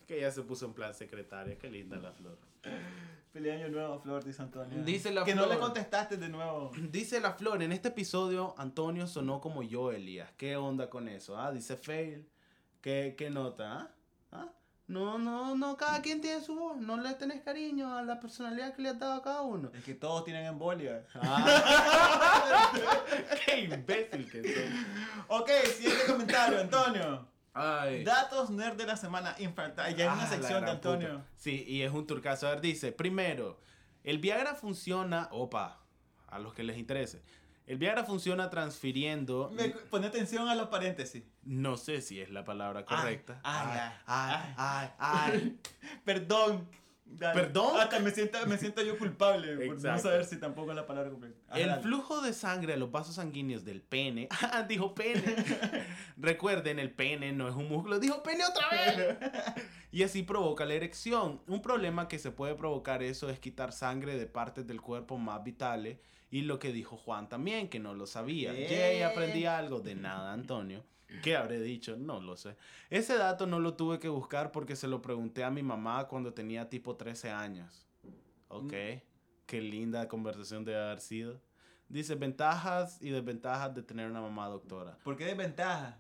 que 0.09 0.21
ya 0.21 0.31
se 0.31 0.43
puso 0.43 0.67
en 0.67 0.73
plan 0.73 0.95
secretaria, 0.95 1.59
qué 1.59 1.69
linda 1.71 1.97
la 1.99 2.11
flor. 2.13 2.39
Feliz 3.35 3.53
año 3.53 3.69
nuevo, 3.69 3.99
Flor, 3.99 4.23
dice 4.23 4.43
Antonio. 4.43 4.85
Dice 4.85 5.11
la 5.11 5.25
Que 5.25 5.35
no 5.35 5.43
le 5.47 5.57
Flor. 5.57 5.61
contestaste 5.61 6.17
de 6.19 6.29
nuevo. 6.29 6.71
Dice 6.93 7.19
la 7.21 7.33
flor, 7.33 7.61
en 7.65 7.73
este 7.73 7.89
episodio 7.89 8.55
Antonio 8.59 9.09
sonó 9.09 9.41
como 9.41 9.65
yo, 9.65 9.91
Elías. 9.91 10.31
¿Qué 10.37 10.55
onda 10.57 10.89
con 10.89 11.09
eso? 11.09 11.37
Ah, 11.37 11.51
dice 11.51 11.77
fail. 11.77 12.29
¿Qué, 12.81 13.17
qué 13.19 13.31
nota? 13.31 13.73
¿Ah? 13.73 13.89
¿Ah? 14.31 14.49
No, 14.87 15.19
no, 15.19 15.57
no, 15.57 15.77
cada 15.77 16.01
quien 16.01 16.21
tiene 16.21 16.43
su 16.43 16.55
voz. 16.55 16.77
No 16.77 16.97
le 16.97 17.13
tenés 17.15 17.41
cariño 17.43 17.97
a 17.97 18.03
la 18.03 18.21
personalidad 18.21 18.73
que 18.73 18.83
le 18.83 18.91
has 18.91 19.01
dado 19.01 19.15
a 19.15 19.23
cada 19.23 19.43
uno. 19.43 19.69
Es 19.75 19.83
que 19.83 19.95
todos 19.95 20.23
tienen 20.25 20.45
embolia. 20.47 21.05
Ah. 21.15 22.71
Qué 23.47 23.63
imbécil 23.63 24.31
que 24.31 24.43
soy. 24.43 24.71
Ok, 25.27 25.51
siguiente 25.77 26.05
comentario, 26.07 26.61
Antonio. 26.61 27.27
Ay. 27.55 28.03
Datos 28.05 28.51
nerd 28.51 28.77
de 28.77 28.85
la 28.87 28.97
semana 28.97 29.35
infantil. 29.39 29.95
Ya 29.97 30.05
es 30.07 30.11
Ah, 30.11 30.15
una 30.15 30.23
la 30.25 30.29
sección 30.29 30.65
de 30.65 30.71
Antonio. 30.73 31.09
puta. 31.19 31.27
Sí, 31.37 31.65
y 31.67 31.83
es 31.83 31.93
un 31.93 32.07
turcazo. 32.07 32.47
A 32.49 32.51
ver, 32.51 32.61
dice, 32.61 32.91
primero, 32.93 33.61
el 34.03 34.19
Viagra 34.19 34.55
funciona, 34.55 35.29
opa, 35.31 35.81
a 36.29 36.39
los 36.41 36.53
que 36.53 36.65
les 36.65 36.77
interese. 36.79 37.23
El 37.67 37.79
Viagra 37.79 38.05
funciona 38.05 38.51
transfiriendo, 38.51 39.51
Me- 39.55 39.69
pone 39.71 40.09
atención 40.09 40.49
a 40.49 40.55
los 40.55 40.69
paréntesis. 40.69 41.23
no 41.45 41.77
sé 41.79 42.03
si 42.03 42.21
es 42.21 42.29
la 42.31 42.45
palabra 42.45 42.85
correcta. 42.85 43.41
ay, 43.43 43.81
ay, 44.07 44.55
ay, 44.59 44.89
ay. 44.99 45.59
Perdón. 46.05 46.69
Dale. 47.17 47.41
¿Perdón? 47.41 47.81
Hasta 47.81 48.01
me 48.01 48.11
siento, 48.11 48.39
me 48.47 48.59
siento 48.59 48.83
yo 48.83 48.99
culpable 48.99 49.67
por 49.67 49.83
no 49.83 49.99
saber 49.99 50.25
si 50.25 50.37
tampoco 50.39 50.71
es 50.71 50.77
la 50.77 50.87
palabra 50.87 51.11
completa. 51.11 51.39
Ah, 51.49 51.59
El 51.61 51.69
dale. 51.69 51.83
flujo 51.83 52.21
de 52.21 52.33
sangre 52.33 52.73
a 52.73 52.77
los 52.77 52.91
vasos 52.91 53.15
sanguíneos 53.17 53.65
del 53.65 53.81
pene. 53.83 54.29
Ah, 54.53 54.63
dijo 54.63 54.95
pene. 54.95 55.23
Recuerden, 56.17 56.79
el 56.79 56.91
pene 56.91 57.33
no 57.33 57.49
es 57.49 57.55
un 57.55 57.69
músculo. 57.69 57.99
Dijo 57.99 58.23
pene 58.23 58.45
otra 58.45 58.69
vez. 58.71 59.17
Y 59.91 60.03
así 60.03 60.23
provoca 60.23 60.65
la 60.65 60.75
erección. 60.75 61.41
Un 61.47 61.63
problema 61.63 62.09
que 62.09 62.19
se 62.19 62.31
puede 62.31 62.55
provocar 62.55 63.03
eso 63.03 63.31
es 63.31 63.39
quitar 63.39 63.73
sangre 63.73 64.17
de 64.17 64.27
partes 64.27 64.67
del 64.67 64.81
cuerpo 64.81 65.19
más 65.19 65.43
vitales. 65.45 65.99
Y 66.31 66.43
lo 66.43 66.59
que 66.59 66.73
dijo 66.73 66.97
Juan 66.97 67.29
también, 67.29 67.69
que 67.69 67.79
no 67.79 67.95
lo 67.95 68.07
sabía. 68.07 68.53
Eh. 68.53 68.67
Yay, 68.69 69.03
aprendí 69.03 69.47
algo. 69.47 69.81
De 69.81 69.95
nada, 69.95 70.33
Antonio. 70.33 70.83
¿Qué 71.23 71.37
habré 71.37 71.61
dicho? 71.61 71.97
No 71.97 72.21
lo 72.21 72.37
sé. 72.37 72.57
Ese 72.91 73.17
dato 73.17 73.47
no 73.47 73.61
lo 73.61 73.75
tuve 73.75 73.99
que 73.99 74.09
buscar 74.09 74.53
porque 74.53 74.77
se 74.77 74.89
lo 74.89 75.01
pregunté 75.03 75.45
a 75.45 75.51
mi 75.51 75.63
mamá 75.63 76.09
cuando 76.09 76.33
tenía 76.35 76.69
tipo 76.69 76.97
13 76.97 77.31
años. 77.31 77.87
Ok. 78.49 78.73
Qué 79.47 79.61
linda 79.61 80.09
conversación 80.09 80.65
debe 80.65 80.81
haber 80.83 81.01
sido. 81.01 81.41
Dice 81.89 82.15
ventajas 82.15 83.01
y 83.03 83.11
desventajas 83.11 83.75
de 83.75 83.83
tener 83.83 84.11
una 84.11 84.21
mamá 84.21 84.49
doctora. 84.49 84.97
¿Por 85.05 85.17
qué 85.17 85.27
desventaja? 85.27 85.99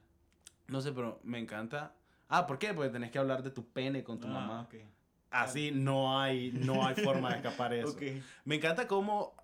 No 0.67 0.81
sé, 0.81 0.93
pero 0.93 1.21
me 1.23 1.39
encanta. 1.39 1.95
Ah, 2.29 2.47
¿por 2.47 2.59
qué? 2.59 2.73
Porque 2.73 2.91
tenés 2.91 3.11
que 3.11 3.19
hablar 3.19 3.43
de 3.43 3.51
tu 3.51 3.67
pene 3.69 4.03
con 4.03 4.19
tu 4.19 4.27
Ah, 4.29 4.31
mamá. 4.31 4.69
Así 5.31 5.71
no 5.73 6.19
hay, 6.19 6.53
no 6.53 6.87
hay 6.87 6.95
forma 6.95 7.31
de 7.31 7.37
escapar 7.37 7.75
eso. 7.75 7.89
Ok. 7.93 8.03
Me 8.45 8.55
encanta 8.57 8.87
cómo 8.87 9.35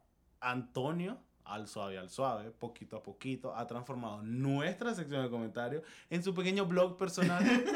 Antonio, 0.40 1.18
al 1.50 1.66
suave, 1.68 1.98
al 1.98 2.08
suave, 2.08 2.50
poquito 2.50 2.96
a 2.96 3.02
poquito, 3.02 3.54
ha 3.54 3.66
transformado 3.66 4.22
nuestra 4.22 4.94
sección 4.94 5.22
de 5.22 5.30
comentarios 5.30 5.82
en 6.08 6.22
su 6.22 6.34
pequeño 6.34 6.66
blog 6.66 6.96
personal. 6.96 7.44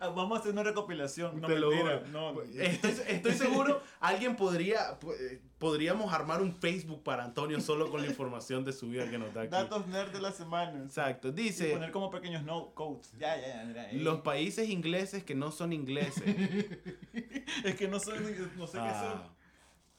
Ah, 0.00 0.08
Vamos 0.08 0.38
a 0.38 0.40
hacer 0.40 0.52
una 0.52 0.62
recopilación. 0.62 1.40
No, 1.40 1.46
Te 1.46 1.58
lo 1.58 1.70
mentira, 1.70 2.02
juro. 2.06 2.32
No, 2.34 2.42
Estoy, 2.42 2.90
estoy 3.08 3.32
seguro, 3.32 3.80
alguien 4.00 4.36
podría, 4.36 4.98
eh, 5.20 5.40
podríamos 5.58 6.12
armar 6.12 6.42
un 6.42 6.54
Facebook 6.54 7.02
para 7.02 7.24
Antonio 7.24 7.60
solo 7.60 7.90
con 7.90 8.02
la 8.02 8.08
información 8.08 8.64
de 8.64 8.72
su 8.72 8.88
vida 8.88 9.08
que 9.10 9.18
nos 9.18 9.32
da 9.32 9.42
aquí. 9.42 9.50
Datos 9.50 9.86
nerd 9.86 10.12
de 10.12 10.20
la 10.20 10.32
semana. 10.32 10.82
Exacto, 10.82 11.28
Y 11.28 11.32
dice, 11.32 11.72
poner 11.72 11.92
como 11.92 12.10
pequeños 12.10 12.42
no 12.42 12.72
codes. 12.74 13.12
Ya, 13.18 13.36
ya, 13.36 13.72
ya. 13.72 13.88
los 13.92 14.20
países 14.20 14.68
ingleses 14.68 15.24
que 15.24 15.34
no 15.34 15.50
son 15.50 15.72
ingleses 15.72 16.22
Es 17.64 17.76
que 17.76 17.88
no 17.88 18.00
son, 18.00 18.16
no 18.56 18.66
sé 18.66 18.78
qué 18.78 18.84
ah, 18.84 19.22
son. 19.22 19.41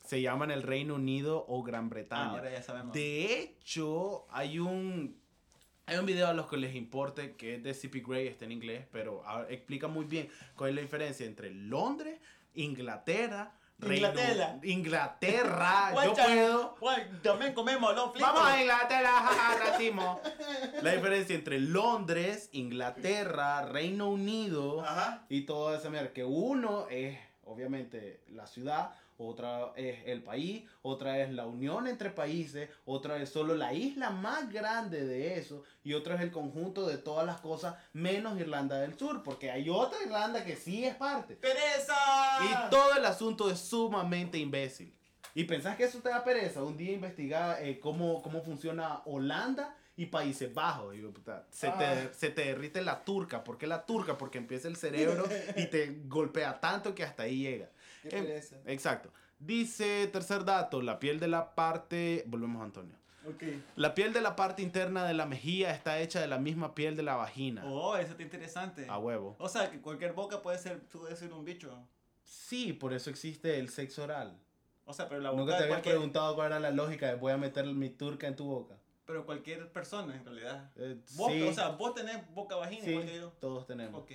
Se 0.04 0.22
llaman 0.22 0.52
el 0.52 0.64
Reino 0.64 0.96
Unido 0.96 1.46
o 1.48 1.64
Gran 1.64 1.86
Ah, 1.86 1.90
Bretaña. 1.90 2.30
ahora 2.32 2.52
ya 2.52 2.62
sabemos. 2.62 2.94
De 2.94 3.40
hecho, 3.40 4.26
hay 4.32 4.60
un 4.60 5.22
hay 5.86 5.98
un 5.98 6.06
video 6.06 6.28
a 6.28 6.34
los 6.34 6.48
que 6.48 6.56
les 6.56 6.76
importe 6.76 7.36
que 7.36 7.56
es 7.56 7.64
de 7.64 7.74
CP 7.74 8.00
Gray, 8.08 8.28
está 8.28 8.46
en 8.46 8.54
inglés, 8.54 8.86
pero 8.92 9.22
ah, 9.26 9.46
explica 9.50 9.88
muy 9.90 10.06
bien 10.06 10.30
cuál 10.56 10.70
es 10.70 10.76
la 10.76 10.82
diferencia 10.82 11.26
entre 11.26 11.52
Londres, 11.52 12.20
Inglaterra, 12.54 13.52
Reino- 13.80 14.08
Inglaterra. 14.08 14.60
Inglaterra, 14.64 15.94
yo 16.16 16.76
puedo. 16.80 17.20
También 17.22 17.54
comemos 17.54 17.94
los 17.96 18.12
fritos. 18.12 18.34
Vamos 18.34 18.48
a 18.50 18.62
Inglaterra, 18.62 19.12
nacimos. 19.72 20.20
La 20.82 20.92
diferencia 20.94 21.36
entre 21.36 21.60
Londres, 21.60 22.50
Inglaterra, 22.54 23.66
Reino 23.66 24.10
Unido 24.10 24.82
Ajá. 24.82 25.26
y 25.28 25.42
todo 25.42 25.76
ese 25.76 25.90
mierda, 25.90 26.14
que 26.14 26.24
uno 26.24 26.88
es 26.90 27.18
obviamente 27.46 28.22
la 28.30 28.48
ciudad, 28.48 28.92
otra 29.18 29.72
es 29.76 30.00
el 30.06 30.24
país, 30.24 30.64
otra 30.82 31.20
es 31.20 31.32
la 31.32 31.46
unión 31.46 31.88
entre 31.88 32.10
países, 32.10 32.70
otra 32.86 33.18
es 33.22 33.30
solo 33.30 33.56
la 33.56 33.74
isla 33.74 34.10
más 34.10 34.52
grande 34.52 35.06
de 35.06 35.38
eso 35.38 35.64
y 35.84 35.94
otro 35.94 36.16
es 36.16 36.22
el 36.22 36.32
conjunto 36.32 36.88
de 36.88 36.98
todas 36.98 37.26
las 37.26 37.40
cosas 37.42 37.76
menos 37.94 38.40
Irlanda 38.40 38.78
del 38.80 38.98
Sur, 38.98 39.24
porque 39.24 39.52
hay 39.52 39.70
otra 39.70 39.98
Irlanda 40.04 40.44
que 40.44 40.56
sí 40.56 40.86
es 40.86 40.96
parte. 40.96 41.36
¡Pereza! 41.36 41.96
Y 42.44 42.70
todo 42.70 42.96
el 42.98 43.06
asunto 43.06 43.50
es 43.50 43.60
sumamente 43.60 44.38
imbécil. 44.38 44.94
¿Y 45.36 45.46
pensás 45.46 45.76
que 45.76 45.86
eso 45.86 46.00
te 46.00 46.10
da 46.10 46.24
pereza? 46.24 46.64
Un 46.64 46.78
día 46.78 46.92
investigar 46.94 47.58
eh, 47.64 47.80
cómo, 47.80 48.22
cómo 48.22 48.42
funciona 48.44 49.02
Holanda 49.06 49.76
y 49.96 50.06
Países 50.06 50.54
Bajos. 50.54 50.96
Yo, 50.96 51.12
puta, 51.12 51.48
se, 51.50 51.68
Ah. 51.68 51.78
te, 51.78 52.14
se 52.14 52.30
te 52.30 52.46
derrite 52.46 52.82
la 52.82 53.04
turca. 53.04 53.44
¿Por 53.44 53.58
qué 53.58 53.66
la 53.66 53.86
turca? 53.86 54.16
Porque 54.18 54.38
empieza 54.38 54.68
el 54.68 54.76
cerebro 54.76 55.24
y 55.58 55.66
te 55.68 56.02
golpea 56.06 56.60
tanto 56.60 56.94
que 56.94 57.04
hasta 57.04 57.24
ahí 57.24 57.40
llega. 57.42 57.70
¡Qué 58.04 58.10
pereza! 58.10 58.58
Exacto. 58.66 59.12
Dice, 59.40 60.08
tercer 60.08 60.46
dato, 60.46 60.82
la 60.82 61.00
piel 61.00 61.20
de 61.20 61.28
la 61.28 61.56
parte... 61.56 62.24
Volvemos 62.28 62.62
a 62.62 62.66
Antonio. 62.66 62.96
Ok. 63.28 63.44
La 63.78 63.96
piel 63.96 64.14
de 64.14 64.22
la 64.22 64.36
parte 64.36 64.62
interna 64.62 65.06
de 65.06 65.14
la 65.14 65.26
mejilla 65.26 65.72
está 65.74 66.00
hecha 66.00 66.20
de 66.22 66.28
la 66.28 66.38
misma 66.40 66.76
piel 66.76 66.96
de 66.96 67.04
la 67.04 67.16
vagina. 67.16 67.64
Oh, 67.66 67.96
eso 67.98 68.12
está 68.12 68.24
interesante. 68.24 68.86
A 68.90 68.98
huevo. 68.98 69.36
O 69.40 69.48
sea, 69.50 69.72
que 69.72 69.80
cualquier 69.82 70.14
boca 70.14 70.42
puede 70.42 70.58
ser, 70.58 70.82
puede 70.84 71.16
ser 71.16 71.34
un 71.34 71.44
bicho. 71.46 71.78
Sí, 72.24 72.74
por 72.74 72.94
eso 72.94 73.10
existe 73.10 73.60
el 73.60 73.70
sexo 73.70 74.04
oral. 74.04 74.38
O 74.86 74.94
sea, 74.94 75.08
pero 75.08 75.22
la 75.22 75.30
boca 75.30 75.42
Nunca 75.42 75.58
te 75.58 75.64
había 75.64 75.76
cualquier, 75.76 75.96
preguntado 75.96 76.36
cuál 76.36 76.48
era 76.48 76.60
la 76.60 76.72
lógica 76.72 77.08
de 77.08 77.16
voy 77.16 77.32
a 77.32 77.38
meter 77.38 77.66
mi 77.66 77.90
turca 77.90 78.28
en 78.28 78.36
tu 78.36 78.46
boca. 78.46 78.76
pero 79.06 79.26
cualquier 79.26 79.72
persona 79.72 80.16
en 80.16 80.26
realidad. 80.26 80.72
Eh, 80.76 80.98
Vos, 81.16 81.32
sí, 81.32 81.42
O 81.44 81.54
sea, 81.54 81.70
vos 81.70 81.94
tenés 81.94 82.30
boca 82.34 82.56
vagina 82.58 82.84
sí, 82.84 82.92
igual 82.92 83.06
que 83.06 83.16
yo. 83.16 83.30
todos 83.40 83.66
tenemos. 83.66 84.02
Ok. 84.02 84.12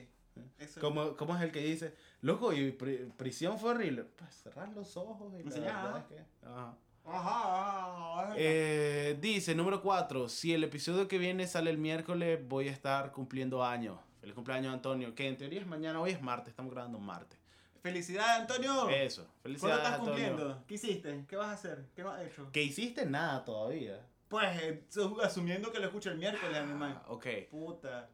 Eso. 0.59 0.81
¿Cómo, 0.81 1.17
cómo 1.17 1.37
es 1.37 1.43
el 1.43 1.53
que 1.53 1.61
dice, 1.61 1.95
loco, 2.23 2.53
y 2.53 2.71
pri- 2.73 3.11
prisión 3.17 3.59
fue 3.59 3.71
horrible? 3.71 4.05
Pues 4.05 4.35
cerrar 4.35 4.69
los 4.71 4.97
ojos 4.97 5.33
y 5.35 5.43
la 5.49 5.61
verdad 5.83 5.99
es 5.99 6.05
que... 6.17 6.47
Ajá. 6.47 6.75
Ajá, 7.05 8.23
ajá. 8.23 8.35
Eh, 8.37 9.17
dice, 9.21 9.55
número 9.55 9.81
4, 9.81 10.29
si 10.29 10.53
el 10.53 10.65
episodio 10.65 11.09
que 11.09 11.17
viene 11.19 11.47
sale 11.47 11.71
el 11.71 11.79
miércoles, 11.79 12.39
voy 12.47 12.69
a 12.69 12.73
estar 12.73 13.13
cumpliendo 13.13 13.65
años. 13.65 13.99
Feliz 14.21 14.35
cumpleaños, 14.35 14.75
Antonio, 14.75 15.15
que 15.15 15.27
en 15.27 15.37
teoría 15.37 15.61
es 15.61 15.67
mañana, 15.67 16.01
hoy 16.01 16.11
es 16.11 16.21
martes, 16.21 16.49
estamos 16.51 16.73
grabando 16.73 16.99
martes. 16.99 17.39
Felicidades, 17.81 18.41
Antonio. 18.43 18.89
Eso, 18.91 19.23
¿Cuándo 19.23 19.41
felicidades, 19.43 19.79
estás 19.85 19.99
Antonio. 20.01 20.27
cumpliendo? 20.29 20.65
¿Qué 20.67 20.75
hiciste? 20.75 21.25
¿Qué 21.29 21.37
vas 21.37 21.47
a 21.49 21.53
hacer? 21.53 21.87
¿Qué 21.95 22.03
no 22.03 22.11
has 22.11 22.21
hecho? 22.27 22.51
Que 22.53 22.63
hiciste 22.63 23.07
nada 23.07 23.45
todavía. 23.45 24.05
Pues, 24.29 24.61
eh, 24.63 24.85
asumiendo 25.23 25.73
que 25.73 25.79
lo 25.79 25.87
escucho 25.87 26.11
el 26.11 26.19
miércoles. 26.19 26.59
Ah, 26.63 27.03
ok. 27.07 27.27
Puta. 27.51 28.11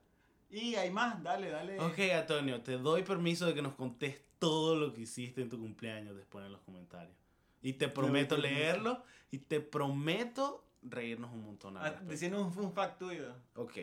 Y 0.55 0.76
hay 0.76 0.90
más, 0.90 1.20
dale, 1.22 1.50
dale. 1.50 1.80
Ok, 1.80 1.98
Antonio, 2.14 2.61
te 2.62 2.78
doy 2.78 3.02
permiso 3.02 3.46
de 3.46 3.55
que 3.55 3.62
nos 3.62 3.74
contes 3.74 4.20
todo 4.38 4.76
lo 4.76 4.92
que 4.92 5.00
hiciste 5.02 5.42
en 5.42 5.48
tu 5.48 5.59
cumpleaños 5.59 6.16
después 6.16 6.44
en 6.46 6.52
los 6.52 6.61
comentarios. 6.61 7.16
Y 7.62 7.72
te 7.72 7.88
prometo 7.88 8.36
leerlo 8.36 9.02
y 9.30 9.38
te 9.38 9.61
prometo 9.61 10.64
reírnos 10.82 11.32
un 11.32 11.44
montón. 11.44 11.76
al 11.76 11.94
Ah. 11.94 12.00
Diciendo 12.09 12.40
un 12.40 12.52
fun 12.52 12.72
fact 12.72 12.98
tuyo. 12.98 13.34
Ok. 13.57 13.78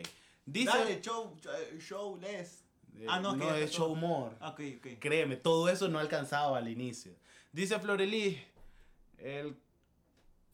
Dice. 0.46 0.70
Dale, 0.70 1.02
show, 1.02 1.36
show, 1.80 2.18
less. 2.22 2.64
eh, 2.96 3.06
Ah, 3.10 3.20
no, 3.20 3.36
no 3.36 3.54
es 3.56 3.72
show 3.72 3.92
humor. 3.92 4.38
Ok, 4.42 4.62
ok. 4.78 4.88
Créeme, 5.00 5.36
todo 5.36 5.68
eso 5.68 5.88
no 5.90 6.00
alcanzaba 6.00 6.58
al 6.60 6.70
inicio. 6.70 7.14
Dice 7.52 7.80
Florelí, 7.80 8.40
el 9.18 9.58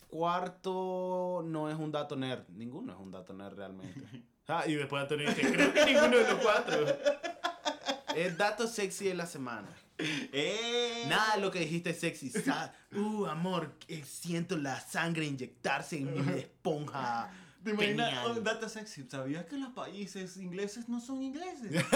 cuarto 0.07 1.43
no 1.45 1.69
es 1.69 1.77
un 1.77 1.91
dato 1.91 2.15
nerd. 2.15 2.47
Ninguno 2.49 2.93
es 2.93 2.99
un 2.99 3.11
dato 3.11 3.33
nerd 3.33 3.55
realmente. 3.55 4.01
Ah, 4.47 4.63
y 4.65 4.75
después 4.75 5.01
Antonio 5.01 5.29
dice, 5.29 5.51
creo 5.51 5.73
que 5.73 5.85
ninguno 5.85 6.17
de 6.17 6.31
los 6.31 6.41
cuatro. 6.41 6.85
Es 8.15 8.37
dato 8.37 8.65
sexy 8.65 9.05
de 9.05 9.13
la 9.13 9.25
semana. 9.25 9.67
Eh. 9.99 11.03
Nada 11.07 11.35
de 11.35 11.41
lo 11.41 11.51
que 11.51 11.59
dijiste 11.59 11.89
es 11.89 11.99
sexy. 11.99 12.31
Uh, 12.95 13.25
amor, 13.25 13.75
siento 14.05 14.57
la 14.57 14.79
sangre 14.79 15.25
inyectarse 15.25 15.97
en 15.97 16.13
mi 16.13 16.39
esponja. 16.39 17.29
¿Te 17.63 17.71
imaginas? 17.71 18.09
Genial. 18.09 18.31
Oh, 18.37 18.41
dato 18.41 18.69
sexy. 18.69 19.05
¿Sabías 19.09 19.45
que 19.45 19.57
los 19.57 19.73
países 19.73 20.37
ingleses 20.37 20.87
no 20.87 21.01
son 21.01 21.21
ingleses? 21.21 21.83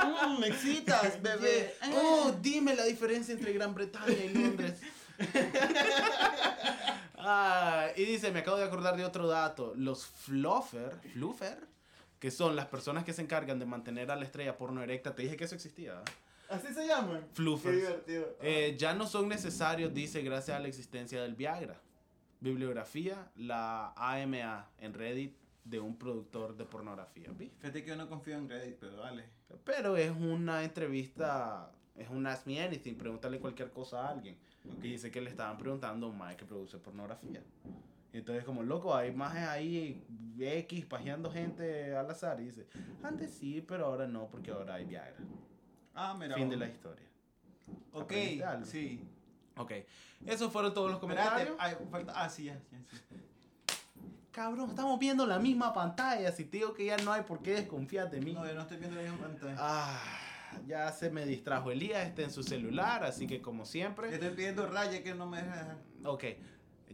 Mm, 0.00 0.40
me 0.40 0.46
excitas, 0.46 1.20
bebé. 1.20 1.74
Oh, 1.92 2.34
dime 2.40 2.74
la 2.74 2.84
diferencia 2.84 3.34
entre 3.34 3.52
Gran 3.52 3.74
Bretaña 3.74 4.14
y 4.14 4.32
Londres. 4.32 4.80
Ah, 7.22 7.88
y 7.96 8.04
dice, 8.04 8.30
me 8.30 8.40
acabo 8.40 8.56
de 8.56 8.64
acordar 8.64 8.96
de 8.96 9.04
otro 9.04 9.26
dato. 9.28 9.72
Los 9.76 10.06
fluffer, 10.06 10.98
fluffer, 11.12 11.58
que 12.18 12.30
son 12.30 12.56
las 12.56 12.66
personas 12.66 13.04
que 13.04 13.12
se 13.12 13.22
encargan 13.22 13.58
de 13.58 13.66
mantener 13.66 14.10
a 14.10 14.16
la 14.16 14.24
estrella 14.24 14.56
porno 14.56 14.82
erecta. 14.82 15.14
Te 15.14 15.22
dije 15.22 15.36
que 15.36 15.44
eso 15.44 15.54
existía. 15.54 15.94
¿eh? 15.94 16.10
Así 16.50 16.74
se 16.74 16.86
llaman. 16.86 17.26
Fluffers. 17.32 17.76
Qué 17.76 17.80
divertido. 17.80 18.36
Eh, 18.42 18.76
ya 18.76 18.92
no 18.92 19.06
son 19.06 19.28
necesarios, 19.28 19.94
dice, 19.94 20.20
gracias 20.22 20.56
a 20.56 20.60
la 20.60 20.68
existencia 20.68 21.22
del 21.22 21.34
Viagra. 21.34 21.80
Bibliografía, 22.40 23.30
la 23.36 23.92
AMA 23.96 24.68
en 24.78 24.94
Reddit 24.94 25.36
de 25.64 25.78
un 25.78 25.96
productor 25.96 26.56
de 26.56 26.64
pornografía. 26.64 27.28
Fíjate 27.36 27.84
que 27.84 27.90
yo 27.90 27.96
no 27.96 28.08
confío 28.08 28.36
en 28.36 28.48
Reddit, 28.48 28.76
pero 28.80 28.96
dale. 28.96 29.24
Pero 29.64 29.96
es 29.96 30.10
una 30.10 30.64
entrevista, 30.64 31.70
es 31.94 32.08
un 32.08 32.26
Ask 32.26 32.46
Me 32.46 32.60
Anything, 32.60 32.94
pregúntale 32.94 33.38
cualquier 33.38 33.70
cosa 33.70 34.06
a 34.06 34.10
alguien. 34.10 34.36
Ok. 34.68 34.84
Y 34.84 34.92
dice 34.92 35.10
que 35.10 35.20
le 35.20 35.30
estaban 35.30 35.58
preguntando 35.58 36.06
a 36.06 36.10
un 36.10 36.18
mae 36.18 36.36
que 36.36 36.44
produce 36.44 36.78
pornografía. 36.78 37.42
Y 38.12 38.18
entonces 38.18 38.44
como, 38.44 38.62
loco, 38.62 38.94
hay 38.94 39.12
majes 39.12 39.46
ahí 39.46 40.04
X 40.38 40.84
pajeando 40.86 41.30
gente 41.30 41.94
al 41.94 42.10
azar. 42.10 42.40
Y 42.40 42.46
dice, 42.46 42.66
antes 43.02 43.30
sí, 43.30 43.64
pero 43.66 43.86
ahora 43.86 44.06
no, 44.06 44.26
porque 44.26 44.50
ahora 44.50 44.74
hay 44.74 44.84
Viagra. 44.84 45.16
Ah, 45.94 46.16
mira. 46.18 46.34
fin 46.34 46.48
de 46.48 46.56
la 46.56 46.68
historia. 46.68 47.06
Ok, 47.92 48.12
sí. 48.64 49.00
Ok, 49.56 49.72
esos 50.26 50.52
fueron 50.52 50.72
todos 50.72 50.90
los 50.90 51.00
comentarios. 51.00 51.56
ay, 51.58 51.76
falta... 51.90 52.12
Ah, 52.16 52.28
sí, 52.28 52.44
ya, 52.44 52.54
ya, 52.54 52.78
sí. 52.90 53.16
Cabrón, 54.32 54.70
estamos 54.70 54.98
viendo 54.98 55.26
la 55.26 55.38
misma 55.38 55.72
pantalla. 55.74 56.30
Si 56.32 56.44
te 56.44 56.58
digo 56.58 56.72
que 56.72 56.86
ya 56.86 56.96
no 56.98 57.12
hay 57.12 57.22
por 57.22 57.42
qué 57.42 57.54
desconfiar 57.54 58.10
de 58.10 58.20
mí. 58.20 58.32
No, 58.32 58.46
yo 58.46 58.54
no 58.54 58.62
estoy 58.62 58.76
viendo 58.76 58.96
la 58.96 59.02
misma 59.02 59.26
pantalla. 59.26 59.56
Ah, 59.58 60.00
ya 60.66 60.90
se 60.92 61.10
me 61.10 61.26
distrajo 61.26 61.70
Elías, 61.70 62.06
está 62.06 62.22
en 62.22 62.30
su 62.30 62.42
celular, 62.42 63.04
así 63.04 63.26
que 63.26 63.40
como 63.40 63.64
siempre. 63.64 64.12
estoy 64.12 64.30
pidiendo 64.30 64.66
raya 64.66 65.02
que 65.02 65.14
no 65.14 65.26
me 65.26 65.42
deja. 65.42 65.78
Ok, 66.04 66.24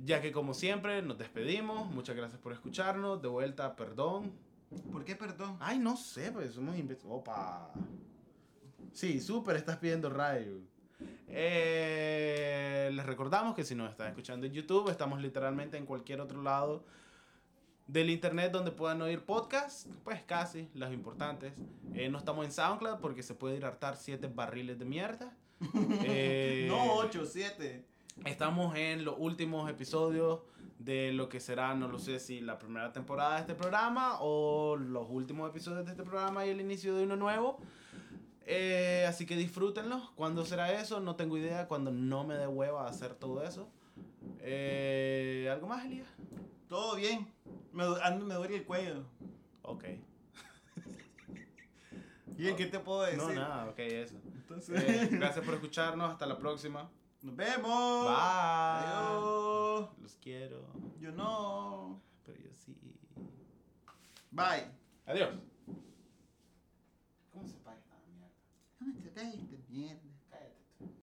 ya 0.05 0.21
que 0.21 0.33
como 0.33 0.55
siempre 0.55 1.03
nos 1.03 1.19
despedimos, 1.19 1.91
muchas 1.91 2.17
gracias 2.17 2.41
por 2.41 2.53
escucharnos, 2.53 3.21
de 3.23 3.29
vuelta, 3.29 3.77
perdón. 3.77 4.33
¿Por 4.91 5.05
qué 5.05 5.15
perdón? 5.17 5.57
Ay, 5.61 5.79
no 5.79 5.97
sé, 5.97 6.33
pues 6.33 6.53
somos 6.55 6.77
imbéciles. 6.77 7.13
Opa. 7.13 7.71
Sí, 8.93 9.21
súper 9.21 9.57
estás 9.57 9.77
pidiendo 9.77 10.11
rayo. 10.11 10.61
Eh, 11.29 12.91
les 12.93 13.07
recordamos 13.07 13.55
que 13.55 13.65
si 13.65 13.75
nos 13.75 13.91
están 13.91 14.09
escuchando 14.09 14.47
en 14.47 14.53
YouTube, 14.53 14.91
estamos 14.91 15.21
literalmente 15.21 15.77
en 15.77 15.87
cualquier 15.87 16.21
otro 16.21 16.43
lado 16.43 16.85
del 17.87 18.11
internet 18.11 18.51
donde 18.53 18.73
puedan 18.73 19.01
oír 19.03 19.25
podcasts, 19.25 19.87
pues 20.03 20.23
casi, 20.23 20.69
los 20.75 20.93
importantes. 20.93 21.53
Eh, 21.95 22.09
no 22.09 22.19
estamos 22.19 22.45
en 22.45 22.53
SoundCloud 22.53 22.99
porque 22.99 23.23
se 23.23 23.35
puede 23.35 23.57
ir 23.57 23.65
a 23.65 23.69
hartar 23.69 23.97
siete 23.97 24.29
barriles 24.29 24.79
de 24.79 24.85
mierda. 24.85 25.37
Eh, 26.05 26.67
No, 26.69 26.95
8, 26.95 27.25
7. 27.25 27.85
Estamos 28.25 28.77
en 28.77 29.05
los 29.05 29.15
últimos 29.19 29.71
episodios 29.71 30.41
de 30.79 31.13
lo 31.13 31.29
que 31.29 31.41
será, 31.41 31.75
no 31.75 31.89
lo 31.89 31.99
sé 31.99 32.19
si 32.19 32.41
la 32.41 32.59
primera 32.59 32.93
temporada 32.93 33.35
de 33.37 33.41
este 33.41 33.55
programa 33.55 34.19
o 34.21 34.77
los 34.77 35.07
últimos 35.09 35.49
episodios 35.49 35.85
de 35.87 35.93
este 35.93 36.03
programa 36.03 36.45
y 36.47 36.51
el 36.51 36.61
inicio 36.61 36.95
de 36.95 37.05
uno 37.05 37.17
nuevo. 37.17 37.59
Eh, 38.47 39.05
así 39.09 39.27
que 39.27 39.37
disfrútenlo. 39.37 40.13
¿Cuándo 40.15 40.45
será 40.45 40.73
eso? 40.81 41.01
No 41.01 41.17
tengo 41.17 41.37
idea. 41.37 41.67
Cuando 41.69 41.91
no 41.91 42.25
me 42.25 42.35
dé 42.35 42.47
hueva 42.47 42.87
hacer 42.87 43.15
todo 43.15 43.43
eso. 43.43 43.69
¿Algo 45.51 45.67
más, 45.67 45.85
Elías? 45.85 46.09
Todo 46.69 46.97
bien. 46.97 47.33
Me, 47.73 47.85
duele 47.85 48.57
el 48.57 48.65
cuello. 48.65 49.05
Ok. 49.63 49.85
¿Y 52.37 52.53
qué 52.55 52.67
te 52.67 52.81
puedo 52.81 53.03
decir? 53.03 53.19
No, 53.19 53.33
nada, 53.33 53.71
ok, 53.71 53.79
eso. 53.79 54.17
Entonces, 54.35 54.83
Eh, 54.83 55.09
gracias 55.13 55.45
por 55.45 55.55
escucharnos. 55.55 56.11
Hasta 56.11 56.27
la 56.27 56.39
próxima. 56.39 56.91
nos 57.23 57.37
vemos. 57.37 58.05
Bye. 58.05 58.15
Adiós. 58.17 59.89
Los 60.01 60.17
quiero. 60.17 60.67
Yo 61.01 61.13
no. 61.13 62.03
Pero 62.25 62.39
yo 62.41 62.53
sí. 62.53 62.77
Bye. 64.31 64.67
Adiós. 65.07 65.31
¿Cómo 67.33 67.47
se 67.47 67.55
paga 67.59 67.79
esta 67.79 67.97
mierda? 68.07 68.29
¿Dónde 68.81 69.11
te 69.11 69.11
ves, 69.11 69.69
mierda? 69.69 70.01